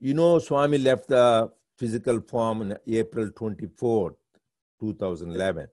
You 0.00 0.14
know, 0.14 0.40
Swami 0.40 0.78
left 0.78 1.08
the 1.08 1.48
physical 1.76 2.20
form 2.22 2.62
on 2.62 2.72
April 2.86 3.32
24th, 3.32 4.16
2011. 4.78 5.68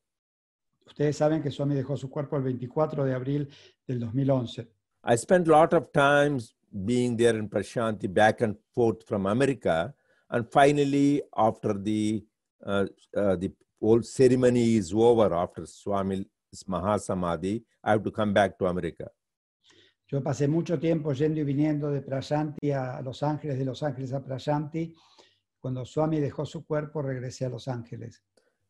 Ustedes 0.87 1.17
saben 1.17 1.41
que 1.41 1.51
Swami 1.51 1.75
dejó 1.75 1.97
su 1.97 2.09
cuerpo 2.09 2.37
el 2.37 2.43
24 2.43 3.03
de 3.05 3.13
abril 3.13 3.49
del 3.85 3.99
2011. 3.99 4.67
I 5.03 5.15
spent 5.15 5.47
a 5.47 5.51
lot 5.51 5.73
of 5.73 5.91
times 5.91 6.55
being 6.71 7.15
there 7.15 7.37
in 7.37 7.49
Prashanti, 7.49 8.07
back 8.07 8.41
and 8.41 8.57
forth 8.73 9.05
from 9.05 9.25
America, 9.25 9.93
and 10.29 10.45
finally, 10.51 11.21
after 11.35 11.73
the 11.73 12.23
uh, 12.65 12.85
uh, 13.15 13.35
the 13.35 13.51
whole 13.79 14.01
ceremony 14.01 14.75
is 14.75 14.93
over, 14.93 15.33
after 15.33 15.65
Swami's 15.65 16.25
Mahasamadhi, 16.67 17.63
I 17.83 17.91
have 17.91 18.03
to 18.03 18.11
come 18.11 18.33
back 18.33 18.57
to 18.57 18.65
America. 18.65 19.09
Yo 20.09 20.21
pasé 20.21 20.47
mucho 20.47 20.79
tiempo 20.79 21.13
yendo 21.13 21.41
y 21.41 21.43
viniendo 21.43 21.91
de 21.91 22.01
Prayanti 22.01 22.71
a 22.71 23.01
Los 23.01 23.23
Ángeles, 23.23 23.59
de 23.59 23.65
Los 23.65 23.83
Ángeles 23.83 24.13
a 24.13 24.23
Prayanti. 24.23 24.93
Cuando 25.59 25.85
Swami 25.85 26.19
dejó 26.19 26.45
su 26.45 26.65
cuerpo, 26.65 27.01
regresé 27.01 27.45
a 27.45 27.49
Los 27.49 27.67
Ángeles. 27.67 28.23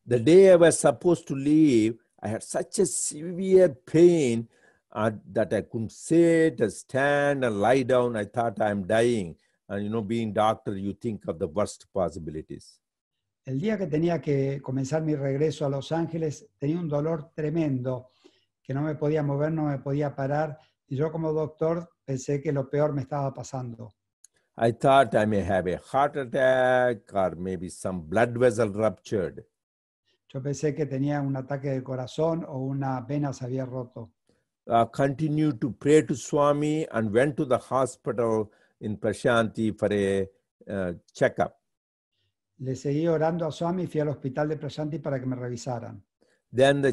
The 0.06 0.18
day 0.18 0.52
I 0.52 0.56
was 0.56 0.78
supposed 0.78 1.26
to 1.28 1.36
leave, 1.36 1.98
I 2.22 2.28
had 2.28 2.42
such 2.42 2.80
a 2.80 2.86
severe 2.86 3.68
pain 3.68 4.48
uh, 4.92 5.10
that 5.32 5.52
I 5.52 5.62
couldn't 5.62 5.92
sit, 5.92 6.60
or 6.60 6.70
stand, 6.70 7.44
and 7.44 7.60
lie 7.60 7.82
down. 7.82 8.16
I 8.16 8.24
thought 8.24 8.60
I'm 8.60 8.86
dying. 8.86 9.36
And 9.68 9.84
you 9.84 9.90
know, 9.90 10.02
being 10.02 10.32
doctor, 10.32 10.76
you 10.76 10.94
think 10.94 11.28
of 11.28 11.38
the 11.38 11.46
worst 11.46 11.86
possibilities. 11.92 12.80
El 13.44 13.60
día 13.60 13.78
que 13.78 13.86
tenía 13.86 14.20
que 14.20 14.60
comenzar 14.60 15.02
mi 15.02 15.14
regreso 15.14 15.64
a 15.64 15.70
Los 15.70 15.90
Ángeles, 15.92 16.46
tenía 16.58 16.78
un 16.78 16.88
dolor 16.88 17.30
tremendo, 17.34 18.10
que 18.62 18.74
no 18.74 18.82
me 18.82 18.94
podía 18.94 19.22
mover, 19.22 19.52
no 19.52 19.64
me 19.64 19.78
podía 19.78 20.14
parar. 20.14 20.58
Y 20.86 20.96
yo 20.96 21.10
como 21.10 21.32
doctor 21.32 21.88
pensé 22.04 22.42
que 22.42 22.52
lo 22.52 22.68
peor 22.68 22.92
me 22.92 23.02
estaba 23.02 23.32
pasando. 23.32 23.94
I 24.60 24.72
thought 24.72 25.14
I 25.14 25.24
may 25.24 25.42
have 25.42 25.68
a 25.68 25.78
heart 25.78 26.16
attack 26.16 27.14
or 27.14 27.36
maybe 27.36 27.70
some 27.70 28.02
blood 28.02 28.36
vessel 28.36 28.70
ruptured. 28.70 29.44
Yo 30.28 30.42
pensé 30.42 30.74
que 30.74 30.86
tenía 30.86 31.22
un 31.22 31.36
ataque 31.36 31.70
del 31.70 31.82
corazón 31.82 32.44
o 32.46 32.58
una 32.58 33.00
vena 33.00 33.32
se 33.32 33.46
había 33.46 33.64
roto. 33.64 34.12
Uh, 34.66 34.84
continued 34.92 35.58
to 35.58 35.72
pray 35.72 36.02
to 36.02 36.14
Swami 36.14 36.86
and 36.92 37.10
went 37.10 37.34
to 37.36 37.46
the 37.46 37.56
hospital 37.56 38.50
in 38.80 38.98
Prashanti 38.98 39.72
for 39.72 39.88
a 39.90 40.28
uh, 40.70 40.92
checkup. 41.14 41.54
Le 42.58 42.74
seguí 42.74 43.06
orando 43.06 43.46
a 43.46 43.52
Swami 43.52 43.84
y 43.84 43.86
fui 43.86 44.00
al 44.00 44.08
hospital 44.08 44.48
de 44.48 44.56
Prashanti 44.56 44.98
para 44.98 45.18
que 45.18 45.26
me 45.26 45.36
revisaran. 45.36 46.02
Then 46.52 46.82
the 46.82 46.92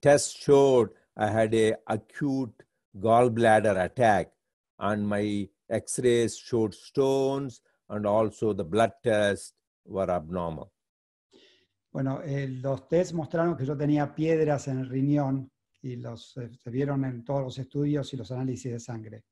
test 0.00 0.36
showed 0.36 0.90
I 1.16 1.26
had 1.26 1.54
a 1.54 1.76
acute 1.88 2.62
gallbladder 2.96 3.82
attack, 3.84 4.30
and 4.78 5.08
my 5.08 5.48
X-rays 5.68 6.36
showed 6.36 6.74
stones, 6.74 7.60
and 7.88 8.06
also 8.06 8.52
the 8.52 8.64
blood 8.64 8.92
tests 9.02 9.54
were 9.84 10.08
abnormal. 10.10 10.70
Bueno, 11.90 12.20
eh, 12.22 12.48
los 12.48 12.88
tests 12.88 13.14
mostraron 13.14 13.56
que 13.56 13.64
yo 13.64 13.76
tenía 13.76 14.14
piedras 14.14 14.68
en 14.68 14.78
el 14.80 14.88
riñón 14.88 15.50
y 15.80 15.96
los, 15.96 16.36
eh, 16.36 16.50
se 16.62 16.70
vieron 16.70 17.04
en 17.04 17.24
todos 17.24 17.42
los 17.42 17.58
estudios 17.58 18.12
y 18.12 18.16
los 18.16 18.30
análisis 18.30 18.72
de 18.72 18.80
sangre. 18.80 19.24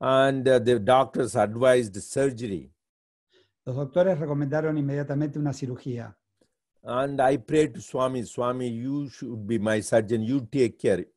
And 0.00 0.46
uh, 0.48 0.58
the 0.62 0.80
doctors 0.80 1.36
advised 1.36 1.96
surgery. 2.00 2.70
Los 3.64 3.76
doctores 3.76 4.18
recomendaron 4.18 4.76
inmediatamente 4.76 5.38
una 5.38 5.52
cirugía. 5.52 6.16
And 6.82 7.20
I 7.20 7.38
prayed 7.38 7.72
to 7.74 7.80
Swami, 7.80 8.24
Swami, 8.24 8.68
you 8.68 9.08
should 9.08 9.46
be 9.46 9.58
my 9.58 9.80
surgeon, 9.80 10.22
you 10.22 10.40
take 10.40 10.76
care. 10.76 11.08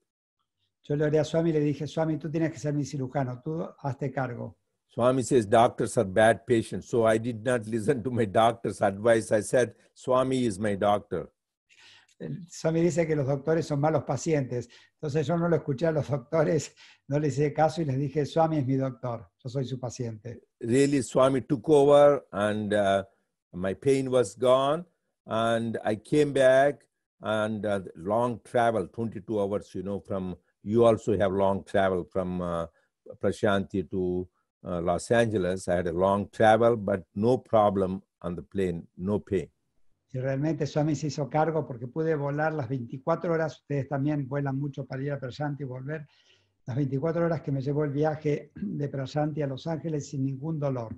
Yo 0.84 0.95
le 0.95 1.03
oré 1.03 1.19
a 1.19 1.25
Swami 1.25 1.49
y 1.49 1.53
le 1.53 1.59
dije, 1.59 1.86
Swami, 1.88 2.17
tú 2.17 2.32
tienes 2.32 2.51
que 2.53 2.59
ser 2.59 2.73
mi 2.73 2.86
cirujano, 2.86 3.41
tú 3.41 3.67
hazte 3.80 4.09
cargo. 4.09 4.57
Swami 4.98 5.22
says 5.22 5.45
doctors 5.45 5.95
are 6.00 6.04
bad 6.04 6.48
patients. 6.48 6.89
So 6.89 7.06
I 7.06 7.20
did 7.20 7.45
not 7.45 7.68
listen 7.68 8.02
to 8.02 8.10
my 8.10 8.26
doctor's 8.26 8.82
advice. 8.82 9.32
I 9.32 9.41
said, 9.41 9.76
Swami 9.93 10.48
is 10.48 10.58
my 10.58 10.74
doctor. 10.74 11.30
Swami 12.50 12.82
dice 12.82 13.06
que 13.06 13.16
los 13.16 13.28
doctores 13.28 13.68
son 13.68 13.80
malos 13.80 14.04
pacientes. 14.06 14.68
Entonces 15.00 15.28
yo 15.28 15.38
no 15.38 15.50
lo 15.50 15.58
escuché 15.58 15.86
a 15.86 15.91
los 15.91 16.10
doctores, 16.10 16.74
no 17.08 17.20
les 17.20 17.38
hice 17.38 17.54
caso 17.54 17.84
y 17.84 17.86
les 17.86 18.00
dije, 18.00 18.26
Swami 18.26 18.58
es 18.58 18.66
mi 18.66 18.76
doctor, 18.76 19.30
yo 19.38 19.50
soy 19.52 19.66
su 19.66 19.80
paciente. 19.80 20.41
Really, 20.62 21.04
Swami 21.04 21.41
took 21.41 21.70
over 21.70 22.26
and 22.32 22.74
uh, 22.74 23.04
my 23.54 23.76
pain 23.76 24.10
was 24.10 24.34
gone. 24.34 24.84
And 25.28 25.78
I 25.86 25.98
came 25.98 26.34
back 26.34 26.88
and 27.22 27.64
uh, 27.68 27.82
long 27.95 28.39
travel, 28.43 28.88
22 28.88 29.39
hours, 29.39 29.76
you 29.76 29.84
know, 29.84 30.00
from, 30.00 30.38
you 30.64 30.86
also 30.86 31.16
have 31.20 31.32
long 31.32 31.64
travel 31.66 32.04
from 32.04 32.41
uh, 32.41 32.66
Prashanti 33.22 33.88
to 33.91 34.28
uh, 34.68 34.82
Los 34.82 35.09
Angeles. 35.11 35.68
I 35.68 35.78
had 35.78 35.88
a 35.88 35.93
long 35.93 36.30
travel, 36.30 36.76
but 36.76 37.03
no 37.15 37.38
problem 37.38 38.01
on 38.22 38.36
the 38.36 38.43
plane, 38.43 38.88
no 38.97 39.20
pain. 39.20 39.49
Y 40.13 40.20
realmente 40.20 40.65
Swami 40.65 40.95
se 40.95 41.07
hizo 41.07 41.30
cargo 41.30 41.68
porque 41.68 41.88
pude 41.88 42.15
volar 42.15 42.53
las 42.53 42.70
24 42.70 43.34
horas. 43.34 43.59
Ustedes 43.61 43.88
también 43.88 44.28
vuelan 44.28 44.57
mucho 44.57 44.86
para 44.86 45.03
ir 45.03 45.11
a 45.11 45.20
Prayanti 45.20 45.63
y 45.63 45.65
volver. 45.65 46.07
las 46.68 46.76
24 46.76 47.26
horas 47.26 47.41
que 47.41 47.51
me 47.51 47.61
llevó 47.61 47.86
el 47.86 47.91
viaje 47.91 48.51
de 48.55 48.89
Prayanti 48.89 49.41
a 49.41 49.47
Los 49.47 49.68
Ángeles 49.68 50.09
sin 50.09 50.26
ningún 50.26 50.59
dolor. 50.59 50.93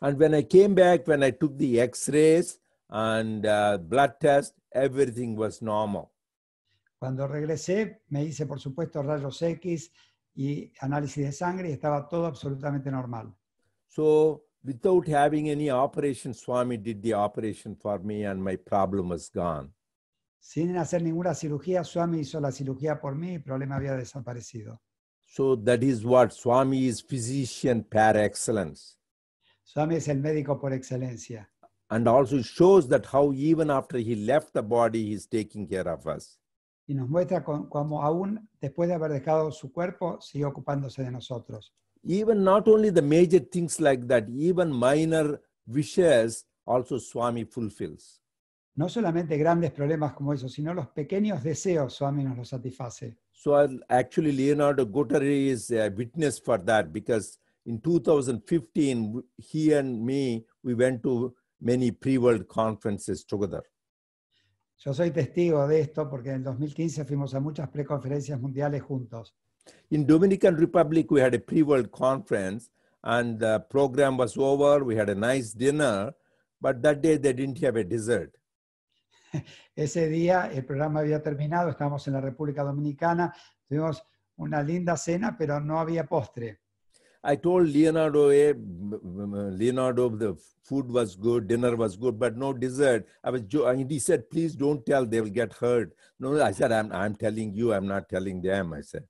And 0.00 0.18
when 0.18 0.34
I 0.34 0.42
came 0.42 0.74
back, 0.74 1.06
when 1.06 1.22
I 1.22 1.32
took 1.32 1.56
the 1.56 1.80
x-rays 1.80 2.60
and 2.88 3.46
uh, 3.46 3.78
blood 3.78 4.18
test, 4.20 4.54
everything 4.72 5.36
was 5.36 5.62
normal. 5.62 6.10
Cuando 6.98 7.26
regresé, 7.26 8.02
me 8.08 8.24
hice, 8.24 8.46
por 8.46 8.60
supuesto, 8.60 9.02
rayos 9.02 9.40
X 9.42 9.92
y 10.34 10.72
análisis 10.80 11.24
de 11.24 11.32
sangre 11.32 11.70
y 11.70 11.72
estaba 11.72 12.08
todo 12.08 12.26
absolutamente 12.26 12.90
normal. 12.90 13.34
So 13.88 14.44
without 14.64 15.06
having 15.08 15.50
any 15.50 15.70
operation, 15.70 16.32
Swami 16.34 16.78
did 16.78 17.02
the 17.02 17.14
operation 17.14 17.76
for 17.76 17.98
me 17.98 18.24
and 18.24 18.42
my 18.42 18.56
problem 18.56 19.10
was 19.10 19.30
gone. 19.30 19.72
Sin 20.38 20.76
hacer 20.76 21.02
ninguna 21.02 21.34
cirugía, 21.34 21.84
Swami 21.84 22.20
hizo 22.20 22.40
la 22.40 22.50
cirugía 22.50 23.00
por 23.00 23.14
mí 23.14 23.30
y 23.30 23.34
el 23.34 23.42
problema 23.42 23.76
había 23.76 23.94
desaparecido. 23.94 24.80
So 25.26 25.56
that 25.56 25.82
is 25.82 26.04
what 26.04 26.32
Swami 26.32 26.86
is 26.86 27.00
physician 27.00 27.84
par 27.84 28.16
excellence. 28.16 28.96
Swami 29.62 29.96
es 29.96 30.08
el 30.08 30.18
médico 30.18 30.60
por 30.60 30.72
excelencia. 30.72 31.48
And 31.88 32.08
also 32.08 32.42
shows 32.42 32.88
that 32.88 33.06
how 33.06 33.32
even 33.32 33.70
after 33.70 33.98
he 33.98 34.16
left 34.16 34.52
the 34.52 34.62
body, 34.62 35.10
he's 35.10 35.26
taking 35.26 35.68
care 35.68 35.88
of 35.88 36.06
us. 36.06 36.38
Y 36.86 36.94
nos 36.94 37.08
muestra 37.08 37.44
cómo 37.44 38.02
aún 38.02 38.48
después 38.60 38.88
de 38.88 38.94
haber 38.94 39.12
dejado 39.12 39.52
su 39.52 39.72
cuerpo, 39.72 40.20
sigue 40.20 40.44
ocupándose 40.44 41.02
de 41.02 41.10
nosotros. 41.10 41.72
Even 42.04 42.42
not 42.42 42.66
only 42.66 42.90
the 42.90 43.02
major 43.02 43.40
things 43.40 43.80
like 43.80 44.06
that, 44.08 44.28
even 44.28 44.72
minor 44.72 45.40
wishes 45.66 46.46
also 46.64 46.98
Swami 46.98 47.44
fulfills. 47.44 48.20
No 48.74 48.88
solamente 48.88 49.36
grandes 49.36 49.70
problemas 49.70 50.14
como 50.14 50.32
esos, 50.32 50.52
sino 50.52 50.72
los 50.72 50.88
pequeños 50.88 51.42
deseos, 51.42 51.92
Swami 51.94 52.24
nos 52.24 52.38
los 52.38 52.48
satisface. 52.48 53.16
So 53.30 53.54
uh, 53.54 53.68
actually, 53.88 54.32
Leonardo 54.32 54.86
Gutteri 54.86 55.48
is 55.48 55.70
a 55.70 55.90
witness 55.90 56.40
for 56.40 56.58
that 56.64 56.92
because 56.92 57.38
in 57.66 57.80
2015, 57.80 59.22
he 59.36 59.72
and 59.72 60.04
me, 60.04 60.44
we 60.62 60.74
went 60.74 61.02
to 61.02 61.34
many 61.60 61.90
pre-world 61.90 62.48
conferences 62.48 63.24
together. 63.24 63.62
Yo 64.84 64.92
soy 64.92 65.12
testigo 65.12 65.68
de 65.68 65.80
esto 65.80 66.10
porque 66.10 66.30
en 66.30 66.36
el 66.36 66.42
2015 66.42 67.04
fuimos 67.04 67.32
a 67.36 67.40
muchas 67.40 67.68
preconferencias 67.68 68.40
mundiales 68.40 68.82
juntos. 68.82 69.32
In 69.90 70.04
Dominican 70.04 70.56
Republic, 70.56 71.08
we 71.08 71.22
had 71.22 71.32
a 71.34 71.38
pre-world 71.38 71.88
conference 71.92 72.68
and 73.04 73.38
the 73.38 73.64
program 73.70 74.18
was 74.18 74.36
over. 74.36 74.82
We 74.82 74.98
had 74.98 75.08
a 75.08 75.14
nice 75.14 75.56
dinner, 75.56 76.16
but 76.60 76.82
that 76.82 77.00
day 77.00 77.16
they 77.16 77.32
didn't 77.32 77.62
have 77.62 77.78
a 77.78 77.84
dessert. 77.84 78.36
Ese 79.76 80.08
día 80.08 80.50
el 80.52 80.64
programa 80.64 80.98
había 80.98 81.22
terminado, 81.22 81.70
estábamos 81.70 82.04
en 82.08 82.14
la 82.14 82.20
República 82.20 82.64
Dominicana, 82.64 83.32
tuvimos 83.68 84.02
una 84.34 84.64
linda 84.64 84.96
cena, 84.96 85.36
pero 85.38 85.60
no 85.60 85.78
había 85.78 86.06
postre. 86.06 86.61
I 87.24 87.36
told 87.36 87.68
Leonardo, 87.68 88.30
eh, 88.30 88.50
m- 88.50 89.00
m- 89.04 89.56
Leonardo, 89.56 90.08
the 90.08 90.34
food 90.64 90.90
was 90.90 91.14
good, 91.14 91.46
dinner 91.46 91.76
was 91.76 91.96
good, 91.96 92.18
but 92.18 92.36
no 92.36 92.52
dessert. 92.52 93.06
I 93.22 93.30
was, 93.30 93.42
jo- 93.42 93.66
and 93.66 93.88
he 93.90 93.98
said, 94.00 94.28
please 94.28 94.54
don't 94.56 94.84
tell, 94.84 95.06
they 95.06 95.20
will 95.20 95.30
get 95.30 95.52
hurt. 95.52 95.94
No, 96.18 96.40
I 96.42 96.50
said, 96.52 96.72
I'm, 96.72 96.90
I'm 96.92 97.14
telling 97.14 97.54
you, 97.54 97.72
I'm 97.72 97.86
not 97.86 98.08
telling 98.08 98.42
them. 98.42 98.72
I 98.72 98.80
said, 98.80 99.04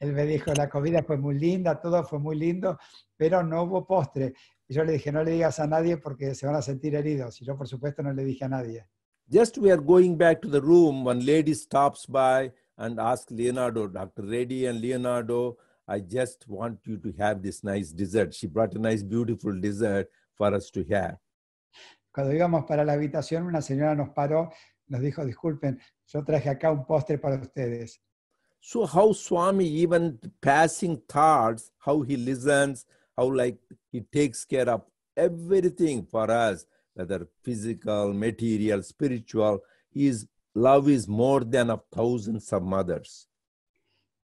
Él 0.00 0.12
me 0.14 0.24
dijo, 0.26 0.54
la 0.56 0.68
comida 0.68 1.02
fue 1.02 1.16
muy 1.18 1.34
linda, 1.38 1.78
todo 1.80 2.02
fue 2.04 2.18
muy 2.18 2.36
lindo, 2.36 2.78
pero 3.18 3.42
no 3.42 3.64
hubo 3.64 3.86
postre. 3.86 4.32
Y 4.68 4.74
yo 4.74 4.84
le 4.84 4.92
dije, 4.92 5.10
no 5.12 5.22
le 5.24 5.32
digas 5.32 5.58
a 5.58 5.66
nadie 5.66 5.96
porque 5.98 6.34
se 6.34 6.46
van 6.46 6.54
a 6.56 6.62
sentir 6.62 6.94
heridos. 6.94 7.42
Y 7.42 7.44
yo, 7.44 7.56
por 7.56 7.66
supuesto, 7.68 8.02
no 8.02 8.12
le 8.12 8.24
dije 8.24 8.44
a 8.44 8.48
nadie. 8.48 8.86
just 9.32 9.58
we 9.58 9.70
are 9.70 9.80
going 9.80 10.16
back 10.16 10.40
to 10.42 10.48
the 10.48 10.60
room. 10.60 11.04
One 11.04 11.24
lady 11.24 11.54
stops 11.54 12.06
by 12.06 12.50
and 12.78 12.98
asks 12.98 13.30
Leonardo, 13.30 13.86
Dr. 13.88 14.22
Reddy 14.22 14.66
and 14.66 14.80
Leonardo, 14.80 15.56
I 15.90 15.98
just 15.98 16.46
want 16.46 16.78
you 16.86 16.98
to 16.98 17.12
have 17.18 17.42
this 17.42 17.64
nice 17.64 17.90
dessert. 17.90 18.32
She 18.32 18.46
brought 18.46 18.74
a 18.74 18.78
nice, 18.78 19.02
beautiful 19.02 19.60
dessert 19.60 20.08
for 20.36 20.54
us 20.54 20.70
to 20.70 20.84
have. 20.88 21.18
Cuando 22.12 22.32
íbamos 22.32 22.64
para 22.64 22.84
la 22.84 22.92
habitación, 22.92 23.44
una 23.46 23.60
señora 23.60 23.96
nos 23.96 24.10
paró, 24.10 24.52
nos 24.86 25.00
dijo, 25.00 25.24
disculpen, 25.24 25.80
yo 26.06 26.22
traje 26.24 26.48
acá 26.48 26.70
un 26.70 26.86
postre 26.86 27.18
para 27.18 27.40
ustedes. 27.40 28.00
So 28.60 28.86
how 28.86 29.12
Swami 29.12 29.66
even 29.66 30.18
passing 30.40 31.02
thoughts, 31.08 31.72
how 31.78 32.02
he 32.02 32.16
listens, 32.16 32.86
how 33.16 33.32
like 33.32 33.58
he 33.90 34.00
takes 34.00 34.44
care 34.44 34.68
of 34.68 34.82
everything 35.16 36.06
for 36.06 36.30
us, 36.30 36.66
whether 36.94 37.26
physical, 37.42 38.12
material, 38.12 38.82
spiritual. 38.82 39.60
His 39.90 40.26
love 40.54 40.88
is 40.88 41.08
more 41.08 41.42
than 41.42 41.70
of 41.70 41.82
thousands 41.92 42.52
of 42.52 42.62
mothers. 42.62 43.26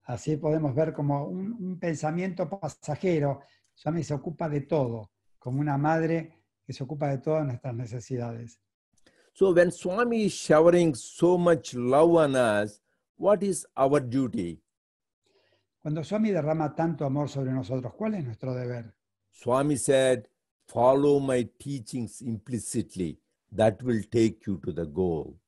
Así 0.07 0.37
podemos 0.37 0.75
ver 0.75 0.93
como 0.93 1.27
un, 1.27 1.53
un 1.53 1.79
pensamiento 1.79 2.49
pasajero, 2.49 3.41
Swami 3.75 4.03
se 4.05 4.15
ocupa 4.15 4.49
de 4.49 4.63
todo, 4.63 5.11
como 5.39 5.61
una 5.61 5.77
madre 5.77 6.45
que 6.65 6.73
se 6.73 6.85
ocupa 6.85 7.09
de 7.09 7.19
todas 7.19 7.45
nuestras 7.45 7.75
necesidades. 7.75 8.61
So 9.33 9.53
when 9.53 9.71
Swami 9.71 10.25
is 10.25 10.33
showering 10.33 10.95
so 10.95 11.37
much 11.37 11.75
love 11.75 12.15
on 12.15 12.37
us, 12.37 12.81
what 13.19 13.43
is 13.43 13.67
our 13.77 14.01
duty? 14.01 14.63
Cuando 15.83 16.03
Swami 16.03 16.31
derrama 16.31 16.75
tanto 16.75 17.05
amor 17.05 17.29
sobre 17.29 17.53
nosotros, 17.53 17.93
¿cuál 17.95 18.15
es 18.15 18.25
nuestro 18.25 18.55
deber? 18.55 18.95
Swami 19.31 19.77
said, 19.77 20.27
follow 20.67 21.21
my 21.21 21.45
teachings 21.59 22.23
implicitly. 22.23 23.21
That 23.53 23.83
will 23.83 24.03
take 24.11 24.47
you 24.47 24.59
to 24.65 24.73
the 24.73 24.87
goal. 24.87 25.39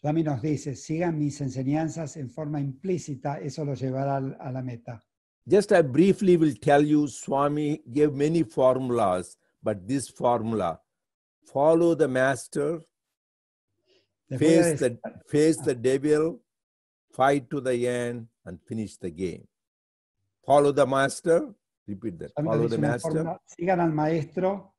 Swami 0.00 0.22
nos 0.22 0.40
dice, 0.40 0.76
sigan 0.76 1.18
mis 1.18 1.40
enseñanzas 1.40 2.16
en 2.16 2.30
forma 2.30 2.60
implícita, 2.60 3.40
eso 3.40 3.64
los 3.64 3.80
llevará 3.80 4.18
a 4.18 4.52
la 4.52 4.62
meta. 4.62 5.02
Just 5.44 5.72
I 5.72 5.82
briefly 5.82 6.36
will 6.36 6.54
tell 6.54 6.84
you, 6.84 7.08
Swami 7.08 7.82
gave 7.92 8.12
many 8.12 8.44
formulas, 8.44 9.36
but 9.60 9.88
this 9.88 10.08
formula, 10.08 10.80
follow 11.44 11.96
the 11.96 12.06
master, 12.06 12.80
Les 14.28 14.38
voy 14.38 14.46
a 14.46 14.62
face 14.62 14.78
the, 14.78 14.98
face 15.26 15.58
ah. 15.62 15.64
the 15.64 15.74
devil, 15.74 16.38
fight 17.10 17.50
to 17.50 17.60
the 17.60 17.88
end, 17.88 18.28
and 18.44 18.60
finish 18.68 18.98
the 18.98 19.10
game. 19.10 19.48
Follow 20.46 20.70
the 20.70 20.86
master, 20.86 21.52
repeat 21.88 22.20
that, 22.20 22.30
Swami 22.34 22.48
follow 22.50 22.68
the 22.68 22.78
master, 22.78 23.10
fórmula, 23.10 23.40
sigan 23.46 23.80
al 23.80 23.90
maestro, 23.90 24.74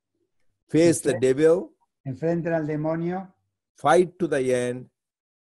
face 0.70 1.02
the 1.02 1.20
devil, 1.20 1.74
enfrenten 2.08 2.54
al 2.54 2.66
demonio, 2.66 3.28
fight 3.76 4.18
to 4.18 4.28
the 4.28 4.54
end, 4.54 4.90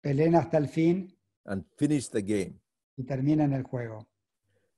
peleen 0.02 0.34
hasta 0.34 0.56
el 0.58 0.68
fin 0.68 1.12
and 1.46 1.64
finish 1.76 2.08
the 2.08 2.22
game. 2.22 2.60
y 2.96 3.04
terminen 3.04 3.52
el 3.52 3.62
juego. 3.64 4.06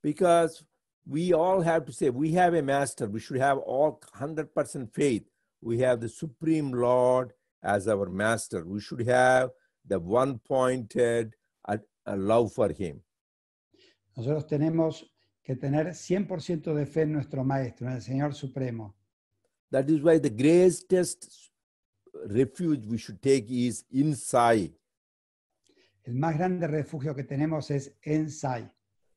because 0.03 0.65
we 1.07 1.33
all 1.33 1.61
have 1.61 1.85
to 1.85 1.93
say 1.93 2.11
we 2.11 2.33
have 2.33 2.55
a 2.55 2.63
master 2.63 3.07
we 3.09 3.21
should 3.21 3.41
have 3.41 3.59
all 3.59 4.01
100% 4.15 4.93
faith 4.93 5.25
we 5.61 5.79
have 5.79 6.01
the 6.01 6.09
supreme 6.09 6.71
lord 6.73 7.33
as 7.63 7.89
our 7.89 8.09
master 8.09 8.65
we 8.65 8.81
should 8.81 9.07
have 9.07 9.51
the 9.87 9.99
one 9.99 10.39
pointed 10.47 11.35
uh, 11.69 11.77
uh, 12.07 12.17
love 12.17 12.53
for 12.53 12.71
him 12.73 13.01
Nosotros 14.17 14.47
tenemos 14.47 15.05
que 15.43 15.57
tener 15.57 15.87
100% 15.95 16.75
de 16.75 16.87
fe 16.87 17.03
en 17.03 17.13
nuestro 17.15 17.43
maestro, 17.45 17.87
en 17.89 17.95
el 17.95 18.03
Señor 18.03 18.35
Supremo. 18.35 18.95
that 19.71 19.89
is 19.89 20.01
why 20.03 20.19
the 20.19 20.31
greatest 20.31 21.51
refuge 22.27 22.85
we 22.87 22.99
should 22.99 23.21
take 23.23 23.47
is 23.51 23.85
inside 23.91 24.73
El 26.05 26.15
más 26.15 26.37
grande 26.37 26.67
refugio 26.67 27.15
que 27.15 27.25
tenemos 27.25 27.71
es 27.71 27.95
en 28.03 28.29
Sai. 28.31 28.69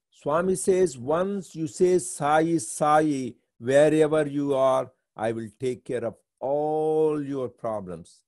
swami 0.10 0.56
says 0.56 0.98
once 0.98 1.54
you 1.60 1.68
say 1.68 2.00
sai 2.00 2.58
sai 2.58 3.36
wherever 3.60 4.26
you 4.28 4.54
are 4.56 4.90
i 5.18 5.32
will 5.34 5.50
take 5.60 5.84
care 5.84 6.06
of 6.06 6.16
all 6.40 7.22
your 7.22 7.50
problems 7.50 8.22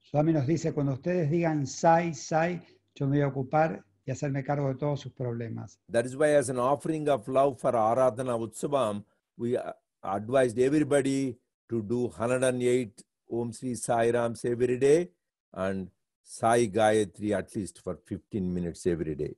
Swami 0.00 0.32
nos 0.32 0.46
dice, 0.46 0.72
cuando 0.74 0.92
ustedes 0.92 1.30
digan 1.30 1.66
Sai, 1.66 2.12
Sai, 2.12 2.60
yo 2.94 3.06
me 3.06 3.16
voy 3.16 3.22
a 3.22 3.28
ocupar 3.28 3.82
y 4.04 4.10
hacerme 4.10 4.44
cargo 4.44 4.68
de 4.68 4.74
todos 4.74 5.00
sus 5.00 5.12
problemas. 5.12 5.78
That 5.90 6.04
is 6.04 6.16
why, 6.16 6.34
as 6.36 6.50
an 6.50 6.58
offering 6.58 7.08
of 7.08 7.26
love 7.28 7.58
for 7.58 7.72
Aradhana 7.72 8.36
Utsavam, 8.38 9.04
we 9.38 9.56
uh, 9.56 9.72
advised 10.02 10.58
everybody 10.58 11.38
to 11.70 11.80
do 11.82 12.08
108 12.08 13.02
Om 13.30 13.52
Sri 13.54 13.74
Sai 13.74 14.10
Rams 14.10 14.44
every 14.44 14.76
day 14.76 15.08
and 15.54 15.88
Sai 16.22 16.68
Gayatri 16.68 17.34
at 17.34 17.54
least 17.54 17.80
for 17.80 18.02
15 18.02 18.40
minutes 18.40 18.86
every 18.86 19.14
day. 19.14 19.36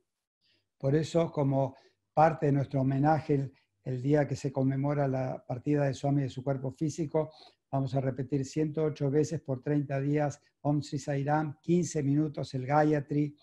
Por 0.77 0.95
eso, 0.95 1.31
como 1.31 1.75
parte 2.13 2.47
de 2.47 2.51
nuestro 2.51 2.81
homenaje 2.81 3.51
el, 3.83 4.01
día 4.01 4.27
que 4.27 4.35
se 4.35 4.51
conmemora 4.51 5.07
la 5.07 5.43
partida 5.45 5.85
de 5.85 5.93
Swami 5.93 6.23
de 6.23 6.29
su 6.29 6.43
cuerpo 6.43 6.71
físico, 6.71 7.31
vamos 7.71 7.93
a 7.95 8.01
repetir 8.01 8.45
108 8.45 9.11
veces 9.11 9.41
por 9.41 9.61
30 9.61 9.99
días 10.01 10.39
Om 10.61 10.81
Sri 10.81 10.99
Sairam, 10.99 11.57
15 11.61 12.03
minutos 12.03 12.53
el 12.53 12.65
Gayatri. 12.65 13.35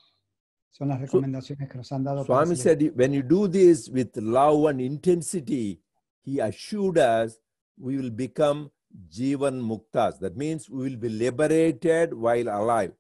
Son 0.71 0.89
las 0.89 1.01
recomendaciones 1.01 1.69
que 1.69 1.77
nos 1.77 1.93
han 1.93 2.03
dado. 2.03 2.25
Swami 2.25 2.57
said, 2.57 2.81
when 2.97 3.13
you 3.13 3.23
do 3.23 3.49
this 3.49 3.89
with 3.89 4.17
love 4.17 4.71
and 4.71 4.81
intensity, 4.81 5.83
he 6.25 6.41
assured 6.41 6.99
us 6.99 7.39
we 7.77 7.97
will 7.97 8.11
become 8.11 8.71
Jivan 9.11 9.61
Muktas. 9.61 10.19
That 10.21 10.37
means 10.37 10.71
we 10.71 10.89
will 10.89 10.97
be 10.97 11.09
liberated 11.09 12.15
while 12.15 12.49
alive. 12.49 12.93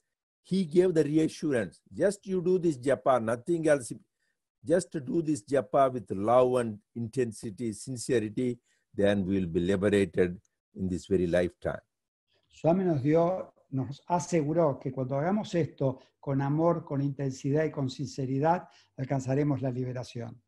He 0.43 0.65
gave 0.65 0.93
the 0.95 1.05
reassurance. 1.05 1.81
Just 1.93 2.27
you 2.27 2.43
do 2.43 2.59
this 2.59 2.77
japa, 2.77 3.23
nothing 3.23 3.69
else. 3.69 3.93
just 4.65 4.93
do 5.05 5.23
this 5.23 5.45
japa 5.45 5.93
with 5.93 6.11
love 6.11 6.55
and 6.61 6.79
intensity, 6.95 7.73
sincerity, 7.73 8.59
then 8.95 9.27
we'll 9.27 9.47
be 9.47 9.61
liberated 9.61 10.39
in 10.77 10.89
this 10.89 11.07
very 11.07 11.27
lifetime. 11.27 11.81
Swami 12.49 12.85
nos 12.85 13.03
dio, 13.03 13.55
nos 13.71 14.03
aseguró 14.07 14.79
que 14.79 14.93
cuando 14.93 15.17
hagamos 15.17 15.55
esto 15.55 16.01
con 16.21 16.41
amor, 16.41 16.85
con 16.85 17.01
intensidad 17.01 17.65
y 17.65 17.71
con 17.71 17.91
sinceridad, 17.91 18.69
alcanzaremos 18.97 19.63
la 19.63 19.71
liberación. 19.71 20.41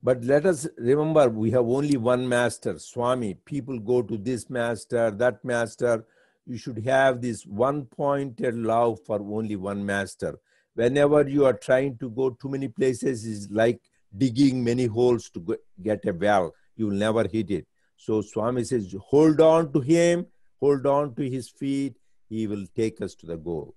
But 0.00 0.22
let 0.22 0.44
us 0.44 0.68
remember, 0.76 1.30
we 1.30 1.50
have 1.50 1.66
only 1.66 1.96
one 1.96 2.28
master, 2.28 2.78
Swami. 2.78 3.34
People 3.34 3.78
go 3.80 4.02
to 4.02 4.18
this 4.18 4.50
master, 4.50 5.10
that 5.10 5.42
master. 5.42 6.06
You 6.46 6.58
should 6.58 6.84
have 6.84 7.22
this 7.22 7.46
one 7.46 7.86
pointed 7.86 8.54
love 8.54 9.00
for 9.06 9.18
only 9.20 9.56
one 9.56 9.84
master. 9.84 10.38
Whenever 10.74 11.26
you 11.26 11.46
are 11.46 11.54
trying 11.54 11.96
to 11.98 12.10
go 12.10 12.30
too 12.30 12.50
many 12.50 12.68
places, 12.68 13.24
is 13.24 13.48
like 13.50 13.80
digging 14.16 14.62
many 14.62 14.86
holes 14.86 15.30
to 15.30 15.56
get 15.82 16.04
a 16.06 16.12
well. 16.12 16.52
You 16.76 16.88
will 16.88 16.96
never 16.96 17.26
hit 17.26 17.50
it. 17.50 17.66
So 17.96 18.20
Swami 18.20 18.64
says, 18.64 18.94
hold 19.00 19.40
on 19.40 19.72
to 19.72 19.80
him, 19.80 20.26
hold 20.60 20.86
on 20.86 21.14
to 21.14 21.22
his 21.22 21.48
feet. 21.48 21.96
He 22.28 22.46
will 22.46 22.66
take 22.74 23.00
us 23.00 23.14
to 23.16 23.26
the 23.26 23.36
goal. 23.36 23.74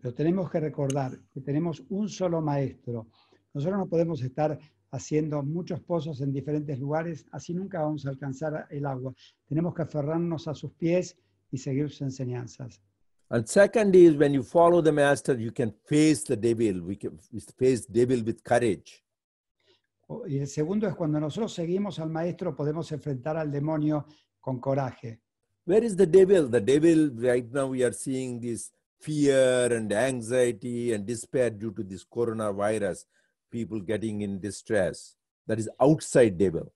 Pero 0.00 0.14
tenemos 0.14 0.50
que 0.50 0.58
recordar 0.60 1.16
que 1.32 1.40
tenemos 1.40 1.82
un 1.88 2.08
solo 2.08 2.40
maestro. 2.40 3.06
Nosotros 3.54 3.78
no 3.78 3.86
podemos 3.86 4.20
estar 4.22 4.58
haciendo 4.90 5.42
muchos 5.42 5.80
pozos 5.80 6.20
en 6.20 6.32
diferentes 6.32 6.78
lugares, 6.78 7.24
así 7.30 7.54
nunca 7.54 7.80
vamos 7.80 8.04
a 8.04 8.10
alcanzar 8.10 8.66
el 8.70 8.84
agua. 8.84 9.14
Tenemos 9.46 9.74
que 9.74 9.82
aferrarnos 9.82 10.48
a 10.48 10.54
sus 10.54 10.72
pies 10.72 11.16
y 11.52 11.58
seguir 11.58 11.90
sus 11.90 12.02
enseñanzas. 12.02 12.80
And 13.30 13.46
second 13.48 13.94
is 13.94 14.16
when 14.16 14.34
you 14.34 14.42
follow 14.42 14.82
the 14.82 14.92
master, 14.92 15.38
you 15.38 15.52
can 15.52 15.72
face 15.86 16.24
the 16.24 16.36
devil. 16.36 16.82
We 16.82 16.96
can 16.96 17.18
face 17.58 17.86
devil 17.86 18.22
with 18.22 18.42
courage. 18.42 19.02
Y 20.28 20.38
el 20.38 20.46
segundo 20.46 20.86
es 20.86 20.94
cuando 20.94 21.18
nosotros 21.18 21.54
seguimos 21.54 21.98
al 21.98 22.10
maestro, 22.10 22.54
podemos 22.54 22.90
enfrentar 22.92 23.36
al 23.36 23.50
demonio 23.50 24.06
con 24.40 24.60
coraje. 24.60 25.20
Where 25.64 25.86
is 25.86 25.96
the 25.96 26.06
devil? 26.06 26.50
The 26.50 26.60
devil, 26.60 27.10
right 27.16 27.50
now, 27.50 27.68
we 27.68 27.84
are 27.84 27.94
seeing 27.94 28.40
this 28.40 28.72
fear 29.00 29.72
and 29.72 29.90
anxiety 29.92 30.92
and 30.92 31.06
despair 31.06 31.50
due 31.50 31.72
to 31.72 31.82
this 31.82 32.04
coronavirus, 32.04 33.06
people 33.50 33.80
getting 33.80 34.20
in 34.22 34.40
distress. 34.40 35.16
That 35.46 35.58
is 35.58 35.70
outside 35.80 36.36
devil. 36.36 36.70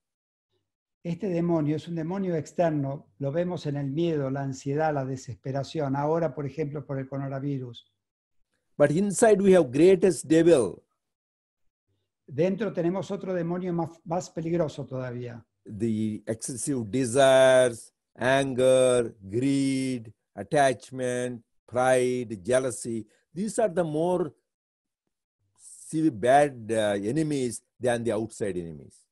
Este 1.07 1.28
demonio 1.28 1.76
es 1.76 1.86
un 1.86 1.94
demonio 1.94 2.34
externo, 2.34 3.07
lo 3.20 3.30
vemos 3.30 3.64
en 3.66 3.76
el 3.76 3.86
miedo, 3.86 4.28
la 4.28 4.42
ansiedad, 4.42 4.92
la 4.92 5.04
desesperación, 5.04 5.94
ahora 5.94 6.34
por 6.34 6.46
ejemplo 6.46 6.84
por 6.84 6.98
el 6.98 7.09
coronavirus. 7.09 7.88
But 8.76 8.90
inside 8.90 9.40
we 9.40 9.54
have 9.57 9.70
greatest 9.70 10.24
devil, 10.24 10.82
Dentro 12.26 12.72
tenemos 12.72 13.12
otro 13.12 13.32
demonio 13.34 13.72
más, 13.72 13.90
más 14.04 14.30
peligroso 14.30 14.84
todavía, 14.84 15.46
the 15.64 16.24
excessive 16.26 16.84
desires, 16.90 17.94
anger, 18.16 19.14
greed, 19.20 20.12
attachment, 20.34 21.40
pride, 21.66 22.42
jealousy. 22.44 23.07
These 23.32 23.61
are 23.61 23.72
the 23.72 23.84
more 23.84 24.34
bad 26.11 26.68
uh, 26.68 27.09
enemies 27.09 27.62
than 27.78 28.02
the 28.02 28.11
outside 28.11 28.57
enemies. 28.57 29.05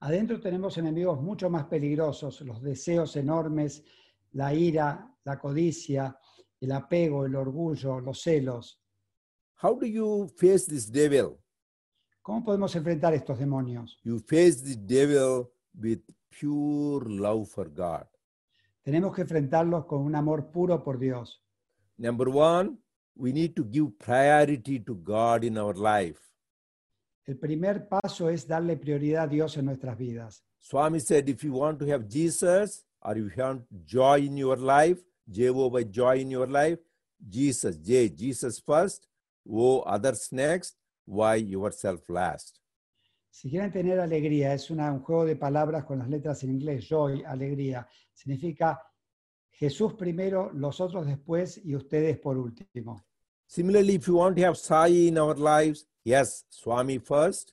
Adentro 0.00 0.40
tenemos 0.40 0.76
enemigos 0.76 1.20
mucho 1.20 1.48
más 1.48 1.64
peligrosos, 1.64 2.40
los 2.42 2.62
deseos 2.62 3.16
enormes, 3.16 3.82
la 4.32 4.52
ira, 4.54 5.10
la 5.24 5.38
codicia, 5.38 6.18
el 6.60 6.72
apego, 6.72 7.24
el 7.24 7.34
orgullo, 7.34 8.00
los 8.00 8.22
celos. 8.22 8.80
How 9.62 9.78
do 9.78 9.86
you 9.86 10.28
face 10.36 10.66
this 10.66 10.90
devil? 10.90 11.38
¿Cómo 12.22 12.44
podemos 12.44 12.74
enfrentar 12.76 13.14
estos 13.14 13.38
demonios? 13.38 13.98
You 14.02 14.18
face 14.18 14.62
the 14.62 14.76
devil 14.76 15.50
with 15.74 16.00
pure 16.28 17.08
love 17.08 17.48
for 17.48 17.70
God. 17.70 18.06
Tenemos 18.82 19.14
que 19.14 19.22
enfrentarlos 19.22 19.86
con 19.86 20.02
un 20.02 20.14
amor 20.14 20.50
puro 20.50 20.82
por 20.82 20.98
Dios. 20.98 21.42
Number 21.96 22.28
one, 22.28 22.76
we 23.14 23.32
need 23.32 23.54
to 23.54 23.64
give 23.64 23.96
priority 23.98 24.80
to 24.80 24.94
God 24.94 25.44
in 25.44 25.56
our 25.56 25.74
life. 25.74 26.20
El 27.26 27.36
primer 27.38 27.88
paso 27.88 28.28
es 28.30 28.46
darle 28.46 28.76
prioridad 28.76 29.24
a 29.24 29.26
Dios 29.26 29.56
en 29.56 29.64
nuestras 29.66 29.98
vidas. 29.98 30.44
Swami 30.58 31.00
said, 31.00 31.28
if 31.28 31.42
you 31.42 31.52
want 31.52 31.78
to 31.80 31.86
have 31.86 32.06
Jesus 32.08 32.84
or 33.00 33.16
you 33.16 33.28
want 33.36 33.64
joy 33.84 34.20
in 34.26 34.36
your 34.36 34.58
life, 34.58 35.02
Jehovah 35.28 35.82
joy 35.84 36.20
in 36.20 36.30
your 36.30 36.48
life, 36.48 36.78
Jesus, 37.28 37.78
J, 37.84 38.10
Jesus 38.16 38.60
first, 38.60 39.08
O 39.48 39.82
others 39.86 40.32
next, 40.32 40.76
why 41.04 41.36
yourself 41.36 42.08
last. 42.08 42.60
Si 43.30 43.50
quieren 43.50 43.70
tener 43.70 44.00
alegría, 44.00 44.54
es 44.54 44.70
una- 44.70 44.90
un 44.92 45.00
juego 45.00 45.24
de 45.24 45.36
palabras 45.36 45.84
con 45.84 45.98
las 45.98 46.08
letras 46.08 46.42
en 46.44 46.50
inglés, 46.52 46.86
joy, 46.88 47.22
alegría. 47.24 47.86
Significa 48.12 48.80
Jesús 49.50 49.94
primero, 49.94 50.50
los 50.52 50.80
otros 50.80 51.06
después 51.06 51.60
y 51.64 51.74
ustedes 51.74 52.18
por 52.18 52.38
último. 52.38 53.04
Similarly, 53.46 53.94
if 53.96 54.06
you 54.06 54.16
want 54.16 54.36
to 54.36 54.44
have 54.44 54.56
Sai 54.56 55.08
in 55.08 55.18
our 55.18 55.36
lives, 55.38 55.86
yes, 56.06 56.44
Swami 56.48 56.98
first, 56.98 57.52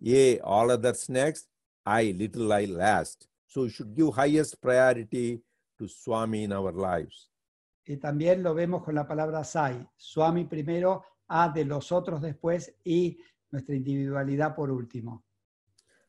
yeah, 0.00 0.36
all 0.42 0.70
others 0.70 1.08
next, 1.08 1.48
I, 1.84 2.14
little 2.16 2.50
I 2.52 2.64
last. 2.64 3.28
So 3.46 3.64
you 3.64 3.70
should 3.70 3.94
give 3.94 4.14
highest 4.14 4.60
priority 4.60 5.42
to 5.78 5.86
Swami 5.86 6.44
in 6.44 6.52
our 6.52 6.72
lives. 6.72 7.28
Y 7.86 7.96
también 7.96 8.42
lo 8.42 8.54
vemos 8.54 8.82
con 8.84 8.94
la 8.94 9.06
palabra 9.06 9.44
Sai, 9.44 9.86
Swami 9.96 10.44
primero, 10.44 11.04
A 11.28 11.48
de 11.48 11.64
los 11.64 11.92
otros 11.92 12.20
después 12.22 12.74
y 12.84 13.18
nuestra 13.50 13.74
individualidad 13.74 14.54
por 14.54 14.70
último. 14.70 15.22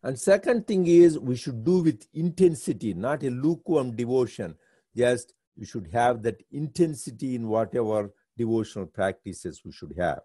And 0.03 0.17
second 0.17 0.65
thing 0.65 0.87
is 0.87 1.19
we 1.19 1.35
should 1.35 1.63
do 1.63 1.83
with 1.83 2.07
intensity, 2.13 2.93
not 2.93 3.23
a 3.23 3.29
lukewarm 3.29 3.95
devotion. 3.95 4.57
Just 4.95 5.33
you 5.55 5.65
should 5.65 5.87
have 5.93 6.23
that 6.23 6.41
intensity 6.51 7.35
in 7.35 7.47
whatever 7.47 8.11
devotional 8.35 8.87
practices 8.87 9.61
we 9.63 9.71
should 9.71 9.93
have. 9.97 10.21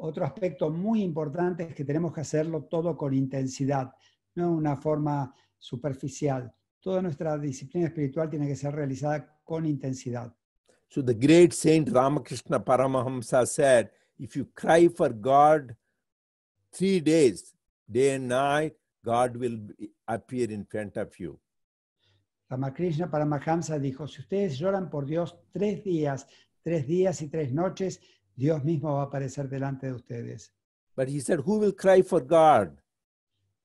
Otro 0.00 0.24
aspecto 0.24 0.70
muy 0.70 1.02
importante 1.02 1.64
es 1.64 1.74
que 1.74 1.84
tenemos 1.84 2.12
que 2.12 2.20
hacerlo 2.20 2.64
todo 2.64 2.96
con 2.96 3.12
intensidad, 3.14 3.92
no 4.36 4.50
de 4.50 4.56
una 4.56 4.76
forma 4.76 5.34
superficial. 5.58 6.52
Toda 6.80 7.02
nuestra 7.02 7.36
disciplina 7.36 7.88
espiritual 7.88 8.30
tiene 8.30 8.46
que 8.46 8.54
ser 8.54 8.74
realizada 8.74 9.40
con 9.42 9.66
intensidad. 9.66 10.32
So 10.88 11.04
the 11.04 11.14
great 11.14 11.52
Saint 11.52 11.88
Ramakrishna 11.90 12.64
Paramahamsa 12.64 13.44
said, 13.46 13.90
if 14.18 14.36
you 14.36 14.46
cry 14.54 14.88
for 14.88 15.12
God 15.12 15.76
three 16.72 17.00
days, 17.00 17.52
day 17.90 18.14
and 18.14 18.28
night, 18.28 18.76
God 19.04 19.36
will 19.36 19.58
appear 20.06 20.50
in 20.52 20.64
front 20.64 20.96
of 20.96 21.18
you. 21.18 21.40
Ramakrishna 22.48 23.10
Paramahamsa 23.10 23.78
dijo, 23.80 24.06
si 24.06 24.20
ustedes 24.20 24.58
lloran 24.58 24.88
por 24.90 25.06
Dios 25.06 25.36
tres 25.52 25.82
días, 25.82 26.26
tres 26.62 26.86
días 26.86 27.20
y 27.20 27.28
tres 27.28 27.52
noches, 27.52 28.00
Dios 28.38 28.62
mismo 28.62 28.94
va 28.94 29.00
a 29.00 29.04
aparecer 29.06 29.48
delante 29.48 29.88
de 29.88 29.94
ustedes. 29.94 30.52
But 30.96 31.08
he 31.08 31.20
said, 31.20 31.40
who 31.40 31.58
will 31.58 31.74
cry 31.74 32.02
for 32.02 32.24
God? 32.24 32.80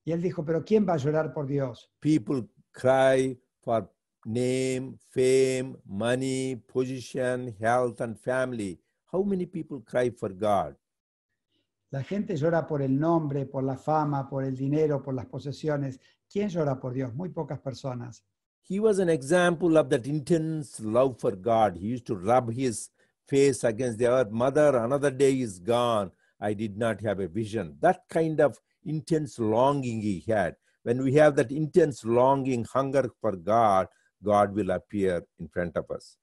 Y 0.04 0.10
él 0.10 0.20
dijo, 0.20 0.44
pero 0.44 0.64
¿quién 0.64 0.84
va 0.84 0.94
a 0.94 0.96
llorar 0.96 1.32
por 1.32 1.46
Dios? 1.46 1.92
People 2.00 2.48
cry 2.72 3.40
for 3.60 3.88
name, 4.24 4.98
fame, 5.10 5.76
money, 5.84 6.56
position, 6.56 7.54
health, 7.60 8.00
and 8.00 8.18
family. 8.18 8.80
How 9.12 9.22
many 9.22 9.46
people 9.46 9.80
cry 9.80 10.10
for 10.10 10.34
God? 10.34 10.74
La 11.92 12.02
gente 12.02 12.36
llora 12.36 12.66
por 12.66 12.82
el 12.82 12.98
nombre, 12.98 13.46
por 13.46 13.62
la 13.62 13.76
fama, 13.76 14.28
por 14.28 14.42
el 14.42 14.56
dinero, 14.56 15.00
por 15.00 15.14
las 15.14 15.26
posesiones. 15.26 16.00
¿Quién 16.28 16.48
llora 16.48 16.80
por 16.80 16.92
Dios? 16.92 17.14
Muy 17.14 17.28
pocas 17.28 17.60
personas. 17.60 18.24
He 18.68 18.80
was 18.80 18.98
an 18.98 19.08
example 19.08 19.78
of 19.78 19.88
that 19.90 20.04
intense 20.06 20.80
love 20.80 21.20
for 21.20 21.36
God. 21.36 21.76
He 21.76 21.94
used 21.94 22.06
to 22.06 22.16
rub 22.16 22.50
his 22.50 22.90
face 23.26 23.64
against 23.64 23.98
the 23.98 24.10
earth. 24.10 24.30
Mother, 24.30 24.76
another 24.76 25.10
day 25.10 25.40
is 25.40 25.58
gone. 25.58 26.10
I 26.40 26.54
did 26.54 26.76
not 26.76 27.00
have 27.00 27.20
a 27.20 27.28
vision. 27.28 27.76
That 27.80 28.02
kind 28.08 28.40
of 28.40 28.58
intense 28.84 29.38
longing 29.38 30.02
he 30.02 30.24
had. 30.26 30.56
When 30.82 31.02
we 31.02 31.14
have 31.14 31.36
that 31.36 31.50
intense 31.50 32.04
longing, 32.04 32.64
hunger 32.64 33.10
for 33.20 33.36
God, 33.36 33.88
God 34.22 34.54
will 34.54 34.70
appear 34.70 35.24
in 35.38 35.48
front 35.48 35.76
of 35.76 35.90
us. 35.90 36.18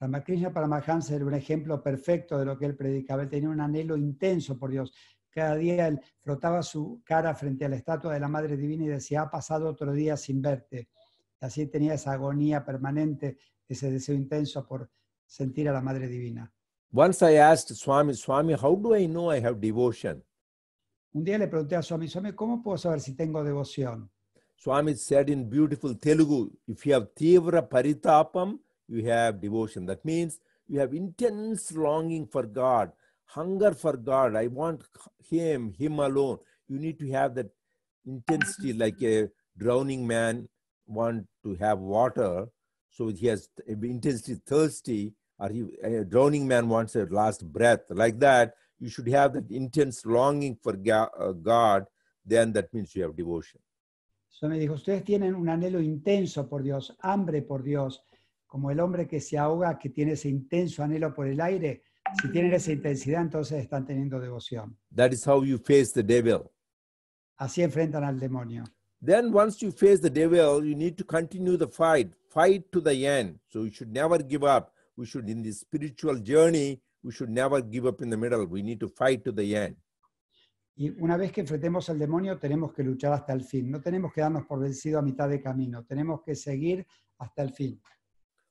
Ramakrishna 0.00 0.52
Paramahansa 0.52 1.16
era 1.16 1.26
un 1.26 1.34
ejemplo 1.34 1.82
perfecto 1.82 2.38
de 2.38 2.44
lo 2.44 2.56
que 2.56 2.66
él 2.66 2.76
predicaba. 2.76 3.22
Él 3.22 3.28
tenía 3.28 3.48
un 3.48 3.60
anhelo 3.60 3.96
intenso 3.96 4.56
por 4.56 4.70
Dios. 4.70 4.92
Cada 5.28 5.56
día 5.56 5.88
él 5.88 6.00
frotaba 6.20 6.62
su 6.62 7.02
cara 7.04 7.34
frente 7.34 7.64
a 7.64 7.68
la 7.68 7.76
estatua 7.76 8.14
de 8.14 8.20
la 8.20 8.28
Madre 8.28 8.56
Divina 8.56 8.84
y 8.84 8.88
decía, 8.88 9.22
ha 9.22 9.30
pasado 9.30 9.68
otro 9.68 9.92
día 9.92 10.16
sin 10.16 10.40
verte. 10.40 10.88
Y 11.40 11.44
así 11.44 11.66
tenía 11.66 11.94
esa 11.94 12.12
agonía 12.12 12.64
permanente, 12.64 13.38
ese 13.68 13.90
deseo 13.90 14.14
intenso 14.14 14.66
por 14.66 14.88
sentir 15.28 15.68
a 15.68 15.72
la 15.72 15.80
Madre 15.80 16.08
Divina. 16.08 16.50
Once 16.90 17.22
I 17.22 17.34
asked 17.34 17.76
Swami, 17.76 18.14
Swami, 18.14 18.54
how 18.54 18.74
do 18.74 18.94
I 18.94 19.06
know 19.06 19.30
I 19.30 19.40
have 19.40 19.60
devotion? 19.60 20.22
Un 21.12 21.24
día 21.24 21.38
le 21.38 21.46
pregunté 21.46 21.76
a 21.76 21.82
Swami, 21.82 22.08
Swami, 22.08 22.32
¿cómo 22.32 22.62
puedo 22.62 22.78
saber 22.78 23.00
si 23.00 23.14
tengo 23.14 23.44
devoción? 23.44 24.08
Swami 24.56 24.94
said 24.94 25.30
in 25.30 25.48
beautiful 25.48 25.94
Telugu, 25.94 26.50
if 26.66 26.84
you 26.84 26.94
have 26.94 27.14
tivra 27.14 27.62
paritapam, 27.62 28.58
you 28.88 29.04
have 29.08 29.40
devotion. 29.40 29.86
That 29.86 30.04
means 30.04 30.40
you 30.66 30.80
have 30.80 30.94
intense 30.94 31.70
longing 31.72 32.26
for 32.26 32.42
God, 32.42 32.90
hunger 33.26 33.72
for 33.74 33.96
God. 33.96 34.34
I 34.34 34.48
want 34.48 34.82
Him, 35.30 35.72
Him 35.78 36.00
alone. 36.00 36.38
you 36.68 36.78
need 36.78 36.98
to 36.98 37.10
have 37.10 37.34
that 37.34 37.50
intensity 38.06 38.72
like 38.72 39.02
a 39.02 39.28
drowning 39.56 40.06
man 40.06 40.48
want 40.86 41.26
to 41.42 41.54
have 41.56 41.78
water 41.78 42.46
so 42.90 43.08
he 43.08 43.26
has 43.26 43.48
intensely 43.66 44.36
thirsty 44.46 45.12
or 45.38 45.50
he, 45.50 45.64
a 45.82 46.04
drowning 46.04 46.46
man 46.46 46.68
wants 46.68 46.96
a 46.96 47.04
last 47.06 47.44
breath. 47.44 47.90
Like 47.90 48.18
that 48.20 48.54
you 48.78 48.88
should 48.88 49.08
have 49.08 49.34
that 49.34 49.50
intense 49.50 50.04
longing 50.06 50.56
for 50.62 50.74
uh, 50.74 51.32
god. 51.32 51.86
Then 52.24 52.52
that 52.52 52.72
means 52.72 52.94
you 52.94 53.02
have 53.02 53.16
devotion. 53.16 53.60
So 54.28 54.48
me 54.48 54.58
dijo, 54.58 54.74
ustedes 54.74 55.02
tienen 55.02 55.34
un 55.34 55.48
anhelo 55.48 55.80
intenso 55.80 56.48
por 56.48 56.62
Dios, 56.62 56.96
hambre 57.00 57.42
por 57.42 57.62
Dios, 57.62 58.02
como 58.46 58.70
el 58.70 58.78
hombre 58.78 59.08
que 59.08 59.20
se 59.20 59.36
ahoga, 59.36 59.78
que 59.78 59.90
tiene 59.90 60.12
ese 60.12 60.28
intenso 60.28 60.82
anhelo 60.82 61.12
por 61.12 61.26
el 61.26 61.40
aire. 61.40 61.82
Si 62.22 62.30
tienen 62.30 62.54
esa 62.54 62.72
intensidad, 62.72 63.22
entonces 63.22 63.60
están 63.62 63.84
teniendo 63.84 64.20
devoción. 64.20 64.76
that 64.94 65.12
is 65.12 65.26
how 65.26 65.42
you 65.42 65.58
face 65.58 65.92
the 65.92 66.02
devil. 66.02 66.50
Así 67.36 67.62
enfrentan 67.62 68.04
al 68.04 68.18
demonio. 68.18 68.64
then 69.00 69.32
once 69.34 69.60
you 69.64 69.70
face 69.70 70.00
the 70.00 70.10
devil 70.10 70.64
you 70.64 70.74
need 70.74 70.96
to 70.96 71.04
continue 71.04 71.56
the 71.56 71.68
fight. 71.68 72.12
Fight 72.28 72.70
to 72.70 72.80
the 72.80 73.06
end. 73.06 73.38
So 73.48 73.64
you 73.64 73.70
should 73.70 73.92
never 73.92 74.18
give 74.18 74.44
up 74.44 74.72
we 74.98 75.06
should 75.06 75.28
in 75.28 75.42
this 75.42 75.60
spiritual 75.60 76.20
journey 76.22 76.80
we 77.02 77.12
should 77.12 77.30
never 77.30 77.62
give 77.62 77.86
up 77.86 78.02
in 78.02 78.10
the 78.10 78.16
middle 78.16 78.44
we 78.46 78.62
need 78.62 78.80
to 78.80 78.88
fight 78.88 79.22
to 79.24 79.32
the 79.32 79.56
end 79.56 79.76
Y 80.80 80.90
una 81.00 81.16
vez 81.16 81.32
que 81.32 81.40
enfrentemos 81.40 81.88
al 81.90 81.98
demonio, 81.98 82.38
tenemos 82.38 82.72
que 82.72 82.84
luchar 82.84 83.12
hasta 83.12 83.32
el 83.32 83.42
fin. 83.42 83.68
No 83.68 83.80
tenemos 83.80 84.12
que 84.12 84.20
darnos 84.20 84.46
por 84.46 84.60
vencido 84.60 85.00
a 85.00 85.02
mitad 85.02 85.28
de 85.28 85.42
camino. 85.42 85.84
Tenemos 85.84 86.22
que 86.22 86.36
seguir 86.36 86.86
hasta 87.18 87.42
el 87.42 87.52
fin. 87.52 87.80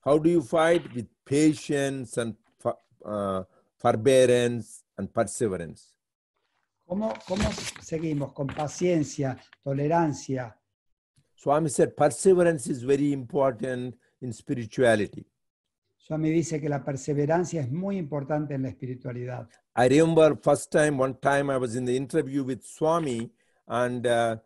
how 0.07 0.17
do 0.17 0.29
you 0.29 0.41
fight 0.41 0.83
with 0.95 1.07
patience 1.25 2.17
and 2.17 2.35
uh, 3.05 3.43
forbearance 3.77 4.83
and 4.97 5.13
perseverance 5.13 5.93
¿Cómo, 6.85 7.13
¿Cómo 7.27 7.43
seguimos? 7.81 8.31
Con 8.31 8.47
paciencia, 8.47 9.37
tolerancia. 9.61 10.57
swami 11.35 11.69
said 11.69 11.93
perseverance 11.95 12.67
is 12.67 12.83
very 12.83 13.11
important 13.11 13.95
in 14.21 14.31
spirituality 14.31 15.25
Swami 16.07 16.29
dice 16.29 16.61
que 16.61 16.69
la 16.69 16.85
perseverancia 16.85 17.59
es 17.59 17.69
muy 17.69 17.97
importante 17.97 18.53
en 18.53 18.61
la 18.61 18.69
espiritualidad. 18.69 19.49
I 19.75 19.89
remember 19.89 20.39
first 20.41 20.71
time, 20.71 21.01
one 21.01 21.15
time 21.15 21.51
I 21.51 21.57
was 21.57 21.75
in 21.75 21.83
the 21.83 21.97
interview 21.97 22.45
with 22.45 22.61
Swami, 22.61 23.29
and 23.67 24.07
uh, 24.07 24.37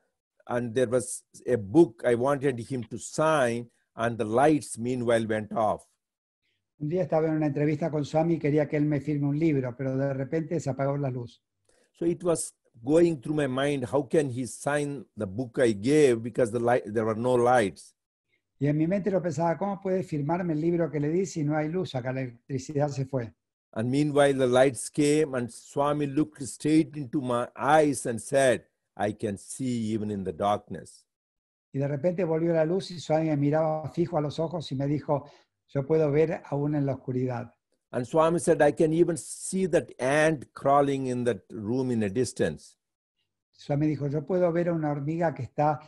and 0.47 0.73
there 0.73 0.89
was 0.89 1.23
a 1.45 1.57
book 1.57 2.01
I 2.03 2.15
wanted 2.15 2.59
him 2.59 2.83
to 2.85 2.97
sign, 2.97 3.69
and 3.95 4.17
the 4.17 4.25
lights 4.25 4.79
meanwhile 4.79 5.23
went 5.27 5.51
off. 5.53 5.83
Un 6.79 6.89
día 6.89 7.03
estaba 7.03 7.27
en 7.27 7.35
una 7.35 7.45
entrevista 7.45 7.91
con 7.91 8.05
Swami 8.05 8.33
y 8.33 8.39
quería 8.39 8.67
que 8.67 8.77
él 8.77 8.85
me 8.85 8.99
firme 8.99 9.27
un 9.27 9.37
libro, 9.37 9.75
pero 9.77 9.95
de 9.95 10.15
repente 10.15 10.59
se 10.59 10.71
apagó 10.71 10.97
la 10.97 11.11
luz. 11.11 11.43
So 11.91 12.07
it 12.07 12.23
was 12.23 12.55
going 12.83 13.21
through 13.21 13.35
my 13.35 13.47
mind, 13.47 13.85
how 13.85 14.07
can 14.09 14.31
he 14.31 14.47
sign 14.47 15.05
the 15.15 15.27
book 15.27 15.59
I 15.59 15.73
gave 15.73 16.23
because 16.23 16.51
the 16.51 16.59
light 16.59 16.91
there 16.91 17.05
were 17.05 17.19
no 17.19 17.35
lights. 17.35 17.93
Y 18.61 18.67
en 18.67 18.77
mi 18.77 18.85
mente 18.85 19.09
lo 19.09 19.23
pensaba, 19.23 19.57
¿cómo 19.57 19.81
puede 19.81 20.03
firmarme 20.03 20.53
el 20.53 20.61
libro 20.61 20.91
que 20.91 20.99
le 20.99 21.09
di 21.09 21.25
si 21.25 21.43
no 21.43 21.57
hay 21.57 21.67
luz? 21.67 21.95
Acá 21.95 22.13
la 22.13 22.21
electricidad 22.21 22.89
se 22.89 23.05
fue. 23.05 23.33
And 23.71 23.89
meanwhile 23.89 24.37
the 24.37 24.45
lights 24.45 24.87
came, 24.91 25.35
and 25.35 25.49
Swami 25.49 26.05
looked 26.05 26.43
straight 26.43 26.95
into 26.95 27.21
my 27.21 27.47
eyes 27.55 28.05
and 28.05 28.19
said, 28.19 28.67
"I 28.95 29.13
can 29.13 29.39
see 29.39 29.91
even 29.91 30.11
in 30.11 30.23
the 30.23 30.31
darkness." 30.31 31.07
Y 31.73 31.79
de 31.79 31.87
repente 31.87 32.23
volvió 32.23 32.53
la 32.53 32.63
luz 32.63 32.91
y 32.91 32.99
Swami 32.99 33.29
me 33.29 33.37
miraba 33.37 33.89
fijo 33.89 34.19
a 34.19 34.21
los 34.21 34.37
ojos 34.37 34.71
y 34.71 34.75
me 34.75 34.85
dijo, 34.85 35.25
yo 35.69 35.83
puedo 35.83 36.11
ver 36.11 36.43
aún 36.45 36.75
en 36.75 36.85
la 36.85 36.93
oscuridad. 36.93 37.55
And 37.89 38.05
Swami 38.05 38.39
said, 38.39 38.61
I 38.61 38.73
can 38.73 38.93
even 38.93 39.17
see 39.17 39.67
that 39.69 39.89
ant 39.97 40.53
crawling 40.53 41.07
in 41.07 41.23
that 41.23 41.41
room 41.49 41.89
in 41.89 42.03
a 42.03 42.09
distance. 42.09 42.77
Swami 43.53 43.87
dijo, 43.87 44.07
yo 44.07 44.23
puedo 44.23 44.51
ver 44.51 44.69
a 44.69 44.73
una 44.73 44.91
hormiga 44.91 45.33
que 45.33 45.43
está 45.43 45.79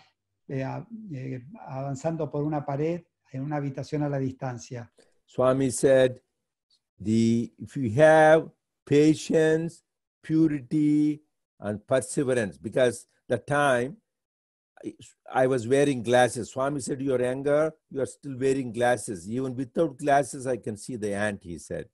eh, 0.48 0.66
eh, 1.14 1.42
avanzando 1.68 2.30
por 2.30 2.44
una 2.44 2.66
pared 2.66 3.02
en 3.32 3.42
una 3.42 3.58
habitación 3.58 4.04
a 4.04 4.10
la 4.10 4.20
distancia. 4.20 4.92
Swami 5.26 5.72
said, 5.72 6.22
the, 7.00 7.52
if 7.58 7.76
you 7.76 7.90
have 8.02 8.50
patience, 8.86 9.84
purity, 10.22 11.22
and 11.60 11.80
perseverance, 11.88 12.58
because 12.58 13.08
the 13.28 13.38
time 13.38 13.98
I- 14.86 14.96
I 15.46 15.48
was 15.48 15.66
wearing 15.68 16.04
glasses. 16.04 16.50
Swami 16.52 16.82
said, 16.82 17.02
Your 17.02 17.22
anger, 17.24 17.74
you 17.90 18.02
are 18.02 18.06
still 18.06 18.38
wearing 18.38 18.72
glasses. 18.74 19.30
Even 19.30 19.56
without 19.56 19.98
glasses, 19.98 20.46
I 20.46 20.58
can 20.58 20.76
see 20.76 20.98
the 20.98 21.14
ant, 21.16 21.42
he 21.44 21.58
said. 21.58 21.88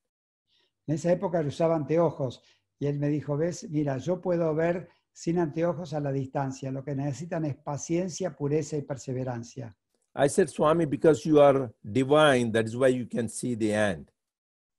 En 0.88 0.96
esa 0.96 1.12
época 1.12 1.42
yo 1.44 1.50
usaba 1.50 1.76
anteojos 1.76 2.42
y 2.80 2.88
él 2.88 2.98
me 2.98 3.10
dijo, 3.10 3.38
ves, 3.38 3.70
mira, 3.70 3.98
yo 4.00 4.20
puedo 4.20 4.56
ver 4.56 4.90
sin 5.20 5.38
anteojos 5.38 5.94
a 5.94 6.00
la 6.00 6.14
distancia. 6.14 6.72
Lo 6.72 6.82
que 6.82 6.96
necesitan 6.96 7.44
es 7.44 7.58
paciencia, 7.58 8.34
pureza 8.38 8.78
y 8.78 8.84
perseverancia. 8.84 9.76
I 10.16 10.30
said, 10.30 10.48
Swami, 10.48 10.86
because 10.86 11.26
you 11.26 11.42
are 11.42 11.70
divine, 11.84 12.54
that 12.54 12.66
is 12.66 12.76
why 12.76 12.88
you 12.88 13.06
can 13.06 13.28
see 13.28 13.56
the. 13.56 14.06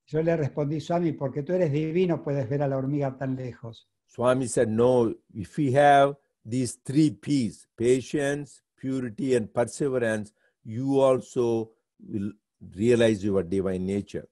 Yo 0.06 0.22
le 0.22 0.36
respondí, 0.36 0.80
Swami, 0.80 1.12
porque 1.12 1.42
tú 1.42 1.52
eres 1.52 1.70
divino, 1.70 2.22
puedes 2.22 2.48
ver 2.48 2.62
a 2.62 2.68
la 2.68 2.78
hormiga 2.78 3.14
tan 3.18 3.36
lejos. 3.36 3.86
Swami 4.06 4.48
said, 4.48 4.68
No, 4.68 5.14
if 5.34 5.58
we 5.58 5.72
have 5.74 6.16
these 6.42 6.78
three 6.84 7.10
P's 7.10 7.68
patience, 7.76 8.62
purity, 8.76 9.34
and 9.36 9.52
perseverance, 9.52 10.32
you 10.64 11.02
also 11.02 11.70
will 11.98 12.32
realize 12.74 13.22
your 13.22 13.42
divine 13.42 13.84
nature. 13.84 14.26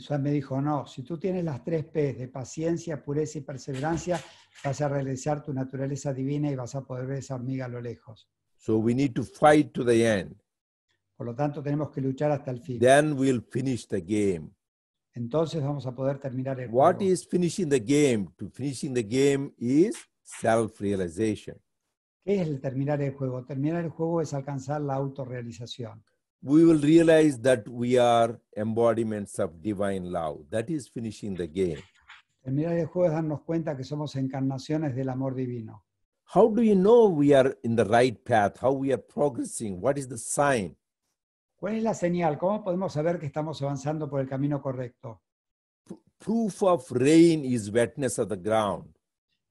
Swami 0.00 0.24
me 0.24 0.30
dijo, 0.32 0.60
no, 0.60 0.86
si 0.86 1.02
tú 1.02 1.18
tienes 1.18 1.44
las 1.44 1.62
tres 1.64 1.84
P 1.84 2.14
de 2.14 2.28
paciencia, 2.28 3.02
pureza 3.02 3.38
y 3.38 3.42
perseverancia, 3.42 4.20
vas 4.64 4.80
a 4.80 4.88
realizar 4.88 5.42
tu 5.42 5.52
naturaleza 5.52 6.12
divina 6.12 6.50
y 6.50 6.56
vas 6.56 6.74
a 6.74 6.82
poder 6.84 7.06
ver 7.06 7.18
esa 7.18 7.34
hormiga 7.34 7.66
a 7.66 7.68
lo 7.68 7.80
lejos. 7.80 8.28
So 8.58 8.78
we 8.78 8.94
need 8.94 9.12
to 9.14 9.22
fight 9.24 9.72
to 9.72 9.84
the 9.84 10.20
end. 10.20 10.36
Por 11.16 11.26
lo 11.26 11.34
tanto, 11.34 11.62
tenemos 11.62 11.90
que 11.90 12.00
luchar 12.00 12.30
hasta 12.32 12.50
el 12.50 12.60
fin. 12.60 12.78
Then 12.78 13.12
we'll 13.14 13.42
finish 13.50 13.86
the 13.86 14.00
game. 14.00 14.50
Entonces 15.14 15.62
vamos 15.62 15.86
a 15.86 15.94
poder 15.94 16.18
terminar 16.18 16.58
el 16.60 16.70
What 16.70 16.96
juego. 16.96 17.12
is 17.12 17.26
finishing 17.26 17.68
the 17.68 17.80
game? 17.80 18.28
To 18.38 18.48
finishing 18.50 18.94
the 18.94 19.02
game 19.02 19.52
is 19.58 19.94
self 20.22 20.80
realization. 20.80 21.56
¿Qué 22.24 22.40
es 22.40 22.48
el 22.48 22.60
terminar 22.60 23.02
el 23.02 23.12
juego? 23.14 23.44
Terminar 23.44 23.84
el 23.84 23.90
juego 23.90 24.22
es 24.22 24.32
alcanzar 24.32 24.80
la 24.80 24.94
autorrealización. 24.94 26.02
We 26.44 26.64
will 26.64 26.80
realize 26.80 27.38
that 27.42 27.68
we 27.68 27.98
are 27.98 28.40
embodiments 28.56 29.38
of 29.38 29.62
divine 29.62 30.10
love. 30.10 30.44
That 30.50 30.68
is 30.70 30.88
finishing 30.88 31.36
the 31.36 31.46
game. 31.46 31.78
Terminar 32.42 32.72
el 32.72 32.86
juego 32.86 33.06
es 33.06 33.12
darnos 33.12 33.42
cuenta 33.42 33.76
que 33.76 33.84
somos 33.84 34.16
encarnaciones 34.16 34.96
del 34.96 35.08
amor 35.08 35.36
divino. 35.36 35.84
How 36.34 36.48
do 36.52 36.62
you 36.62 36.74
know 36.74 37.08
we 37.08 37.32
are 37.32 37.56
in 37.62 37.76
the 37.76 37.84
right 37.84 38.18
path? 38.24 38.58
How 38.60 38.72
we 38.72 38.92
are 38.92 39.00
progressing? 39.00 39.80
What 39.80 39.98
is 39.98 40.08
the 40.08 40.18
sign? 40.18 40.76
¿Cuál 41.60 41.76
es 41.76 41.84
la 41.84 41.94
señal? 41.94 42.38
¿Cómo 42.38 42.64
podemos 42.64 42.92
saber 42.92 43.20
que 43.20 43.26
estamos 43.26 43.62
avanzando 43.62 44.10
por 44.10 44.20
el 44.20 44.28
camino 44.28 44.60
correcto? 44.60 45.22
Proof 46.18 46.62
of 46.64 46.90
rain 46.90 47.44
is 47.44 47.70
wetness 47.70 48.18
of 48.18 48.28
the 48.28 48.36
ground. 48.36 48.96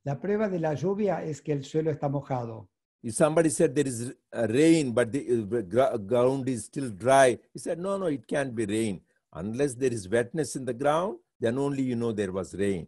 La 0.04 0.20
prueba 0.20 0.50
de 0.50 0.60
la 0.60 0.74
lluvia 0.74 1.24
es 1.24 1.42
que 1.42 1.54
el 1.54 1.64
suelo 1.64 1.90
está 1.90 2.10
mojado. 2.10 2.71
If 3.04 3.16
somebody 3.16 3.50
said 3.50 3.74
there 3.74 3.88
is 3.88 4.14
rain, 4.32 4.92
but 4.92 5.12
the 5.12 5.66
uh, 5.82 5.98
ground 5.98 6.48
is 6.48 6.66
still 6.66 6.90
dry, 6.90 7.38
he 7.52 7.60
said, 7.60 7.80
no, 7.80 7.98
no, 7.98 8.06
it 8.06 8.28
can't 8.28 8.56
be 8.56 8.66
rain. 8.66 9.02
Unless 9.34 9.74
there 9.76 9.92
is 9.92 10.08
wetness 10.08 10.56
in 10.56 10.66
the 10.66 10.74
ground, 10.74 11.18
then 11.40 11.58
only 11.58 11.82
you 11.82 11.96
know 11.96 12.12
there 12.12 12.32
was 12.32 12.54
rain. 12.54 12.88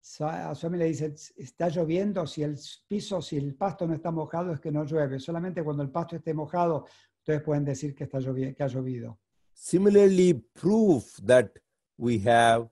Swami 0.00 0.78
le 0.78 0.86
dice, 0.86 1.12
está 1.36 1.68
lloviendo, 1.68 2.26
si 2.26 2.42
el 2.42 2.58
piso, 2.86 3.20
si 3.20 3.36
el 3.36 3.54
pasto 3.54 3.86
no 3.86 3.94
está 3.94 4.10
mojado 4.10 4.52
es 4.52 4.60
que 4.60 4.70
no 4.70 4.84
llueve. 4.84 5.18
Solamente 5.18 5.62
cuando 5.62 5.82
el 5.82 5.90
pasto 5.90 6.16
esté 6.16 6.32
mojado, 6.32 6.86
ustedes 7.18 7.42
pueden 7.42 7.64
decir 7.64 7.94
que, 7.94 8.04
está 8.04 8.18
que 8.18 8.62
ha 8.62 8.68
llovido. 8.68 9.18
Similarly, 9.54 10.34
proof 10.54 11.16
that 11.24 11.50
we 11.98 12.18
have 12.20 12.68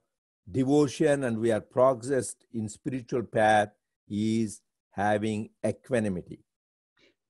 devotion 0.50 1.24
and 1.24 1.38
we 1.38 1.50
are 1.50 1.60
progressed 1.60 2.46
in 2.52 2.68
spiritual 2.68 3.24
path 3.24 3.72
is 4.08 4.62
having 4.90 5.50
equanimity. 5.62 6.45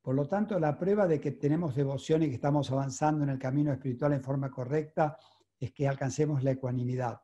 Por 0.07 0.15
lo 0.15 0.29
tanto, 0.29 0.61
la 0.61 0.79
prueba 0.79 1.09
de 1.09 1.21
que 1.21 1.33
tenemos 1.33 1.75
devoción 1.75 2.23
y 2.23 2.29
que 2.29 2.37
estamos 2.37 2.71
avanzando 2.71 3.25
en 3.25 3.31
el 3.31 3.41
camino 3.41 3.73
espiritual 3.73 4.13
en 4.13 4.23
forma 4.23 4.53
correcta 4.53 5.19
es 5.59 5.73
que 5.73 5.89
alcancemos 5.89 6.45
la 6.45 6.53
ecuanimidad. 6.53 7.21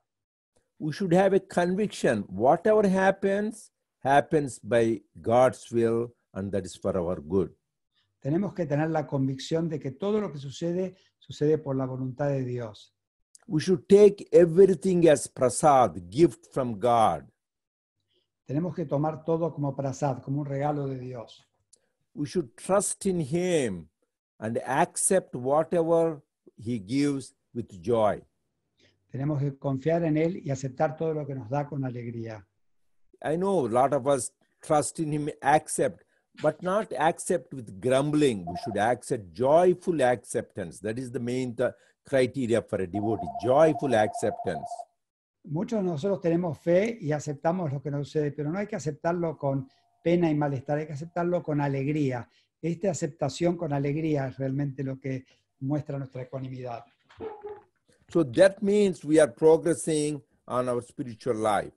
We 0.80 0.92
should 0.92 1.14
have 1.14 1.36
a 1.36 1.38
conviction 1.38 2.24
whatever 2.28 2.84
happens, 2.84 3.70
happens 4.02 4.58
by 4.60 5.00
God's 5.14 5.70
will, 5.70 6.12
and 6.32 6.50
that 6.50 6.64
is 6.64 6.76
for 6.76 6.96
our 6.98 7.20
good. 7.20 7.52
Tenemos 8.18 8.52
que 8.52 8.66
tener 8.66 8.90
la 8.90 9.06
convicción 9.06 9.68
de 9.68 9.78
que 9.78 9.92
todo 9.92 10.20
lo 10.20 10.32
que 10.32 10.38
sucede 10.38 10.96
sucede 11.20 11.58
por 11.58 11.76
la 11.76 11.86
voluntad 11.86 12.30
de 12.30 12.42
Dios. 12.44 12.96
We 13.46 13.60
should 13.60 13.86
take 13.86 14.26
everything 14.32 15.08
as 15.08 15.28
prasad, 15.28 16.10
gift 16.10 16.52
from 16.52 16.80
God. 16.80 17.30
Tenemos 18.44 18.74
que 18.74 18.86
tomar 18.86 19.22
todo 19.22 19.54
como 19.54 19.72
prasad, 19.76 20.20
como 20.20 20.40
un 20.40 20.46
regalo 20.46 20.88
de 20.88 20.98
Dios. 20.98 21.46
We 22.14 22.26
should 22.26 22.56
trust 22.56 23.06
in 23.06 23.20
Him 23.20 23.88
and 24.38 24.58
accept 24.66 25.34
whatever 25.34 26.22
He 26.56 26.78
gives 26.78 27.34
with 27.54 27.68
joy. 27.80 28.22
Tenemos 29.10 29.40
que 29.40 29.58
confiar 29.58 30.04
en 30.04 30.16
Él 30.16 30.40
y 30.42 30.50
aceptar 30.50 30.96
todo 30.96 31.12
lo 31.14 31.26
que 31.26 31.34
nos 31.34 31.48
da 31.48 31.66
con 31.66 31.84
alegría. 31.84 32.46
I 33.22 33.36
know 33.36 33.66
a 33.66 33.68
lot 33.68 33.92
of 33.92 34.06
us 34.06 34.32
trust 34.60 35.00
in 35.00 35.12
Him, 35.12 35.28
accept, 35.42 36.02
but 36.42 36.62
not 36.62 36.92
accept 36.98 37.52
with 37.52 37.80
grumbling. 37.80 38.44
We 38.46 38.56
should 38.64 38.78
accept 38.78 39.32
joyful 39.32 40.02
acceptance. 40.02 40.80
That 40.80 40.98
is 40.98 41.12
the 41.12 41.20
main 41.20 41.54
th- 41.54 41.72
criteria 42.04 42.62
for 42.62 42.80
a 42.80 42.86
devotee 42.86 43.28
joyful 43.42 43.94
acceptance. 43.94 44.68
Muchos 45.44 45.80
de 45.80 45.90
nosotros 45.90 46.20
tenemos 46.20 46.58
fe 46.58 46.96
y 47.00 47.12
aceptamos 47.12 47.72
lo 47.72 47.82
que 47.82 47.90
nos 47.90 48.06
sucede, 48.08 48.32
pero 48.32 48.50
no 48.50 48.58
hay 48.58 48.66
que 48.66 48.76
aceptarlo 48.76 49.36
con 49.36 49.68
pena 50.02 50.30
y 50.30 50.34
malestar, 50.34 50.78
hay 50.78 50.86
que 50.86 50.92
aceptarlo 50.92 51.42
con 51.42 51.60
alegría. 51.60 52.28
Esta 52.60 52.90
aceptación 52.90 53.56
con 53.56 53.72
alegría 53.72 54.28
es 54.28 54.36
realmente 54.36 54.82
lo 54.84 55.00
que 55.00 55.24
muestra 55.60 55.98
nuestra 55.98 56.22
ecuanimidad. 56.22 56.84
So 58.08 58.24
that 58.24 58.60
means 58.60 59.04
we 59.04 59.20
are 59.20 59.32
progressing 59.32 60.22
on 60.46 60.68
our 60.68 60.82
spiritual 60.82 61.36
life. 61.36 61.72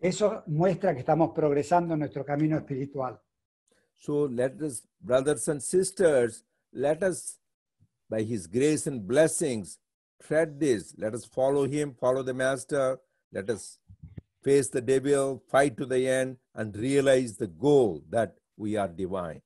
Eso 0.00 0.42
muestra 0.46 0.94
que 0.94 1.00
estamos 1.00 1.32
progresando 1.34 1.94
en 1.94 2.00
nuestro 2.00 2.24
camino 2.24 2.56
espiritual. 2.56 3.20
So 3.96 4.28
let 4.28 4.60
us, 4.62 4.86
brothers 5.00 5.48
and 5.48 5.60
sisters, 5.60 6.44
let 6.72 7.02
us, 7.02 7.38
by 8.08 8.22
His 8.22 8.46
grace 8.46 8.86
and 8.86 9.06
blessings, 9.06 9.78
tread 10.20 10.58
this. 10.60 10.94
Let 10.96 11.14
us 11.14 11.24
follow 11.24 11.66
Him, 11.66 11.94
follow 11.94 12.22
the 12.22 12.34
Master. 12.34 13.00
Let 13.32 13.50
us 13.50 13.78
face 14.42 14.68
the 14.68 14.80
devil, 14.80 15.42
fight 15.48 15.76
to 15.76 15.86
the 15.86 16.08
end, 16.08 16.36
and 16.54 16.76
realize 16.76 17.36
the 17.36 17.46
goal 17.46 18.02
that 18.10 18.34
we 18.56 18.76
are 18.76 18.88
divine. 18.88 19.42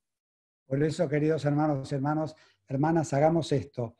Por 0.68 0.82
eso, 0.82 1.08
queridos 1.08 1.44
hermanos, 1.44 1.92
hermanos, 1.92 2.34
hermanas, 2.68 3.12
hagamos 3.12 3.52
esto. 3.52 3.94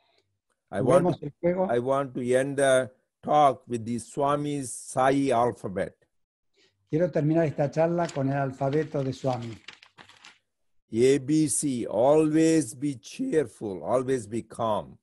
I 0.71 0.81
want, 0.81 1.23
el 1.23 1.33
juego. 1.41 1.69
I 1.71 1.79
want 1.79 2.15
to 2.15 2.23
end 2.35 2.57
the 2.57 2.91
talk 3.23 3.63
with 3.69 3.85
the 3.85 3.99
Swami's 3.99 4.73
Sai 4.73 5.31
alphabet. 5.31 5.95
Quiero 6.89 7.11
terminar 7.11 7.47
esta 7.47 7.71
charla 7.71 8.07
con 8.09 8.31
el 8.31 8.37
alfabeto 8.37 9.03
de 9.03 9.13
Swami. 9.13 9.59
ABC, 10.91 11.87
always 11.89 12.75
be 12.75 12.97
cheerful, 12.97 13.83
always 13.83 14.27
be 14.27 14.43
calm. 14.43 14.99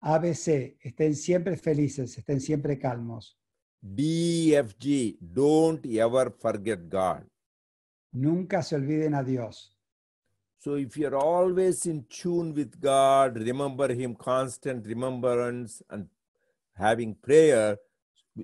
ABC, 0.00 0.76
estén 0.80 1.14
siempre 1.14 1.56
felices, 1.56 2.16
estén 2.18 2.40
siempre 2.40 2.78
calmos. 2.78 3.36
DFG, 3.84 5.18
don't 5.20 5.84
ever 5.86 6.30
forget 6.30 6.88
God. 6.88 7.24
Nunca 8.12 8.62
se 8.62 8.76
olviden 8.76 9.14
a 9.14 9.22
Dios. 9.22 9.76
So 10.58 10.76
if 10.76 10.96
you're 10.96 11.16
always 11.16 11.84
in 11.84 12.04
tune 12.04 12.54
with 12.54 12.80
God, 12.80 13.36
remember 13.36 13.92
Him, 13.92 14.14
constant 14.14 14.86
remembrance, 14.86 15.82
and 15.90 16.08
having 16.74 17.14
prayer, 17.14 17.78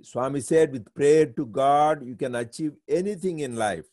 Swami 0.03 0.43
said, 0.43 0.72
with 0.72 0.93
prayer 0.93 1.26
to 1.26 1.47
God, 1.47 2.05
you 2.05 2.16
can 2.16 2.34
achieve 2.34 2.74
anything 2.86 3.38
in 3.38 3.57
life. 3.57 3.86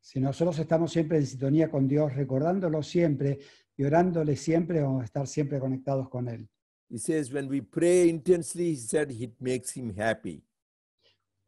Si 0.00 0.20
nosotros 0.20 0.58
estamos 0.58 0.92
siempre 0.92 1.18
en 1.18 1.26
sintonía 1.26 1.70
con 1.70 1.88
Dios, 1.88 2.14
recordándolo 2.14 2.82
siempre 2.82 3.38
y 3.76 3.84
orándole 3.84 4.36
siempre, 4.36 4.82
vamos 4.82 5.02
a 5.02 5.04
estar 5.04 5.26
siempre 5.26 5.58
conectados 5.58 6.08
con 6.08 6.28
Él. 6.28 6.48
He 6.90 6.98
says, 6.98 7.32
when 7.32 7.48
we 7.48 7.60
pray 7.60 8.08
intensely, 8.08 8.70
he 8.70 8.76
said, 8.76 9.12
it 9.12 9.40
makes 9.40 9.70
him 9.70 9.94
happy. 9.94 10.42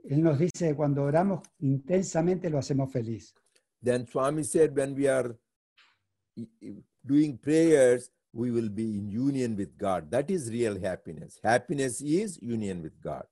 Él 0.08 0.22
nos 0.22 0.38
dice 0.38 0.74
cuando 0.74 1.02
oramos 1.02 1.42
intensamente 1.60 2.48
lo 2.48 2.58
hacemos 2.58 2.92
feliz. 2.92 3.34
Then 3.82 4.06
Swami 4.06 4.44
said, 4.44 4.76
when 4.76 4.94
we 4.94 5.08
are 5.08 5.36
doing 7.04 7.38
prayers, 7.38 8.10
we 8.32 8.50
will 8.50 8.68
be 8.68 8.98
in 8.98 9.10
union 9.10 9.56
with 9.56 9.76
God. 9.76 10.10
That 10.10 10.30
is 10.30 10.48
real 10.50 10.80
happiness. 10.80 11.38
Happiness 11.42 12.00
is 12.00 12.40
union 12.40 12.82
with 12.82 13.00
God. 13.02 13.24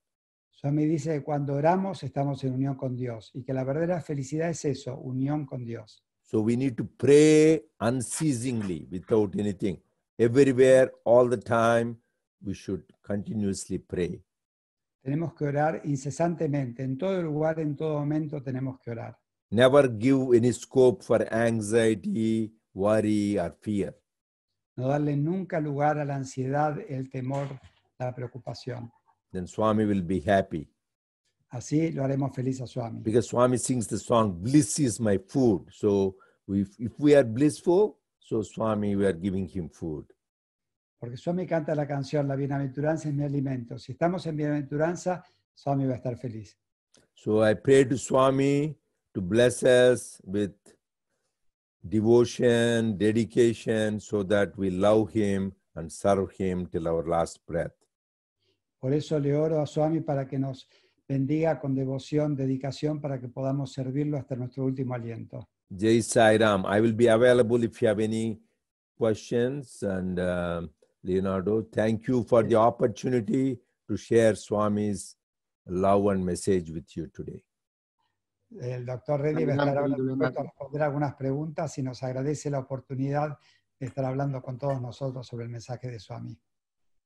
Swami 0.51 0.85
dice 0.85 1.13
que 1.13 1.23
cuando 1.23 1.55
oramos 1.55 2.03
estamos 2.03 2.43
en 2.43 2.53
unión 2.53 2.75
con 2.75 2.95
Dios 2.95 3.31
y 3.33 3.43
que 3.43 3.53
la 3.53 3.63
verdadera 3.63 4.01
felicidad 4.01 4.49
es 4.49 4.65
eso, 4.65 4.97
unión 4.97 5.45
con 5.45 5.65
Dios. 5.65 6.03
So 6.23 6.41
we 6.41 6.55
need 6.55 6.75
to 6.77 6.85
pray 6.85 7.63
unceasingly 7.79 8.87
without 8.91 9.35
anything. 9.37 9.81
Everywhere, 10.21 10.91
all 11.03 11.27
the 11.27 11.37
time, 11.37 11.97
we 12.43 12.53
should 12.53 12.83
continuously 13.01 13.79
pray. 13.79 14.23
Tenemos 15.01 15.33
que 15.33 15.45
orar 15.45 15.81
incesantemente, 15.83 16.83
en 16.83 16.95
todo 16.95 17.23
lugar, 17.23 17.59
en 17.59 17.75
todo 17.75 17.97
momento 17.97 18.39
tenemos 18.43 18.79
que 18.79 18.91
orar. 18.91 19.17
Never 19.49 19.89
give 19.97 20.37
any 20.37 20.53
scope 20.53 21.03
for 21.03 21.27
anxiety, 21.33 22.53
worry, 22.71 23.39
or 23.39 23.57
fear. 23.61 23.97
No 24.75 24.89
darle 24.89 25.17
nunca 25.17 25.59
lugar 25.59 25.97
a 25.97 26.05
la 26.05 26.17
ansiedad, 26.17 26.77
el 26.87 27.09
temor, 27.09 27.47
la 27.97 28.13
preocupación. 28.13 28.91
Then 29.31 29.47
Swami 29.47 29.85
will 29.85 30.03
be 30.03 30.21
happy. 30.21 30.69
Así 31.49 31.91
lo 31.93 32.03
haremos 32.03 32.31
feliz 32.35 32.61
a 32.61 32.67
Swami. 32.67 32.99
because 33.01 33.27
Swami 33.27 33.57
sings 33.57 33.87
the 33.87 33.97
song 33.97 34.39
"Bliss 34.39 34.77
is 34.77 34.99
my 34.99 35.17
food." 35.17 35.67
So 35.71 36.15
we, 36.45 36.67
if 36.77 36.91
we 36.99 37.15
are 37.15 37.23
blissful, 37.23 37.97
so 38.21 38.41
Swami, 38.43 38.95
we 38.95 39.05
are 39.05 39.17
giving 39.17 39.47
him 39.47 39.69
food. 39.69 40.05
Porque 40.99 41.17
Swami 41.17 41.47
canta 41.47 41.73
la 41.73 41.87
canción, 41.87 42.27
la 42.27 42.35
bienaventuranza 42.35 43.09
es 43.09 43.15
mi 43.15 43.23
alimento. 43.23 43.77
Si 43.79 43.93
estamos 43.93 44.25
en 44.27 44.37
bienaventuranza, 44.37 45.23
Swami 45.53 45.85
va 45.85 45.93
a 45.93 45.97
estar 45.97 46.15
feliz. 46.15 46.57
So 47.13 47.43
I 47.43 47.55
pray 47.55 47.85
to 47.85 47.97
Swami 47.97 48.77
to 49.13 49.21
bless 49.21 49.63
us 49.63 50.21
with 50.23 50.53
devotion, 51.81 52.97
dedication, 52.97 53.99
so 53.99 54.23
that 54.23 54.55
we 54.57 54.69
love 54.69 55.11
him 55.11 55.53
and 55.75 55.91
serve 55.91 56.31
him 56.37 56.67
till 56.67 56.87
our 56.87 57.07
last 57.07 57.39
breath. 57.47 57.73
Por 58.79 58.93
eso 58.93 59.19
le 59.19 59.35
oro 59.35 59.61
a 59.61 59.65
Swami 59.65 60.01
para 60.01 60.27
que 60.27 60.39
nos 60.39 60.67
bendiga 61.07 61.59
con 61.59 61.75
devoción, 61.75 62.35
dedicación, 62.35 63.01
para 63.01 63.19
que 63.19 63.27
podamos 63.27 63.73
servirlo 63.73 64.17
hasta 64.17 64.35
nuestro 64.35 64.65
último 64.65 64.93
aliento. 64.93 65.49
Jai 65.75 66.01
Sai 66.01 66.37
Ram. 66.37 66.65
I 66.65 66.81
will 66.81 66.93
be 66.93 67.07
available 67.07 67.63
if 67.63 67.81
you 67.81 67.87
have 67.87 67.99
any 67.99 68.39
questions. 68.97 69.81
And 69.83 70.19
uh, 70.19 70.61
Leonardo, 71.03 71.63
thank 71.71 72.07
you 72.07 72.23
for 72.23 72.43
the 72.43 72.55
opportunity 72.55 73.59
to 73.87 73.97
share 73.97 74.35
Swami's 74.35 75.15
love 75.65 76.07
and 76.07 76.25
message 76.25 76.71
with 76.71 76.95
you 76.95 77.07
today. 77.07 77.43
El 78.59 78.85
doctor 78.85 79.17
Reddy 79.21 79.45
va 79.45 79.53
a 79.53 79.55
estar 79.55 79.67
Adelante, 79.69 79.79
ahora 79.79 79.87
Leonardo. 79.87 80.13
dispuesto 80.13 80.39
a 80.39 80.43
responder 80.43 80.81
algunas 80.81 81.15
preguntas 81.15 81.77
y 81.77 81.83
nos 81.83 82.03
agradece 82.03 82.49
la 82.49 82.59
oportunidad 82.59 83.37
de 83.79 83.87
estar 83.87 84.03
hablando 84.03 84.41
con 84.41 84.57
todos 84.57 84.81
nosotros 84.81 85.25
sobre 85.25 85.45
el 85.45 85.51
mensaje 85.51 85.89
de 85.89 85.99
Swami. 85.99 86.37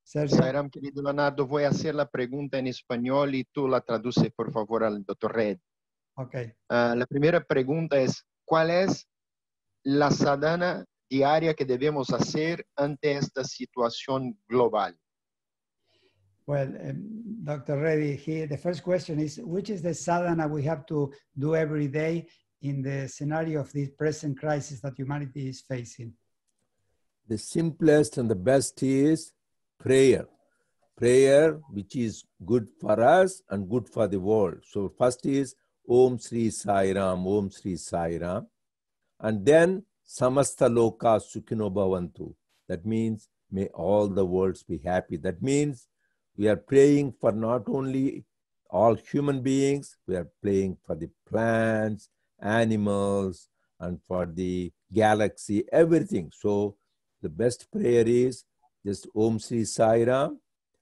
Sergio, 0.04 0.38
Sairam, 0.38 0.70
querido 0.72 1.04
Leonardo, 1.04 1.46
voy 1.46 1.64
a 1.64 1.70
hacer 1.70 1.94
la 1.94 2.10
pregunta 2.10 2.58
en 2.58 2.68
español 2.68 3.36
y 3.36 3.44
tú 3.44 3.68
la 3.68 3.82
traduces, 3.82 4.32
por 4.32 4.52
favor, 4.52 4.84
al 4.84 5.04
doctor 5.04 5.36
Red. 5.36 5.60
ok. 6.16 6.36
Ah, 6.70 6.96
la 6.98 7.06
primera 7.06 7.42
pregunta 7.44 8.00
es, 8.00 8.26
¿cuál 8.46 8.70
es 8.70 9.08
la 9.84 10.12
sadhana 10.12 10.86
diaria 11.10 11.54
que 11.54 11.66
debemos 11.66 12.12
hacer 12.12 12.66
ante 12.76 13.14
esta 13.18 13.44
situación 13.44 14.40
global? 14.48 14.98
Well, 16.48 16.68
um, 16.68 17.44
Dr. 17.44 17.80
Reddy, 17.80 18.16
he, 18.16 18.46
the 18.46 18.58
first 18.58 18.84
question 18.84 19.20
is, 19.20 19.40
which 19.44 19.72
is 19.72 19.82
the 19.82 19.94
sadhana 19.96 20.48
we 20.48 20.62
have 20.64 20.86
to 20.88 21.12
do 21.38 21.56
every 21.56 21.88
day 21.88 22.28
in 22.62 22.84
the 22.84 23.08
scenario 23.08 23.62
of 23.62 23.72
this 23.74 23.90
present 23.90 24.40
crisis 24.40 24.80
that 24.82 24.94
humanity 24.96 25.50
is 25.50 25.62
facing? 25.62 26.14
The 27.28 27.40
simplest 27.40 28.18
and 28.18 28.30
the 28.30 28.36
best 28.36 28.82
is 28.84 29.34
prayer. 29.80 30.28
Prayer, 30.96 31.60
which 31.72 31.96
is 31.96 32.24
good 32.46 32.68
for 32.80 33.02
us 33.02 33.42
and 33.50 33.68
good 33.68 33.90
for 33.90 34.08
the 34.08 34.20
world. 34.20 34.64
So, 34.64 34.94
first 34.98 35.26
is 35.26 35.56
Om 35.88 36.20
Sri 36.20 36.50
Sai 36.50 36.94
Ram, 36.94 37.26
Om 37.28 37.50
Sri 37.50 37.76
Sai 37.76 38.18
Ram. 38.18 38.48
And 39.20 39.46
then 39.46 39.84
Samasta 40.08 40.70
Loka 40.70 41.20
Sukhino 41.20 41.72
Bhavantu. 41.72 42.34
That 42.68 42.86
means, 42.86 43.30
may 43.52 43.68
all 43.68 44.08
the 44.08 44.26
worlds 44.26 44.64
be 44.64 44.78
happy. 44.78 45.18
That 45.18 45.42
means 45.42 45.88
we 46.38 46.48
are 46.48 46.56
praying 46.56 47.14
for 47.20 47.32
not 47.32 47.64
only 47.68 48.26
all 48.70 48.96
human 48.96 49.42
beings, 49.42 49.98
we 50.08 50.16
are 50.16 50.30
praying 50.42 50.78
for 50.86 50.96
the 50.96 51.10
plants, 51.30 52.10
animals, 52.42 53.50
and 53.80 54.02
for 54.08 54.26
the 54.26 54.72
galaxy, 54.92 55.64
everything. 55.72 56.32
So, 56.36 56.76
the 57.22 57.30
best 57.30 57.72
prayer 57.72 58.04
is 58.06 58.44
just 58.86 59.08
Om 59.16 59.40
Sri 59.40 59.64
Sai 59.66 60.04
Ram 60.04 60.40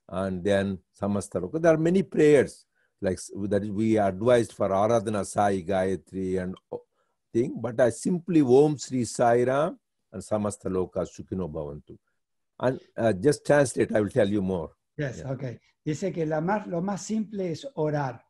and 0.08 0.44
then 0.44 0.78
Samasta 1.00 1.40
Loka. 1.40 1.60
There 1.60 1.72
are 1.72 1.78
many 1.78 2.02
prayers 2.02 2.66
like 3.00 3.18
that 3.50 3.64
we 3.64 3.98
advised 3.98 4.52
for 4.52 4.68
Aradhana 4.68 5.24
Sai 5.26 5.62
Gayatri 5.62 6.42
and 6.42 6.54
thing, 7.32 7.54
but 7.60 7.80
I 7.80 7.90
simply 7.90 8.40
Om 8.40 8.78
Sri 8.78 9.04
Sai 9.04 9.44
Ram 9.44 9.78
and 10.12 10.22
Samasta 10.22 10.66
Loka 10.70 11.04
Sukhino 11.06 11.50
Bhavantu. 11.50 11.98
And 12.60 12.80
uh, 12.96 13.12
just 13.12 13.44
translate, 13.44 13.94
I 13.94 14.00
will 14.00 14.08
tell 14.10 14.28
you 14.28 14.40
more. 14.42 14.70
Yes, 14.96 15.18
Yeah. 15.18 15.32
okay. 15.32 15.58
Dice 15.84 16.12
que 16.12 16.24
la 16.24 16.40
más, 16.40 16.66
lo 16.66 16.80
más 16.80 17.02
simple 17.02 17.50
es 17.50 17.66
orar. 17.74 18.24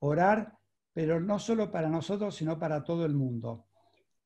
Orar, 0.00 0.58
pero 0.92 1.18
no 1.20 1.38
solo 1.38 1.70
para 1.70 1.88
nosotros, 1.88 2.34
sino 2.34 2.58
para 2.58 2.82
todo 2.84 3.06
el 3.06 3.14
mundo. 3.14 3.68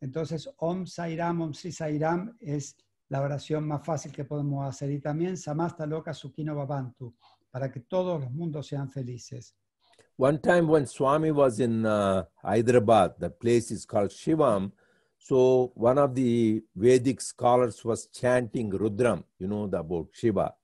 Entonces, 0.00 0.48
Om 0.56 0.86
Sairam, 0.86 1.42
Om 1.42 1.52
Sri 1.54 1.70
Sairam 1.70 2.36
es 2.40 2.76
la 3.10 3.20
oración 3.20 3.68
más 3.68 3.84
fácil 3.84 4.10
que 4.10 4.24
podemos 4.24 4.66
hacer. 4.66 4.90
Y 4.90 5.00
también 5.00 5.36
Samasta 5.36 5.86
Loka 5.86 6.12
Sukino 6.14 6.54
Babantu, 6.56 7.14
para 7.50 7.70
que 7.70 7.80
todos 7.80 8.22
los 8.22 8.30
mundos 8.32 8.66
sean 8.66 8.90
felices. 8.90 9.54
One 10.16 10.38
time 10.38 10.68
when 10.68 10.86
Swami 10.86 11.32
was 11.32 11.58
in 11.58 11.84
uh, 11.84 12.24
Hyderabad, 12.42 13.14
the 13.18 13.30
place 13.30 13.72
is 13.72 13.84
called 13.84 14.10
Shivam. 14.10 14.70
So 15.18 15.72
one 15.74 15.98
of 15.98 16.14
the 16.14 16.62
Vedic 16.76 17.20
scholars 17.20 17.84
was 17.84 18.06
chanting 18.06 18.70
Rudram, 18.70 19.24
you 19.38 19.48
know 19.48 19.66
the, 19.66 19.78
about 19.78 20.08
Shiva. 20.12 20.54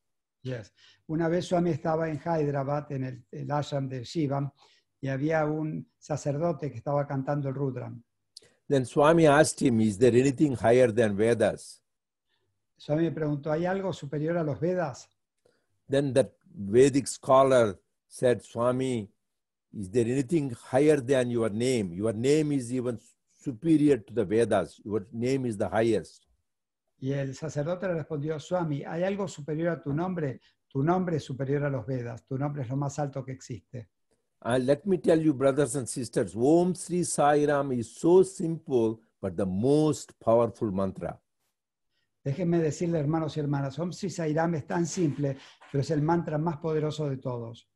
Yes. 0.42 0.70
Una 1.08 1.28
vez 1.28 1.48
Swami 1.48 1.70
estaba 1.70 2.08
en 2.08 2.18
Hyderabad, 2.18 2.92
en 2.92 3.04
el, 3.04 3.24
el 3.32 3.50
ashram 3.50 3.88
de 3.88 4.04
Shivam, 4.04 4.52
y 5.00 5.08
había 5.08 5.44
un 5.46 5.84
sacerdote 5.98 6.70
que 6.70 6.78
estaba 6.78 7.06
cantando 7.06 7.48
el 7.48 7.54
Rudram. 7.54 8.02
Then 8.68 8.84
Swami 8.84 9.26
asked 9.26 9.60
him, 9.60 9.80
Is 9.80 9.98
there 9.98 10.14
anything 10.14 10.54
higher 10.54 10.92
than 10.92 11.16
Vedas? 11.16 11.82
Swami 12.76 13.10
preguntó, 13.10 13.50
¿hay 13.50 13.66
algo 13.66 13.92
superior 13.92 14.38
a 14.38 14.44
los 14.44 14.60
Vedas? 14.60 15.08
Then 15.88 16.12
that 16.12 16.30
Vedic 16.54 17.08
scholar 17.08 17.80
said, 18.06 18.42
Swami, 18.42 19.10
is 19.72 19.90
there 19.90 20.06
anything 20.06 20.50
higher 20.70 21.00
than 21.00 21.30
your 21.30 21.50
name? 21.50 21.92
Your 21.92 22.12
name 22.12 22.52
is 22.52 22.72
even 22.72 22.98
superior 23.32 23.98
to 23.98 24.12
the 24.12 24.24
Vedas. 24.24 24.80
Your 24.84 25.06
name 25.12 25.46
is 25.46 25.56
the 25.56 25.68
highest. 25.68 26.26
Y 26.98 27.12
el 27.12 27.34
sacerdote 27.34 27.86
le 27.88 27.94
respondió, 27.94 28.38
Swami, 28.38 28.82
¿hay 28.84 29.04
algo 29.04 29.26
superior 29.26 29.70
a 29.70 29.82
tu 29.82 29.92
nombre? 29.92 30.40
Tu 30.68 30.82
nombre 30.82 31.16
es 31.16 31.24
superior 31.24 31.64
a 31.64 31.70
los 31.70 31.86
Vedas. 31.86 32.24
Tu 32.26 32.36
nombre 32.36 32.62
es 32.62 32.68
lo 32.68 32.76
más 32.76 32.98
alto 32.98 33.24
que 33.24 33.32
existe. 33.32 33.88
And 34.42 34.66
let 34.66 34.82
me 34.84 34.98
tell 34.98 35.20
you, 35.20 35.34
brothers 35.34 35.76
and 35.76 35.86
sisters, 35.86 36.34
Om 36.34 36.74
Sri 36.74 37.04
Sai 37.04 37.46
Ram 37.46 37.72
is 37.72 37.94
so 37.94 38.22
simple, 38.22 39.00
but 39.20 39.36
the 39.36 39.46
most 39.46 40.12
powerful 40.18 40.70
mantra. 40.72 41.20
Déjenme 42.24 42.58
decirle, 42.58 42.98
hermanos 42.98 43.36
y 43.36 43.40
hermanas, 43.40 43.78
Om 43.78 43.92
Sri 43.92 44.10
Sairam 44.10 44.54
es 44.54 44.66
tan 44.66 44.86
simple, 44.86 45.38
pero 45.70 45.80
es 45.80 45.90
el 45.90 46.02
mantra 46.02 46.36
más 46.36 46.58
poderoso 46.58 47.08
de 47.08 47.16
todos. 47.16 47.69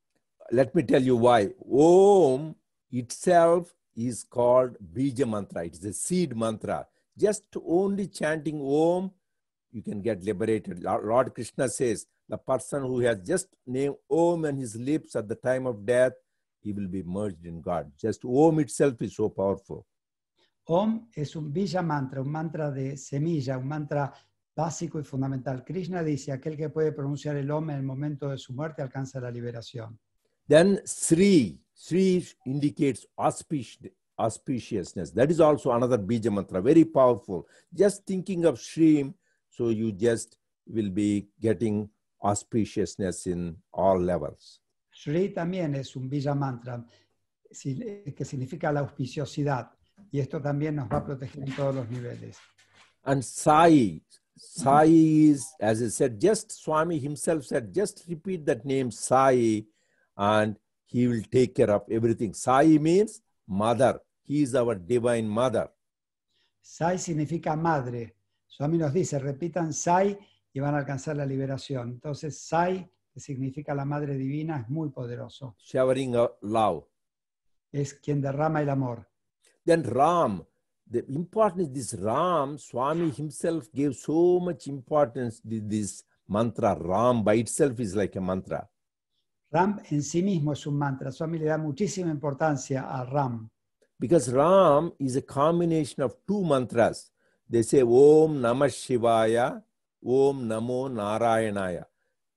Let 0.52 0.74
me 0.74 0.82
tell 0.82 1.02
you 1.02 1.16
why. 1.16 1.50
Om 1.70 2.54
itself 2.90 3.74
is 3.96 4.24
called 4.24 4.76
Bija 4.94 5.28
mantra. 5.28 5.64
It 5.64 5.74
is 5.74 5.84
a 5.84 5.92
seed 5.92 6.36
mantra. 6.36 6.86
Just 7.16 7.44
only 7.64 8.08
chanting 8.08 8.60
Om, 8.60 9.10
you 9.72 9.82
can 9.82 10.02
get 10.02 10.22
liberated. 10.22 10.82
Lord 10.82 11.34
Krishna 11.34 11.68
says, 11.68 12.06
the 12.28 12.36
person 12.36 12.82
who 12.82 13.00
has 13.00 13.18
just 13.26 13.48
named 13.66 13.96
Om 14.10 14.44
on 14.44 14.56
his 14.56 14.76
lips 14.76 15.16
at 15.16 15.28
the 15.28 15.34
time 15.34 15.66
of 15.66 15.84
death, 15.84 16.12
he 16.60 16.72
will 16.72 16.88
be 16.88 17.02
merged 17.02 17.44
in 17.46 17.60
God. 17.60 17.92
Just 17.98 18.24
Om 18.24 18.60
itself 18.60 19.00
is 19.02 19.16
so 19.16 19.28
powerful. 19.28 19.86
Om 20.66 21.08
es 21.14 21.36
un 21.36 21.52
Bija 21.52 21.82
mantra, 21.82 22.20
un 22.20 22.30
mantra 22.30 22.70
de 22.70 22.96
semilla, 22.96 23.58
un 23.58 23.68
mantra 23.68 24.12
básico 24.56 24.98
y 24.98 25.04
fundamental. 25.04 25.62
Krishna 25.62 26.02
dice, 26.02 26.32
aquel 26.32 26.56
que 26.56 26.70
puede 26.70 26.92
pronunciar 26.92 27.36
el 27.36 27.50
Om 27.50 27.70
en 27.70 27.76
el 27.76 27.82
momento 27.82 28.30
de 28.30 28.38
su 28.38 28.54
muerte 28.54 28.82
alcanza 28.82 29.20
la 29.20 29.30
liberación. 29.30 29.98
Then 30.46 30.80
Sri, 30.84 31.58
Sri 31.74 32.26
indicates 32.46 33.06
auspici- 33.18 33.90
auspiciousness. 34.18 35.12
That 35.12 35.30
is 35.30 35.40
also 35.40 35.72
another 35.72 35.98
Bija 35.98 36.30
mantra, 36.32 36.60
very 36.60 36.84
powerful. 36.84 37.46
Just 37.72 38.04
thinking 38.06 38.44
of 38.44 38.60
Shri, 38.60 39.12
so 39.48 39.68
you 39.70 39.92
just 39.92 40.36
will 40.66 40.90
be 40.90 41.28
getting 41.40 41.88
auspiciousness 42.22 43.26
in 43.26 43.56
all 43.72 43.98
levels. 43.98 44.60
Shri 44.90 45.30
también 45.30 45.74
es 45.74 45.96
un 45.96 46.08
Bija 46.08 46.34
mantra 46.34 46.84
que 47.50 48.24
significa 48.24 48.72
la 48.72 48.80
auspiciosidad 48.80 49.70
y 50.10 50.20
esto 50.20 50.40
también 50.40 50.76
nos 50.76 50.88
va 50.88 50.98
a 50.98 51.04
proteger 51.04 51.44
en 51.44 51.54
todos 51.54 51.74
los 51.74 51.88
niveles. 51.90 52.36
And 53.04 53.22
Sai, 53.22 54.02
Sai 54.36 54.88
is, 55.30 55.54
as 55.60 55.82
I 55.82 55.88
said, 55.88 56.20
just 56.20 56.52
Swami 56.52 56.98
himself 56.98 57.44
said, 57.44 57.72
just 57.72 58.04
repeat 58.08 58.44
that 58.46 58.64
name 58.64 58.90
Sai 58.90 59.64
and 60.16 60.56
he 60.86 61.06
will 61.06 61.22
take 61.30 61.54
care 61.54 61.70
of 61.70 61.84
everything. 61.90 62.34
Sai 62.34 62.78
means 62.78 63.22
mother. 63.46 64.00
He 64.22 64.42
is 64.42 64.54
our 64.54 64.74
divine 64.74 65.28
mother. 65.28 65.70
Sai 66.60 66.96
significa 66.98 67.56
madre. 67.56 68.14
Swami 68.46 68.78
nos 68.78 68.92
dice, 68.92 69.18
repitan 69.18 69.72
Sai 69.72 70.16
y 70.52 70.60
van 70.60 70.74
a 70.74 70.78
alcanzar 70.78 71.16
la 71.16 71.26
liberación. 71.26 71.90
Entonces, 71.90 72.38
Sai, 72.38 72.88
que 73.12 73.20
significa 73.20 73.74
la 73.74 73.84
madre 73.84 74.16
divina, 74.16 74.60
es 74.60 74.68
muy 74.68 74.90
poderoso. 74.90 75.56
showering 75.58 76.14
love. 76.42 76.84
Es 77.72 77.94
quien 77.94 78.20
derrama 78.20 78.62
el 78.62 78.70
amor. 78.70 79.08
Then 79.66 79.82
Ram, 79.82 80.46
the 80.88 81.04
importance 81.08 81.70
this 81.72 81.94
Ram, 81.94 82.58
Swami 82.58 83.10
himself 83.10 83.68
gave 83.72 83.94
so 83.94 84.38
much 84.40 84.68
importance 84.68 85.40
to 85.40 85.60
this 85.60 86.04
mantra. 86.28 86.74
Ram 86.76 87.24
by 87.24 87.34
itself 87.40 87.80
is 87.80 87.94
like 87.96 88.16
a 88.16 88.20
mantra. 88.20 88.68
Ram 89.54 89.78
en 89.88 90.02
sí 90.02 90.20
mismo 90.20 90.52
es 90.52 90.66
un 90.66 90.76
mantra. 90.76 91.12
Swami 91.12 91.38
le 91.38 91.44
da 91.44 91.58
muchísima 91.58 92.10
importancia 92.10 92.88
a 92.90 93.04
Ram. 93.04 93.48
Because 93.96 94.32
Ram 94.32 94.92
is 94.98 95.14
a 95.14 95.22
combination 95.22 96.02
of 96.02 96.16
two 96.26 96.42
mantras. 96.42 97.12
They 97.48 97.62
say 97.62 97.82
Om 97.82 98.40
Namah 98.40 98.68
Shivaya, 98.68 99.62
Om 100.04 100.48
Namo 100.48 100.88
Narayanaya. 100.88 101.84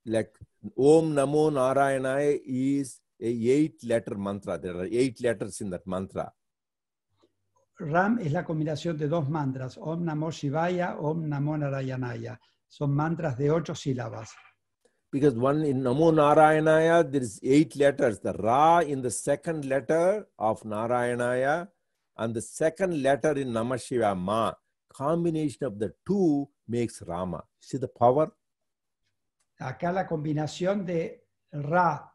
Like 0.05 0.31
Om 0.77 1.15
Namo 1.15 1.49
Narayanaya 1.49 2.39
is 2.45 3.01
a 3.19 3.25
eight 3.25 3.83
letter 3.83 4.15
mantra. 4.15 4.59
There 4.59 4.77
are 4.77 4.85
eight 4.85 5.19
letters 5.19 5.59
in 5.61 5.71
that 5.71 5.87
mantra. 5.87 6.31
Ram 7.79 8.19
es 8.19 8.31
la 8.31 8.43
combinación 8.43 8.95
de 8.95 9.07
dos 9.07 9.27
mantras, 9.27 9.79
Om 9.79 10.05
Namo 10.05 10.29
Shivaya, 10.29 10.97
Om 10.99 11.27
Namo 11.27 11.57
Narayanaya. 11.57 12.39
Son 12.67 12.91
mantras 12.91 13.35
de 13.39 13.49
ocho 13.49 13.73
sílabas. 13.73 14.29
Because 15.11 15.35
one 15.35 15.63
in 15.63 15.81
Namo 15.81 16.11
Narayanaya, 16.13 17.09
there 17.09 17.21
is 17.21 17.39
eight 17.43 17.75
letters. 17.75 18.19
The 18.19 18.33
Ra 18.33 18.79
in 18.79 19.01
the 19.01 19.11
second 19.11 19.65
letter 19.65 20.27
of 20.37 20.61
Narayanaya 20.63 21.67
and 22.17 22.33
the 22.33 22.41
second 22.41 23.01
letter 23.01 23.31
in 23.33 23.49
Namah 23.49 23.77
Shivaya, 23.77 24.17
Ma. 24.17 24.53
Combination 24.93 25.65
of 25.65 25.79
the 25.79 25.93
two 26.05 26.47
makes 26.67 27.01
Rama. 27.01 27.43
See 27.59 27.77
the 27.77 27.87
power? 27.87 28.31
Acá 29.59 29.91
la 29.91 30.07
combinación 30.07 30.85
de 30.85 31.23
Ra 31.51 32.11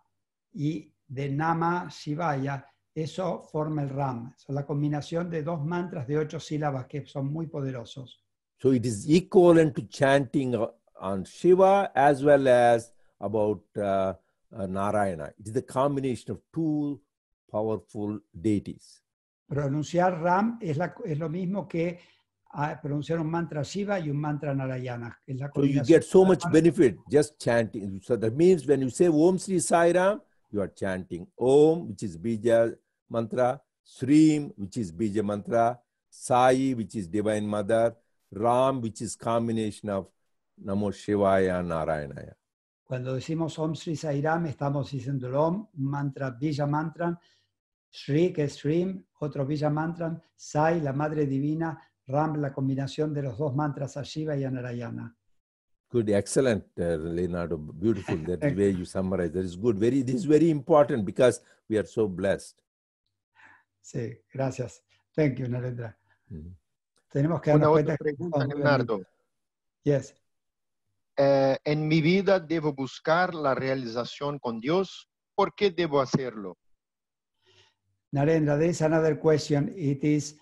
y 0.54 0.92
de 1.08 1.28
Nama 1.28 1.88
Shivaya, 1.88 2.64
eso 2.94 3.42
forma 3.50 3.82
el 3.82 3.88
Ram. 3.88 4.34
Son 4.36 4.54
la 4.54 4.64
combinación 4.64 5.30
de 5.30 5.42
dos 5.42 5.64
mantras 5.64 6.06
de 6.06 6.18
ocho 6.18 6.38
sílabas 6.38 6.86
que 6.86 7.06
son 7.06 7.32
muy 7.32 7.46
poderosos. 7.46 8.22
So 8.60 8.72
it 8.72 8.86
is 8.86 9.08
equivalent 9.08 9.74
to 9.74 9.82
chanting 9.88 10.54
uh, 10.54 10.68
on 11.02 11.24
Shiva 11.24 11.90
as 11.94 12.22
well 12.24 12.48
as 12.48 12.92
about 13.20 13.60
uh, 13.76 14.14
uh, 14.56 14.66
Narayana. 14.66 15.32
It 15.38 15.48
is 15.48 15.52
the 15.52 15.62
combination 15.62 16.30
of 16.30 16.40
two 16.54 17.00
powerful 17.50 18.20
deities. 18.40 19.00
Pronunciar 19.50 20.22
Ram 20.22 20.58
es, 20.62 20.78
la- 20.78 20.94
es 21.04 21.18
lo 21.18 21.28
mismo 21.28 21.68
que 21.68 21.98
ah, 22.54 22.78
pronunciar 22.80 23.20
un 23.20 23.30
mantra 23.30 23.62
Shiva 23.62 23.98
y 23.98 24.08
un 24.08 24.16
mantra 24.16 24.54
Narayana. 24.54 25.18
Es 25.26 25.38
la 25.38 25.50
So 25.54 25.64
you 25.64 25.82
get 25.84 26.04
so 26.04 26.24
much 26.24 26.42
benefit 26.50 26.96
just 27.10 27.38
chanting. 27.38 28.00
So 28.02 28.16
that 28.16 28.34
means 28.34 28.66
when 28.66 28.80
you 28.80 28.90
say 28.90 29.08
Om 29.08 29.38
Sri 29.38 29.58
Sai 29.58 29.92
Ram, 29.92 30.20
you 30.50 30.60
are 30.60 30.68
chanting 30.68 31.26
Om, 31.38 31.88
which 31.88 32.02
is 32.04 32.16
Bija 32.16 32.74
mantra, 33.10 33.60
Srim, 33.84 34.52
which 34.56 34.76
is 34.78 34.92
Bija 34.92 35.22
mantra, 35.24 35.78
Sai, 36.08 36.72
which 36.76 36.94
is 36.94 37.08
Divine 37.08 37.46
Mother, 37.46 37.94
Ram, 38.30 38.80
which 38.80 39.02
is 39.02 39.16
combination 39.16 39.90
of 39.90 40.06
Namo 40.64 40.90
Shivaya 40.90 41.62
Narayanaya. 41.62 42.36
Cuando 42.84 43.14
decimos 43.14 43.58
Om 43.58 43.74
Sri 43.74 43.96
Sairam, 43.96 44.46
estamos 44.46 44.90
diciendo 44.90 45.26
el 45.26 45.34
Om, 45.34 45.68
un 45.78 45.84
mantra 45.84 46.30
Villa 46.30 46.66
Mantran, 46.66 47.18
Sri, 47.90 48.32
que 48.32 48.44
es 48.44 48.54
Srim, 48.54 49.04
otro 49.20 49.46
Villa 49.46 49.70
Mantran, 49.70 50.22
Sai, 50.34 50.80
la 50.80 50.92
Madre 50.92 51.26
Divina, 51.26 51.78
Ram, 52.06 52.40
la 52.40 52.52
combinación 52.52 53.14
de 53.14 53.22
los 53.22 53.38
dos 53.38 53.54
mantras 53.54 53.96
a 53.96 54.02
Shiva 54.02 54.36
y 54.36 54.44
a 54.44 54.50
Narayana. 54.50 55.16
Good, 55.90 56.08
excellent, 56.10 56.64
uh, 56.78 56.96
Leonardo. 56.96 57.58
Beautiful. 57.58 58.16
That 58.26 58.40
where 58.56 58.70
you 58.70 58.84
summarize. 58.84 59.30
That 59.32 59.44
is 59.44 59.56
good. 59.56 59.78
Very, 59.78 60.02
this 60.02 60.16
is 60.16 60.24
very 60.24 60.48
important 60.48 61.04
because 61.04 61.40
we 61.68 61.78
are 61.78 61.86
so 61.86 62.08
blessed. 62.08 62.56
Sí, 63.82 64.18
gracias. 64.32 64.82
Thank 65.14 65.38
you, 65.38 65.48
Narendra. 65.48 65.96
Mhm. 66.30 66.56
Tenemos 67.10 67.42
que 67.42 67.50
Una 67.50 67.66
darnos 67.66 67.80
otra 67.80 67.96
cuenta 67.96 67.96
que 67.96 68.04
pregunta, 68.04 68.46
Leonardo. 68.46 69.02
Yes. 69.84 70.14
Eh, 71.22 71.56
en 71.64 71.86
mi 71.86 72.00
vida 72.00 72.40
debo 72.40 72.72
buscar 72.72 73.32
la 73.34 73.54
realización 73.54 74.40
con 74.40 74.58
Dios. 74.60 75.08
¿Por 75.36 75.54
qué 75.54 75.70
debo 75.70 76.00
hacerlo? 76.00 76.56
Narendra, 78.12 78.58
there 78.58 78.70
is 78.70 78.82
another 78.82 79.18
question. 79.18 79.72
It 79.76 80.02
is 80.02 80.36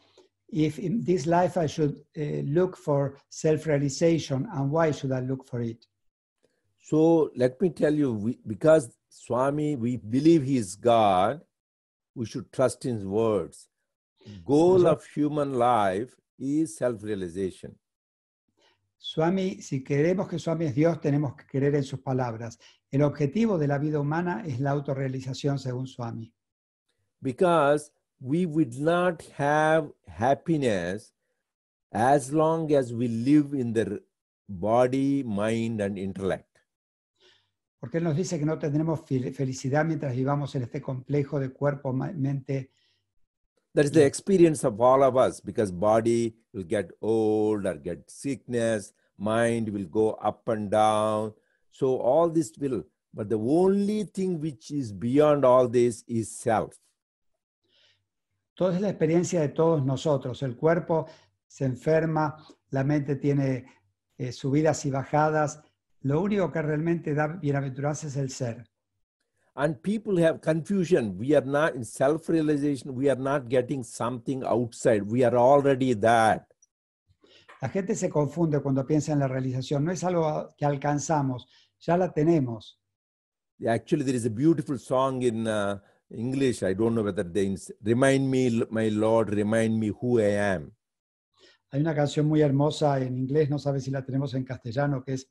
if 0.48 0.78
in 0.78 1.04
this 1.04 1.26
life 1.26 1.58
I 1.58 1.66
should 1.66 1.94
uh, 2.16 2.42
look 2.44 2.76
for 2.76 3.18
self 3.28 3.66
realization 3.66 4.48
and 4.52 4.70
why 4.70 4.92
should 4.92 5.12
I 5.12 5.20
look 5.20 5.46
for 5.46 5.60
it? 5.60 5.86
So 6.80 7.30
let 7.36 7.60
me 7.60 7.70
tell 7.70 7.94
you, 7.94 8.12
we, 8.14 8.38
because 8.46 8.88
Swami, 9.10 9.76
we 9.76 9.98
believe 9.98 10.44
he 10.44 10.56
is 10.56 10.76
God, 10.76 11.40
we 12.14 12.24
should 12.24 12.50
trust 12.52 12.82
his 12.84 13.04
words. 13.04 13.68
Goal 14.44 14.86
of 14.86 15.04
human 15.14 15.54
life 15.54 16.14
is 16.38 16.76
self-realization. 16.78 17.76
Swami, 19.02 19.62
si 19.62 19.82
queremos 19.82 20.28
que 20.28 20.38
Swami 20.38 20.66
es 20.66 20.74
Dios, 20.74 21.00
tenemos 21.00 21.34
que 21.34 21.46
creer 21.46 21.74
en 21.74 21.84
sus 21.84 22.00
palabras. 22.00 22.58
El 22.90 23.02
objetivo 23.02 23.56
de 23.56 23.66
la 23.66 23.78
vida 23.78 23.98
humana 23.98 24.44
es 24.46 24.60
la 24.60 24.72
autorrealización 24.72 25.58
según 25.58 25.86
Swami. 25.86 26.32
because 27.22 27.90
we 28.20 28.44
would 28.46 28.74
not 28.78 29.22
have 29.38 29.90
happiness 30.06 31.14
as 31.92 32.30
long 32.32 32.70
as 32.74 32.92
we 32.92 33.08
live 33.08 33.54
in 33.54 33.72
the 33.72 34.02
body, 34.48 35.22
mind, 35.24 35.80
and 35.80 35.98
intellect. 35.98 36.46
Porque 37.78 37.98
Él 37.98 38.04
nos 38.04 38.16
dice 38.16 38.38
que 38.38 38.44
no 38.46 38.58
tendremos 38.58 39.00
fel- 39.00 39.32
felicidad 39.34 39.84
mientras 39.86 40.14
vivamos 40.14 40.54
en 40.54 40.62
este 40.64 40.80
complejo 40.82 41.40
de 41.40 41.50
cuerpo, 41.50 41.92
mente. 41.94 42.70
That 43.74 43.84
is 43.84 43.92
the 43.92 44.04
experience 44.04 44.64
of 44.64 44.80
all 44.80 45.02
of 45.04 45.16
us 45.16 45.40
because 45.40 45.70
body 45.70 46.34
will 46.52 46.64
get 46.64 46.90
old 47.00 47.66
or 47.66 47.74
get 47.74 48.10
sickness, 48.10 48.92
mind 49.16 49.68
will 49.68 49.84
go 49.84 50.12
up 50.14 50.48
and 50.48 50.70
down. 50.70 51.34
So 51.70 51.98
all 51.98 52.28
this 52.28 52.52
will, 52.58 52.82
but 53.14 53.28
the 53.28 53.38
only 53.38 54.04
thing 54.04 54.40
which 54.40 54.72
is 54.72 54.92
beyond 54.92 55.44
all 55.44 55.68
this 55.68 56.02
is 56.08 56.36
self. 56.36 56.74
Toda 58.56 58.74
es 58.74 58.80
la 58.82 58.88
experiencia 58.88 59.40
de 59.40 59.48
todos 59.48 59.84
nosotros. 59.84 60.42
El 60.42 60.56
cuerpo 60.56 61.06
se 61.46 61.64
enferma, 61.64 62.36
la 62.70 62.84
mente 62.84 63.16
tiene 63.16 63.64
eh, 64.18 64.32
subidas 64.32 64.84
y 64.84 64.90
bajadas. 64.90 65.62
Lo 66.02 66.20
único 66.20 66.50
que 66.52 66.60
realmente 66.60 67.14
da 67.14 67.28
bienaventuranza 67.28 68.08
es 68.08 68.16
el 68.16 68.30
ser. 68.30 68.69
And 69.60 69.76
people 69.82 70.16
have 70.16 70.40
confusion. 70.40 71.18
We 71.18 71.36
are 71.36 71.44
not 71.44 71.74
in 71.74 71.84
self 71.84 72.30
realization, 72.30 72.94
we 72.94 73.10
are 73.10 73.22
not 73.30 73.50
getting 73.50 73.82
something 73.84 74.42
outside. 74.42 75.02
We 75.02 75.22
are 75.22 75.36
already 75.36 75.92
that. 76.00 76.46
La 77.60 77.68
gente 77.68 77.94
se 77.94 78.08
confunde 78.08 78.62
cuando 78.62 78.86
piensa 78.86 79.12
en 79.12 79.18
la 79.18 79.28
realización. 79.28 79.84
No 79.84 79.92
es 79.92 80.02
algo 80.02 80.48
que 80.56 80.64
alcanzamos, 80.64 81.46
ya 81.78 81.98
la 81.98 82.10
tenemos. 82.10 82.78
Actually, 83.68 84.02
there 84.02 84.16
is 84.16 84.24
a 84.24 84.30
beautiful 84.30 84.78
song 84.78 85.20
in 85.20 85.46
uh, 85.46 85.78
English. 86.10 86.62
I 86.62 86.72
don't 86.72 86.94
know 86.94 87.02
whether 87.04 87.22
they 87.22 87.54
remind 87.82 88.30
me, 88.30 88.64
my 88.70 88.88
Lord, 88.88 89.28
remind 89.28 89.78
me 89.78 89.88
who 89.90 90.20
I 90.20 90.54
am. 90.54 90.72
Hay 91.70 91.82
una 91.82 91.94
canción 91.94 92.26
muy 92.26 92.40
hermosa 92.40 92.98
en 92.98 93.18
inglés, 93.18 93.50
no 93.50 93.58
sabe 93.58 93.80
si 93.80 93.90
la 93.90 94.02
tenemos 94.06 94.32
en 94.32 94.44
castellano, 94.44 95.04
que 95.04 95.12
es 95.12 95.30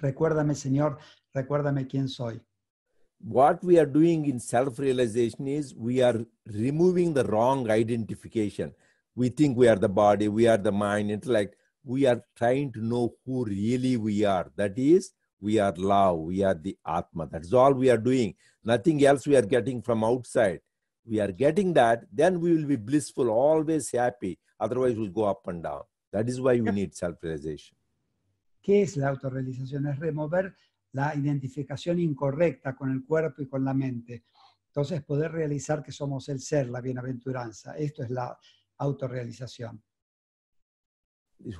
Recuérdame, 0.00 0.54
Señor, 0.54 0.98
recuérdame 1.32 1.86
quién 1.86 2.08
soy. 2.08 2.40
What 3.20 3.64
we 3.64 3.78
are 3.78 3.86
doing 3.86 4.26
in 4.26 4.38
self 4.38 4.78
realization 4.78 5.48
is 5.48 5.74
we 5.74 6.02
are 6.02 6.24
removing 6.46 7.14
the 7.14 7.24
wrong 7.24 7.68
identification. 7.70 8.72
We 9.16 9.28
think 9.30 9.56
we 9.56 9.66
are 9.68 9.76
the 9.76 9.88
body, 9.88 10.28
we 10.28 10.46
are 10.46 10.56
the 10.56 10.70
mind, 10.70 11.10
intellect. 11.10 11.56
We 11.84 12.06
are 12.06 12.22
trying 12.36 12.72
to 12.72 12.84
know 12.84 13.14
who 13.26 13.44
really 13.44 13.96
we 13.96 14.24
are. 14.24 14.50
That 14.56 14.78
is, 14.78 15.12
we 15.40 15.58
are 15.58 15.74
love, 15.76 16.20
we 16.20 16.42
are 16.44 16.54
the 16.54 16.76
Atma. 16.86 17.28
That's 17.30 17.52
all 17.52 17.72
we 17.72 17.90
are 17.90 17.98
doing. 17.98 18.34
Nothing 18.64 19.04
else 19.04 19.26
we 19.26 19.36
are 19.36 19.42
getting 19.42 19.82
from 19.82 20.04
outside. 20.04 20.60
We 21.04 21.20
are 21.20 21.32
getting 21.32 21.72
that, 21.72 22.04
then 22.12 22.38
we 22.40 22.54
will 22.54 22.66
be 22.66 22.76
blissful, 22.76 23.30
always 23.30 23.90
happy. 23.90 24.38
Otherwise, 24.60 24.96
we'll 24.96 25.08
go 25.08 25.24
up 25.24 25.46
and 25.48 25.62
down. 25.62 25.82
That 26.12 26.28
is 26.28 26.40
why 26.40 26.60
we 26.60 26.70
need 26.70 26.94
self 26.94 27.16
realization. 27.22 27.76
¿Qué 28.62 28.82
es 28.82 28.96
la 28.96 29.08
autorrealización? 29.08 29.86
Es 29.86 29.98
remover 29.98 30.54
la 30.92 31.14
identificación 31.14 31.98
incorrecta 31.98 32.74
con 32.74 32.90
el 32.90 33.04
cuerpo 33.04 33.42
y 33.42 33.48
con 33.48 33.64
la 33.64 33.74
mente. 33.74 34.24
Entonces, 34.66 35.02
poder 35.02 35.32
realizar 35.32 35.82
que 35.82 35.92
somos 35.92 36.28
el 36.28 36.40
ser, 36.40 36.68
la 36.68 36.80
bienaventuranza. 36.80 37.76
Esto 37.76 38.02
es 38.02 38.10
la 38.10 38.38
autorrealización. 38.78 39.82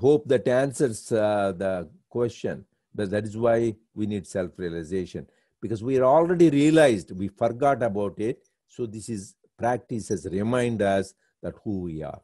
hope 0.01 0.29
that 0.29 0.49
answers 0.49 1.13
uh, 1.13 1.53
the 1.57 1.89
question 2.09 2.67
but 2.93 3.11
that 3.11 3.25
is 3.25 3.37
why 3.37 3.73
we 3.95 4.07
need 4.07 4.27
self-realization 4.27 5.25
because 5.61 5.85
we 5.85 5.97
are 5.97 6.05
already 6.05 6.51
realized 6.51 7.13
we 7.13 7.29
forgot 7.29 7.81
about 7.85 8.19
it 8.19 8.49
so 8.67 8.87
this 8.87 9.09
is 9.09 9.37
practice 9.57 10.09
has 10.09 10.27
remind 10.33 10.83
us 10.83 11.15
that 11.41 11.55
who 11.63 11.83
we 11.83 12.03
are 12.03 12.21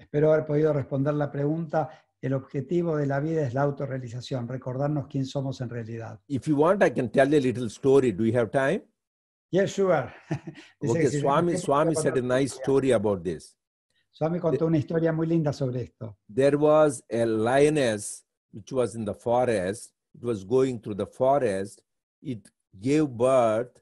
Espero 0.00 0.32
haber 0.32 0.46
podido 0.46 0.72
responder 0.72 1.12
la 1.12 1.30
pregunta. 1.30 1.90
El 2.22 2.34
objetivo 2.34 2.96
de 2.98 3.06
la 3.06 3.18
vida 3.20 3.46
es 3.46 3.54
la 3.54 3.62
autorrealización, 3.62 4.46
recordarnos 4.46 5.06
quién 5.08 5.24
somos 5.24 5.60
en 5.62 5.70
realidad. 5.70 6.20
if 6.28 6.46
you 6.46 6.56
want 6.56 6.82
i 6.82 6.90
can 6.90 7.08
tell 7.10 7.28
you 7.30 7.38
a 7.38 7.40
little 7.40 7.68
story 7.70 8.12
do 8.12 8.24
you 8.24 8.36
have 8.38 8.50
time 8.50 8.82
Yes, 9.52 9.70
sure. 9.72 10.12
Okay 10.86 11.08
swami 11.20 11.56
swami 11.56 11.94
said 11.96 12.16
a 12.16 12.22
nice 12.22 12.54
story 12.54 12.92
about 12.92 13.22
this 13.24 13.56
Swami 14.12 14.38
contó 14.38 14.66
una 14.66 14.76
historia 14.78 15.12
muy 15.12 15.26
linda 15.26 15.52
sobre 15.52 15.82
esto. 15.82 16.16
there 16.28 16.56
was 16.56 17.02
a 17.10 17.24
lioness 17.24 18.24
which 18.52 18.72
was 18.72 18.94
in 18.94 19.04
the 19.04 19.14
forest 19.14 19.92
it 20.14 20.22
was 20.22 20.44
going 20.44 20.78
through 20.80 20.96
the 20.96 21.06
forest 21.06 21.80
it 22.22 22.48
gave 22.80 23.06
birth 23.08 23.72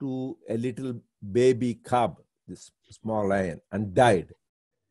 to 0.00 0.36
a 0.48 0.56
little 0.56 1.00
baby 1.20 1.74
cub 1.76 2.18
this 2.48 2.72
small 2.90 3.26
lion 3.28 3.60
and 3.70 3.94
died 3.94 4.34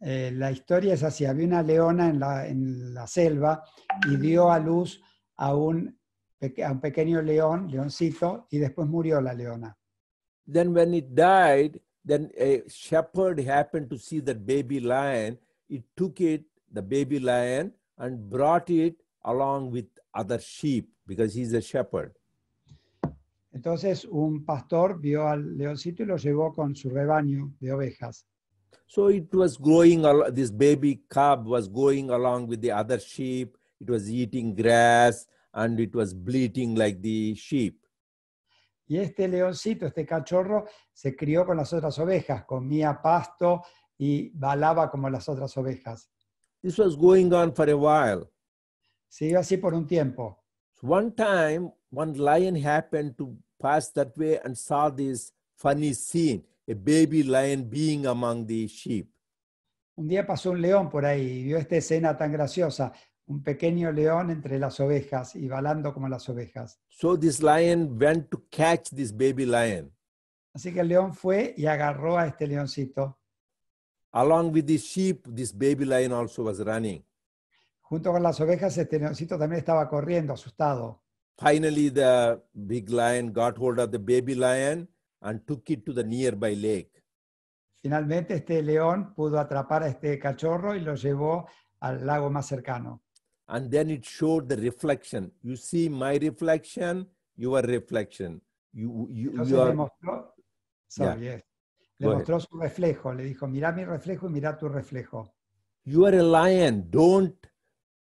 Eh, 0.05 0.31
la 0.33 0.51
historia 0.51 0.95
es 0.95 1.03
así, 1.03 1.23
había 1.23 1.47
una 1.47 1.63
leona 1.63 2.09
en 2.09 2.19
la, 2.19 2.45
en 2.45 2.93
la 2.93 3.07
selva 3.07 3.63
y 4.05 4.17
dio 4.17 4.51
a 4.51 4.59
luz 4.59 5.01
a 5.37 5.55
un, 5.55 5.97
a 6.41 6.71
un 6.71 6.81
pequeño 6.81 7.21
león, 7.21 7.71
leoncito, 7.71 8.47
y 8.51 8.57
después 8.57 8.85
murió 8.89 9.21
la 9.21 9.33
leona. 9.33 9.77
Then, 10.45 10.73
when 10.73 10.93
it 10.93 11.15
died, 11.15 11.79
then 12.05 12.29
a 12.37 12.63
shepherd 12.67 13.39
happened 13.39 13.89
to 13.91 13.97
see 13.97 14.19
that 14.19 14.45
baby 14.45 14.81
lion. 14.81 15.39
He 15.69 15.85
took 15.95 16.19
it, 16.19 16.47
the 16.69 16.81
baby 16.81 17.19
lion, 17.21 17.73
and 17.97 18.29
brought 18.29 18.69
it 18.69 18.97
along 19.23 19.71
with 19.71 19.87
other 20.13 20.37
sheep 20.37 20.89
because 21.07 21.33
he's 21.33 21.53
a 21.53 21.61
shepherd. 21.61 22.11
Entonces 23.53 24.05
un 24.11 24.43
pastor 24.43 24.99
vio 24.99 25.29
al 25.29 25.57
leoncito 25.57 26.03
y 26.03 26.07
lo 26.07 26.17
llevó 26.17 26.51
con 26.51 26.75
su 26.75 26.89
rebaño 26.89 27.53
de 27.61 27.71
ovejas. 27.71 28.27
So 28.87 29.07
it 29.07 29.33
was 29.33 29.57
growing, 29.57 30.03
this 30.33 30.51
baby 30.51 31.01
cub 31.09 31.47
was 31.47 31.67
going 31.67 32.09
along 32.09 32.47
with 32.47 32.61
the 32.61 32.71
other 32.71 32.99
sheep. 32.99 33.57
It 33.79 33.89
was 33.89 34.09
eating 34.09 34.55
grass 34.55 35.25
and 35.53 35.79
it 35.79 35.95
was 35.95 36.13
bleating 36.13 36.75
like 36.75 37.01
the 37.01 37.35
sheep. 37.35 37.79
Y 38.87 38.97
este 38.97 39.27
leoncito, 39.27 39.85
este 39.85 40.05
cachorro, 40.05 40.65
se 40.91 41.15
crió 41.15 41.45
con 41.45 41.57
las 41.57 41.71
otras 41.73 41.97
ovejas, 41.99 42.45
comía 42.45 43.01
pasto 43.01 43.63
y 43.97 44.29
balaba 44.29 44.91
como 44.91 45.09
las 45.09 45.27
otras 45.29 45.55
ovejas. 45.57 46.09
This 46.61 46.77
was 46.77 46.95
going 46.95 47.33
on 47.33 47.53
for 47.53 47.69
a 47.69 47.75
while. 47.75 48.29
Siguió 49.07 49.39
así 49.39 49.57
por 49.57 49.73
un 49.73 49.87
tiempo. 49.87 50.43
So 50.73 50.87
one 50.87 51.11
time, 51.11 51.71
one 51.91 52.13
lion 52.13 52.55
happened 52.55 53.15
to 53.17 53.37
pass 53.59 53.91
that 53.93 54.17
way 54.17 54.39
and 54.43 54.57
saw 54.57 54.89
this 54.89 55.31
funny 55.55 55.93
scene 55.93 56.43
a 56.67 56.73
baby 56.73 57.23
lion 57.23 57.69
being 57.69 58.05
among 58.05 58.45
the 58.45 58.67
sheep. 58.67 59.09
Un 59.95 60.07
día 60.07 60.25
pasó 60.25 60.51
un 60.51 60.61
león 60.61 60.89
por 60.89 61.05
ahí 61.05 61.21
y 61.21 61.43
vio 61.43 61.57
esta 61.57 61.75
escena 61.75 62.17
tan 62.17 62.31
graciosa, 62.31 62.91
un 63.27 63.43
pequeño 63.43 63.91
león 63.91 64.31
entre 64.31 64.57
las 64.57 64.79
ovejas 64.79 65.35
y 65.35 65.47
balando 65.47 65.93
como 65.93 66.09
las 66.09 66.27
ovejas. 66.29 66.79
So 66.89 67.17
this 67.17 67.41
lion 67.41 67.97
went 67.99 68.29
to 68.31 68.43
catch 68.49 68.89
this 68.89 69.11
baby 69.15 69.45
lion. 69.45 69.91
Así 70.53 70.73
que 70.73 70.81
el 70.81 70.87
león 70.87 71.13
fue 71.13 71.53
y 71.57 71.65
agarró 71.65 72.17
a 72.17 72.27
este 72.27 72.47
leoncito. 72.47 73.19
Along 74.11 74.51
with 74.53 74.65
the 74.65 74.77
sheep, 74.77 75.27
this 75.35 75.51
baby 75.51 75.85
lion 75.85 76.11
also 76.11 76.43
was 76.43 76.59
running. 76.59 77.03
Junto 77.81 78.11
con 78.11 78.23
las 78.23 78.39
ovejas, 78.39 78.77
este 78.77 78.99
leoncito 78.99 79.37
también 79.37 79.59
estaba 79.59 79.87
corriendo, 79.89 80.33
asustado. 80.33 81.03
Finally, 81.37 81.89
the 81.89 82.39
big 82.53 82.89
lion 82.89 83.31
got 83.31 83.57
hold 83.57 83.79
of 83.79 83.91
the 83.91 83.97
baby 83.97 84.35
lion 84.35 84.87
and 85.23 85.45
took 85.47 85.69
it 85.69 85.83
to 85.85 85.93
the 85.93 86.03
nearby 86.03 86.53
lake. 86.55 86.91
Finalmente, 87.81 88.35
este 88.35 88.61
león 88.61 89.13
pudo 89.13 89.39
atrapar 89.39 89.83
a 89.83 89.87
este 89.87 90.17
cachorro 90.19 90.75
y 90.75 90.79
lo 90.81 90.95
llevó 90.95 91.47
al 91.81 92.05
lago 92.05 92.29
más 92.29 92.47
cercano. 92.47 93.01
And 93.47 93.69
then 93.69 93.89
it 93.89 94.05
showed 94.05 94.47
the 94.47 94.55
reflection. 94.55 95.31
You 95.41 95.57
see 95.57 95.89
my 95.89 96.17
reflection, 96.17 97.09
your 97.35 97.61
reflection. 97.61 98.41
You, 98.71 99.07
you, 99.09 99.31
Entonces 99.31 99.49
you 99.51 99.57
le 99.57 99.63
are, 99.63 99.73
mostró, 99.73 100.33
sorry, 100.87 101.21
yes. 101.25 101.43
le 101.99 102.05
Go 102.05 102.11
ahead. 102.13 102.17
mostró 102.19 102.39
su 102.39 102.57
reflejo, 102.57 103.13
le 103.13 103.23
dijo, 103.25 103.47
mira 103.47 103.71
mi 103.73 103.83
reflejo 103.83 104.27
y 104.27 104.31
mira 104.31 104.57
tu 104.57 104.69
reflejo. 104.69 105.33
you 105.85 106.05
are 106.05 106.17
a 106.17 106.23
lion. 106.23 106.89
Don't 106.89 107.35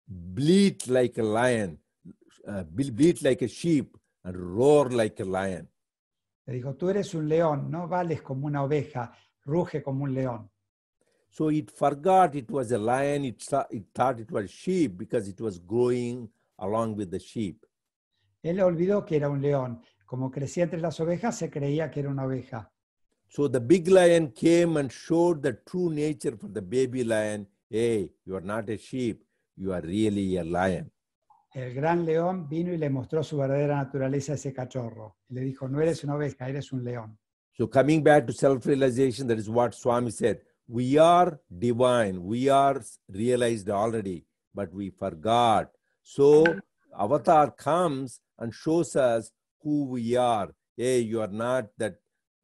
bleat 0.06 0.86
like 0.86 1.18
a 1.18 1.24
lion, 1.24 1.78
uh, 2.46 2.62
bleat 2.64 3.20
like 3.22 3.42
a 3.42 3.48
sheep, 3.48 3.96
and 4.24 4.36
roar 4.36 4.88
like 4.90 5.18
a 5.20 5.24
lion. 5.24 5.68
Le 6.46 6.54
dijo, 6.54 6.74
tú 6.74 6.90
eres 6.90 7.14
un 7.14 7.28
león, 7.28 7.70
no 7.70 7.86
vales 7.88 8.22
como 8.22 8.46
una 8.46 8.62
oveja, 8.62 9.12
ruge 9.44 9.82
como 9.82 10.04
un 10.04 10.14
león. 10.14 10.50
So 11.30 11.50
it 11.50 11.70
forgot 11.70 12.34
it 12.34 12.50
was 12.50 12.72
a 12.72 12.78
lion. 12.78 13.24
It, 13.24 13.42
thought 13.94 14.20
it 14.20 14.30
was 14.30 14.50
sheep 14.50 14.98
because 14.98 15.28
it 15.28 15.40
was 15.40 15.58
growing 15.58 16.28
along 16.58 16.94
with 16.94 17.10
the 17.10 17.18
sheep. 17.18 17.64
Él 18.42 18.60
olvidó 18.60 19.06
que 19.06 19.16
era 19.16 19.30
un 19.30 19.40
león. 19.40 19.80
Como 20.04 20.30
crecía 20.30 20.64
entre 20.64 20.80
las 20.80 21.00
ovejas, 21.00 21.38
se 21.38 21.48
creía 21.48 21.90
que 21.90 22.00
era 22.00 22.10
una 22.10 22.26
oveja. 22.26 22.70
So 23.28 23.48
the 23.48 23.60
big 23.60 23.88
lion 23.88 24.32
came 24.32 24.78
and 24.78 24.90
showed 24.90 25.40
the 25.40 25.54
true 25.64 25.90
nature 25.90 26.36
for 26.36 26.52
the 26.52 26.60
baby 26.60 27.02
lion. 27.02 27.48
Hey, 27.70 28.12
you 28.26 28.36
are 28.36 28.44
not 28.44 28.68
a 28.68 28.76
sheep. 28.76 29.24
You 29.56 29.72
are 29.72 29.80
really 29.80 30.36
a 30.36 30.44
lion. 30.44 30.90
El 31.54 31.74
gran 31.74 32.06
león 32.06 32.48
vino 32.48 32.72
y 32.72 32.78
le 32.78 32.88
mostró 32.88 33.22
su 33.22 33.36
verdadera 33.36 33.76
naturaleza 33.76 34.32
a 34.32 34.34
ese 34.36 34.54
cachorro. 34.54 35.16
Le 35.28 35.42
dijo, 35.42 35.68
no 35.68 35.80
eres 35.80 36.02
una 36.02 36.14
oveja, 36.14 36.48
eres 36.48 36.72
un 36.72 36.82
león. 36.82 37.18
So 37.52 37.68
coming 37.68 38.02
back 38.02 38.26
to 38.26 38.32
self-realization, 38.32 39.26
that 39.28 39.38
is 39.38 39.50
what 39.50 39.74
Swami 39.74 40.10
said. 40.10 40.40
We 40.66 40.98
are 40.98 41.38
divine. 41.50 42.22
We 42.22 42.48
are 42.48 42.80
realized 43.08 43.68
already, 43.68 44.24
but 44.54 44.72
we 44.72 44.90
forgot. 44.90 45.68
So 46.02 46.44
avatar 46.98 47.50
comes 47.50 48.20
and 48.38 48.54
shows 48.54 48.96
us 48.96 49.30
who 49.62 49.84
we 49.84 50.16
are. 50.16 50.54
Hey, 50.76 51.00
you 51.00 51.20
are 51.20 51.28
not 51.28 51.66
that 51.76 51.96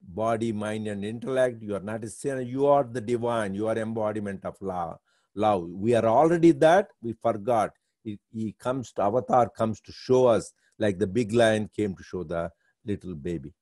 body, 0.03 0.53
mind, 0.53 0.87
and 0.89 1.03
intellect. 1.03 1.63
You 1.63 1.77
are 1.77 1.81
not 1.81 2.05
a 2.05 2.09
sinner. 2.11 2.43
You 2.43 2.67
are 2.67 2.85
the 2.85 3.01
divine. 3.01 3.55
You 3.55 3.69
are 3.69 3.79
embodiment 3.79 4.45
of 4.45 4.57
love. 4.61 4.99
Love. 5.35 5.67
We 5.71 5.95
are 5.95 6.05
already 6.05 6.53
that. 6.53 6.89
We 7.01 7.15
forgot. 7.15 7.71
He, 8.09 8.19
he 8.33 8.53
comes 8.55 8.93
to 8.95 9.03
avatar 9.03 9.51
comes 9.53 9.83
to 9.83 9.93
show 9.93 10.29
us 10.29 10.55
like 10.79 10.99
the 10.99 11.07
big 11.07 11.33
lion 11.33 11.69
came 11.69 11.95
to 11.95 12.03
show 12.03 12.25
the 12.25 12.51
little 12.85 13.15
baby. 13.15 13.55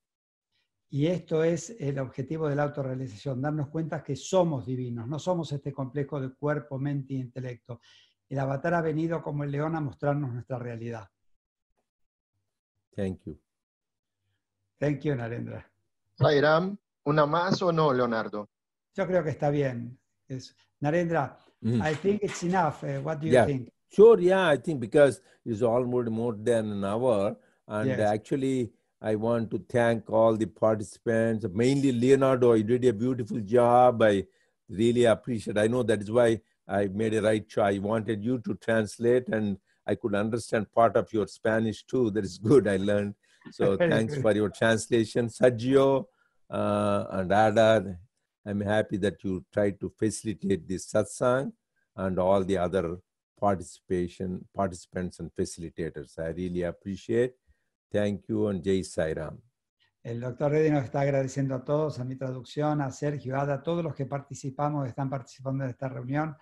Y 0.89 1.07
esto 1.09 1.43
es 1.43 1.75
el 1.81 1.99
objetivo 1.99 2.49
de 2.49 2.55
la 2.55 2.63
autorrealización, 2.63 3.43
darnos 3.43 3.69
cuenta 3.69 4.05
que 4.05 4.15
somos 4.15 4.65
divinos, 4.67 5.09
no 5.09 5.19
somos 5.19 5.51
este 5.51 5.73
complejo 5.73 6.21
de 6.21 6.33
cuerpo, 6.33 6.79
mente 6.79 7.15
e 7.15 7.19
intelecto. 7.19 7.81
El 8.29 8.39
avatar 8.39 8.75
ha 8.75 8.83
venido 8.83 9.21
como 9.21 9.43
el 9.43 9.51
león 9.51 9.75
a 9.75 9.81
mostrarnos 9.81 10.33
nuestra 10.33 10.59
realidad. 10.59 11.09
Thank 12.95 13.23
you. 13.25 13.39
Thank 14.79 15.01
you, 15.01 15.15
Narendra. 15.17 15.69
Sairam, 16.15 16.79
¿una 17.05 17.27
más 17.27 17.61
o 17.63 17.73
no, 17.73 17.93
Leonardo? 17.93 18.49
Yo 18.95 19.07
creo 19.07 19.25
que 19.25 19.31
está 19.31 19.51
bien. 19.51 19.99
Es, 20.29 20.57
Narendra, 20.81 21.39
Mm. 21.63 21.81
I 21.83 21.95
think 21.95 22.23
it's 22.23 22.43
enough. 22.43 22.83
Uh, 22.85 23.01
what 23.03 23.19
do 23.19 23.27
you 23.27 23.33
Yeah. 23.33 23.47
think? 23.47 23.71
Sure, 23.93 24.19
yeah, 24.21 24.49
I 24.49 24.57
think 24.57 24.81
because 24.81 25.21
it's 25.45 25.63
almost 25.63 26.11
more 26.11 26.35
than 26.35 26.73
an 26.73 26.85
hour. 26.85 27.37
And 27.69 27.89
Yes. 27.89 28.01
actually, 28.01 28.73
I 29.01 29.15
want 29.15 29.51
to 29.51 29.59
thank 29.69 30.11
all 30.11 30.37
the 30.37 30.47
participants, 30.47 31.47
mainly 31.53 31.93
Leonardo. 31.93 32.55
You 32.55 32.65
did 32.65 32.85
a 32.85 32.93
beautiful 32.93 33.41
job. 33.41 34.03
I 34.03 34.27
really 34.69 35.05
appreciate 35.05 35.59
I 35.59 35.67
know 35.69 35.83
that 35.85 36.03
is 36.03 36.11
why 36.11 36.41
I 36.67 36.87
made 36.89 37.15
a 37.15 37.23
right 37.23 37.47
choice. 37.49 37.77
I 37.77 37.79
wanted 37.79 38.25
you 38.25 38.39
to 38.41 38.55
translate, 38.55 39.29
and 39.29 39.59
I 39.87 39.95
could 39.95 40.15
understand 40.15 40.73
part 40.73 40.97
of 40.97 41.13
your 41.13 41.27
Spanish 41.29 41.85
too. 41.85 42.11
That 42.11 42.25
is 42.25 42.39
good. 42.39 42.67
I 42.67 42.77
learned. 42.79 43.15
So 43.53 43.77
thanks 43.91 44.17
for 44.17 44.33
your 44.33 44.49
translation. 44.49 45.29
Sergio 45.29 46.07
uh, 46.51 47.05
and 47.11 47.31
Ada, 47.31 47.97
I'm 48.45 48.61
happy 48.61 48.97
that 48.99 49.23
you 49.23 49.45
tried 49.53 49.79
to 49.81 49.93
facilitate 49.97 50.67
this 50.67 50.87
satsang 50.93 51.53
and 51.97 52.19
all 52.19 52.43
the 52.43 52.59
other 52.59 52.99
participation, 53.39 54.47
participants 54.53 55.21
and 55.21 55.31
facilitators. 55.33 56.19
I 56.19 56.33
really 56.33 56.65
appreciate. 56.65 57.37
Thank 57.91 58.27
you 58.29 58.49
and 58.49 58.63
Jai 58.65 58.83
Sairam. 58.83 59.41
El 60.03 60.21
doctor 60.21 60.53
Reddy 60.53 60.71
nos 60.71 60.85
está 60.85 61.01
agradeciendo 61.01 61.55
a 61.55 61.65
todos, 61.65 61.99
a 61.99 62.05
mi 62.05 62.17
traducción, 62.17 62.81
a 62.81 62.91
Sergio, 62.93 63.37
a 63.37 63.41
Ada, 63.43 63.55
a 63.55 63.63
todos 63.63 63.83
los 63.83 63.95
que 63.95 64.07
participamos, 64.07 64.87
están 64.87 65.11
participando 65.11 65.65
en 65.65 65.71
esta 65.71 65.89
reunión, 65.89 66.37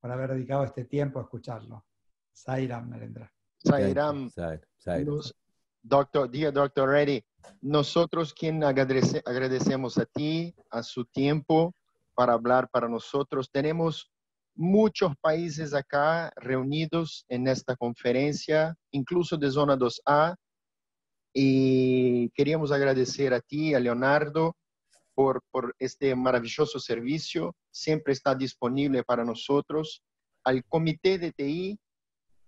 por 0.00 0.10
haber 0.10 0.32
dedicado 0.32 0.64
este 0.64 0.84
tiempo 0.84 1.18
a 1.18 1.22
escucharlo. 1.22 1.86
Sairam, 2.32 2.90
Narendra. 2.90 3.32
Sairam, 3.64 4.28
Sai- 4.30 4.60
Sairam. 4.76 5.20
Doctor, 5.82 6.28
dear 6.30 6.52
Dr. 6.52 6.88
Reddy, 6.88 7.24
nosotros 7.62 8.34
quien 8.34 8.60
agradece- 8.62 9.22
agradecemos 9.24 9.96
a 9.98 10.04
ti, 10.04 10.54
a 10.70 10.82
su 10.82 11.04
tiempo 11.06 11.74
para 12.14 12.34
hablar 12.34 12.68
para 12.70 12.88
nosotros. 12.88 13.50
Tenemos 13.50 14.10
muchos 14.56 15.12
países 15.20 15.74
acá 15.74 16.32
reunidos 16.36 17.24
en 17.28 17.46
esta 17.46 17.76
conferencia, 17.76 18.74
incluso 18.90 19.36
de 19.36 19.50
Zona 19.50 19.76
2A, 19.76 20.34
y 21.34 22.30
queríamos 22.30 22.72
agradecer 22.72 23.34
a 23.34 23.40
ti, 23.40 23.74
a 23.74 23.80
Leonardo, 23.80 24.56
por, 25.14 25.42
por 25.50 25.74
este 25.78 26.14
maravilloso 26.14 26.78
servicio. 26.78 27.54
Siempre 27.70 28.12
está 28.12 28.34
disponible 28.34 29.02
para 29.02 29.24
nosotros. 29.24 30.02
Al 30.44 30.64
comité 30.64 31.18
de 31.18 31.32
TI 31.32 31.78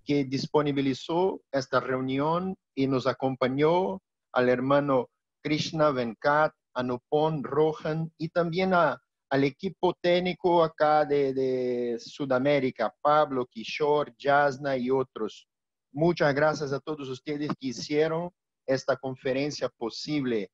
que 0.04 0.24
disponibilizó 0.24 1.40
esta 1.52 1.80
reunión 1.80 2.56
y 2.74 2.86
nos 2.86 3.06
acompañó 3.06 4.00
al 4.32 4.48
hermano 4.48 5.08
Krishna 5.42 5.90
Venkat, 5.90 6.52
Anupon 6.74 7.42
Rohan 7.42 8.12
y 8.18 8.28
también 8.28 8.72
a- 8.72 8.98
al 9.30 9.44
equipo 9.44 9.94
técnico 10.00 10.62
acá 10.64 11.04
de, 11.04 11.34
de 11.34 11.98
Sudamérica, 11.98 12.94
Pablo, 13.02 13.46
Kishore, 13.46 14.14
Jasna 14.18 14.76
y 14.76 14.90
otros. 14.90 15.46
Muchas 15.92 16.34
gracias 16.34 16.72
a 16.72 16.80
todos 16.80 17.08
ustedes 17.08 17.48
que 17.60 17.68
hicieron 17.68 18.30
esta 18.66 18.96
conferencia 18.96 19.68
posible 19.68 20.50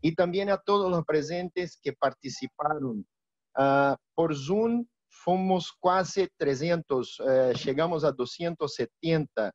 y 0.00 0.14
también 0.14 0.50
a 0.50 0.58
todos 0.58 0.90
los 0.90 1.04
presentes 1.04 1.78
que 1.82 1.92
participaron. 1.92 3.06
Ah, 3.54 3.96
por 4.14 4.34
Zoom 4.34 4.86
fomos 5.08 5.70
quase 5.78 6.28
300, 6.38 7.20
eh, 7.28 7.52
chegamos 7.54 8.02
a 8.04 8.12
270 8.12 9.52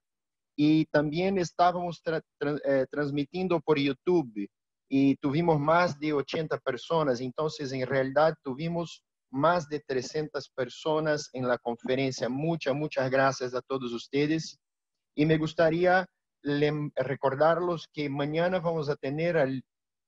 y 0.55 0.85
también 0.85 1.37
estábamos 1.37 2.01
tra- 2.03 2.21
tra- 2.39 2.61
eh, 2.63 2.85
transmitiendo 2.91 3.59
por 3.59 3.77
YouTube 3.79 4.47
y 4.89 5.15
tuvimos 5.17 5.59
más 5.59 5.99
de 5.99 6.13
80 6.13 6.57
personas, 6.59 7.19
entonces 7.19 7.71
en 7.73 7.85
realidad 7.85 8.35
tuvimos 8.43 9.03
más 9.29 9.67
de 9.67 9.81
300 9.81 10.49
personas 10.49 11.29
en 11.33 11.47
la 11.47 11.57
conferencia. 11.57 12.29
Muchas, 12.29 12.73
muchas 12.73 13.09
gracias 13.09 13.53
a 13.53 13.61
todos 13.61 13.91
ustedes 13.91 14.57
y 15.15 15.25
me 15.25 15.37
gustaría 15.37 16.05
recordarlos 16.95 17.87
que 17.91 18.09
mañana 18.09 18.59
vamos 18.59 18.89
a 18.89 18.95
tener 18.95 19.35
el, 19.35 19.63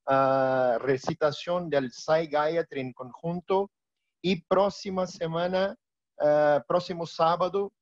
ah, 0.07 0.77
recitación 0.79 1.69
del 1.69 1.91
Sai 1.91 2.27
Gayatri 2.27 2.81
en 2.81 2.93
conjunto 2.93 3.69
y 4.21 4.41
próxima 4.43 5.05
semana, 5.07 5.75
ah, 6.19 6.63
próximo 6.67 7.05
sábado, 7.05 7.73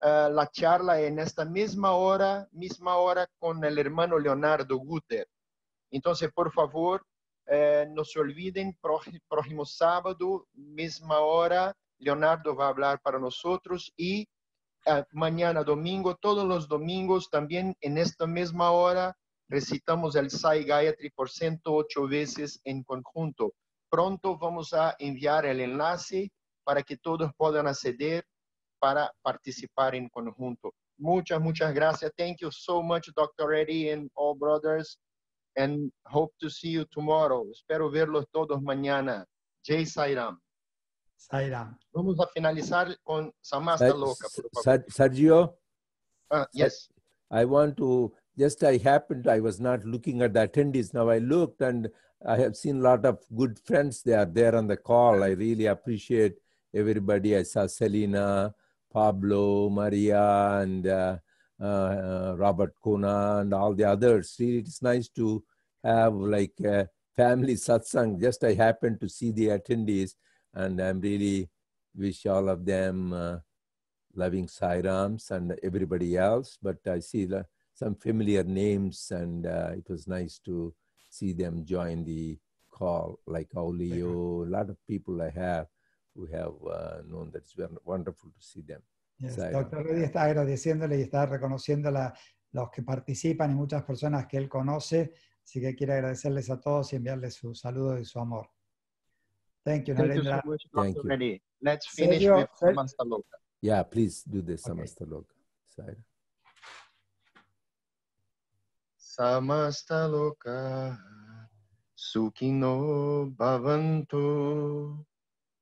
ah, 0.00 0.30
la 0.32 0.46
charla 0.48 1.00
en 1.00 1.18
esta 1.18 1.44
misma 1.44 1.92
hora, 1.92 2.48
misma 2.52 2.96
hora 2.96 3.26
con 3.38 3.62
el 3.64 3.78
hermano 3.78 4.18
Leonardo 4.18 4.78
Guter. 4.78 5.26
Entonces, 5.90 6.30
por 6.32 6.52
favor, 6.52 7.04
eh, 7.46 7.86
no 7.90 8.04
se 8.04 8.18
olviden, 8.18 8.76
próximo, 8.80 9.64
sábado, 9.64 10.46
misma 10.52 11.20
hora, 11.20 11.74
Leonardo 11.98 12.56
va 12.56 12.66
a 12.66 12.70
hablar 12.70 13.00
para 13.00 13.18
nosotros 13.18 13.92
y 13.96 14.28
eh, 14.84 15.04
mañana 15.12 15.62
domingo, 15.62 16.16
todos 16.16 16.46
los 16.46 16.68
domingos 16.68 17.30
también 17.30 17.76
en 17.80 17.98
esta 17.98 18.26
misma 18.26 18.72
hora 18.72 19.16
recitamos 19.48 20.16
el 20.16 20.30
Sai 20.30 20.64
Gayatri 20.64 21.10
por 21.10 21.30
108 21.30 22.08
veces 22.08 22.60
en 22.64 22.82
conjunto. 22.82 23.52
Pronto 23.88 24.36
vamos 24.36 24.72
a 24.72 24.96
enviar 24.98 25.46
el 25.46 25.60
enlace 25.60 26.30
para 26.64 26.82
que 26.82 26.96
todos 26.96 27.30
puedan 27.36 27.68
acceder 27.68 28.24
para 28.80 29.12
participar 29.22 29.94
en 29.94 30.08
conjunto. 30.08 30.74
Muchas, 30.98 31.40
muchas 31.40 31.72
gracias. 31.72 32.12
Thank 32.16 32.38
you 32.40 32.50
so 32.50 32.82
much, 32.82 33.08
Dr. 33.14 33.48
Reddy 33.48 33.90
and 33.90 34.10
all 34.14 34.34
brothers. 34.34 34.98
And 35.56 35.90
hope 36.04 36.34
to 36.40 36.50
see 36.50 36.68
you 36.68 36.84
tomorrow. 36.84 37.46
Espero 37.50 37.90
verlos 37.90 38.26
todos 38.32 38.60
mañana. 38.62 39.24
Jay 39.64 39.84
Sairam. 39.86 40.38
Sairam. 41.16 41.78
Vamos 41.94 42.18
a 42.20 42.26
finalizar 42.28 42.94
con 43.02 43.32
Samasta 43.40 43.86
Ser- 43.88 43.96
Loka, 43.96 44.28
por 44.34 44.62
favor. 44.62 44.84
Sergio, 44.90 45.54
Ah, 46.30 46.46
yes. 46.52 46.88
I 47.30 47.44
want 47.44 47.76
to 47.78 48.12
just 48.36 48.62
I 48.64 48.76
happened 48.78 49.28
I 49.28 49.40
was 49.40 49.60
not 49.60 49.84
looking 49.84 50.22
at 50.22 50.34
the 50.34 50.46
attendees. 50.46 50.92
Now 50.92 51.08
I 51.08 51.18
looked 51.18 51.62
and 51.62 51.88
I 52.26 52.36
have 52.38 52.56
seen 52.56 52.78
a 52.80 52.82
lot 52.82 53.04
of 53.06 53.18
good 53.34 53.58
friends 53.60 54.02
they 54.02 54.12
are 54.14 54.26
there 54.26 54.54
on 54.56 54.66
the 54.66 54.76
call. 54.76 55.22
I 55.22 55.30
really 55.30 55.66
appreciate 55.66 56.34
everybody. 56.74 57.36
I 57.36 57.44
saw 57.44 57.66
Selena, 57.66 58.54
Pablo, 58.92 59.70
Maria, 59.70 60.58
and 60.60 60.86
uh, 60.86 60.90
uh, 60.90 61.14
uh, 61.14 61.18
Robert 61.60 62.74
Kona 62.82 63.38
and 63.40 63.54
all 63.54 63.74
the 63.74 63.84
others. 63.84 64.36
Really, 64.38 64.58
it's 64.58 64.82
nice 64.82 65.08
to 65.10 65.42
have 65.82 66.14
like 66.14 66.54
a 66.64 66.88
family 67.16 67.54
satsang. 67.66 68.20
Just 68.20 68.44
I 68.44 68.54
happened 68.54 69.00
to 69.00 69.08
see 69.08 69.32
the 69.32 69.48
attendees, 69.48 70.14
and 70.54 70.80
I'm 70.80 71.00
really 71.00 71.48
wish 71.94 72.26
all 72.26 72.48
of 72.48 72.64
them. 72.64 73.12
Uh, 73.12 73.38
loving 74.16 74.46
Sairams 74.46 75.30
and 75.30 75.58
everybody 75.62 76.16
else, 76.16 76.58
but 76.60 76.78
I 76.86 77.00
see 77.00 77.26
the, 77.26 77.46
some 77.74 77.94
familiar 77.94 78.42
names, 78.42 79.08
and 79.10 79.46
uh, 79.46 79.70
it 79.76 79.88
was 79.88 80.08
nice 80.08 80.40
to 80.46 80.74
see 81.10 81.32
them 81.32 81.64
join 81.64 82.04
the 82.04 82.38
call, 82.70 83.20
like 83.26 83.50
Aulio, 83.54 84.46
a 84.46 84.50
lot 84.50 84.70
of 84.70 84.76
people 84.86 85.22
I 85.22 85.30
have 85.30 85.66
who 86.14 86.26
have 86.26 86.54
uh, 86.70 87.02
known 87.06 87.30
that 87.32 87.42
it's 87.42 87.54
wonderful 87.84 88.30
to 88.30 88.46
see 88.46 88.62
them. 88.62 88.80
Yes. 89.18 89.36
Doctor 89.36 89.82
Reddy 89.84 90.04
está 90.04 90.24
agradeciéndole 90.24 90.98
y 90.98 91.02
está 91.02 91.24
reconociendo 91.26 91.88
a 91.88 92.12
los 92.52 92.70
que 92.70 92.82
participan 92.82 93.50
y 93.50 93.54
muchas 93.54 93.82
personas 93.84 94.26
que 94.26 94.36
él 94.36 94.48
conoce, 94.48 95.12
así 95.42 95.60
que 95.60 95.74
quiere 95.74 95.94
agradecerles 95.94 96.50
a 96.50 96.60
todos 96.60 96.92
y 96.92 96.96
enviarles 96.96 97.34
su 97.34 97.54
saludo 97.54 97.98
y 97.98 98.04
su 98.04 98.18
amor. 98.20 98.50
Thank 99.64 99.86
you, 99.88 99.94
Thank 99.94 100.08
you 100.14 100.22
so 100.22 100.30
Narendra. 100.30 100.42
much, 100.44 100.62
Thank 100.74 100.94
Dr. 100.96 101.02
you. 101.02 101.08
Reddy. 101.08 101.42
Let's 101.60 101.88
finish 101.88 102.18
Sergio, 102.22 102.36
with 102.36 102.50
Ser- 102.54 102.74
Samasta 102.74 103.04
Loka. 103.04 103.36
Yeah, 103.62 103.82
please 103.84 104.22
do 104.28 104.42
this, 104.42 104.64
Okay. 104.68 104.74
Samasta 104.84 105.06
Loka. 105.06 105.34
Sairam. 105.66 106.04
Samasta 108.98 110.06
Loka 110.08 110.98
Sukhino 111.96 113.30
bhavantu 113.34 115.04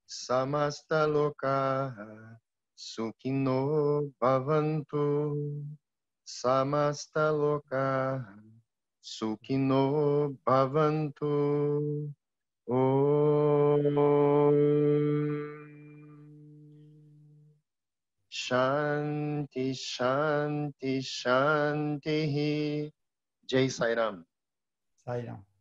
samasta 0.04 1.06
lokaha 1.06 2.40
Sukhino 2.76 4.10
bhavantu 4.20 5.04
samasta 6.26 7.30
lokaha 7.30 8.24
Sukhino 9.00 10.36
bhavantu 10.44 11.32
Shanti 18.30 19.70
Shanti 19.72 20.98
Shanti 21.00 22.90
Jai 23.46 23.68
Sai 23.68 23.94
Ram. 23.94 24.24
Sairam. 25.06 25.53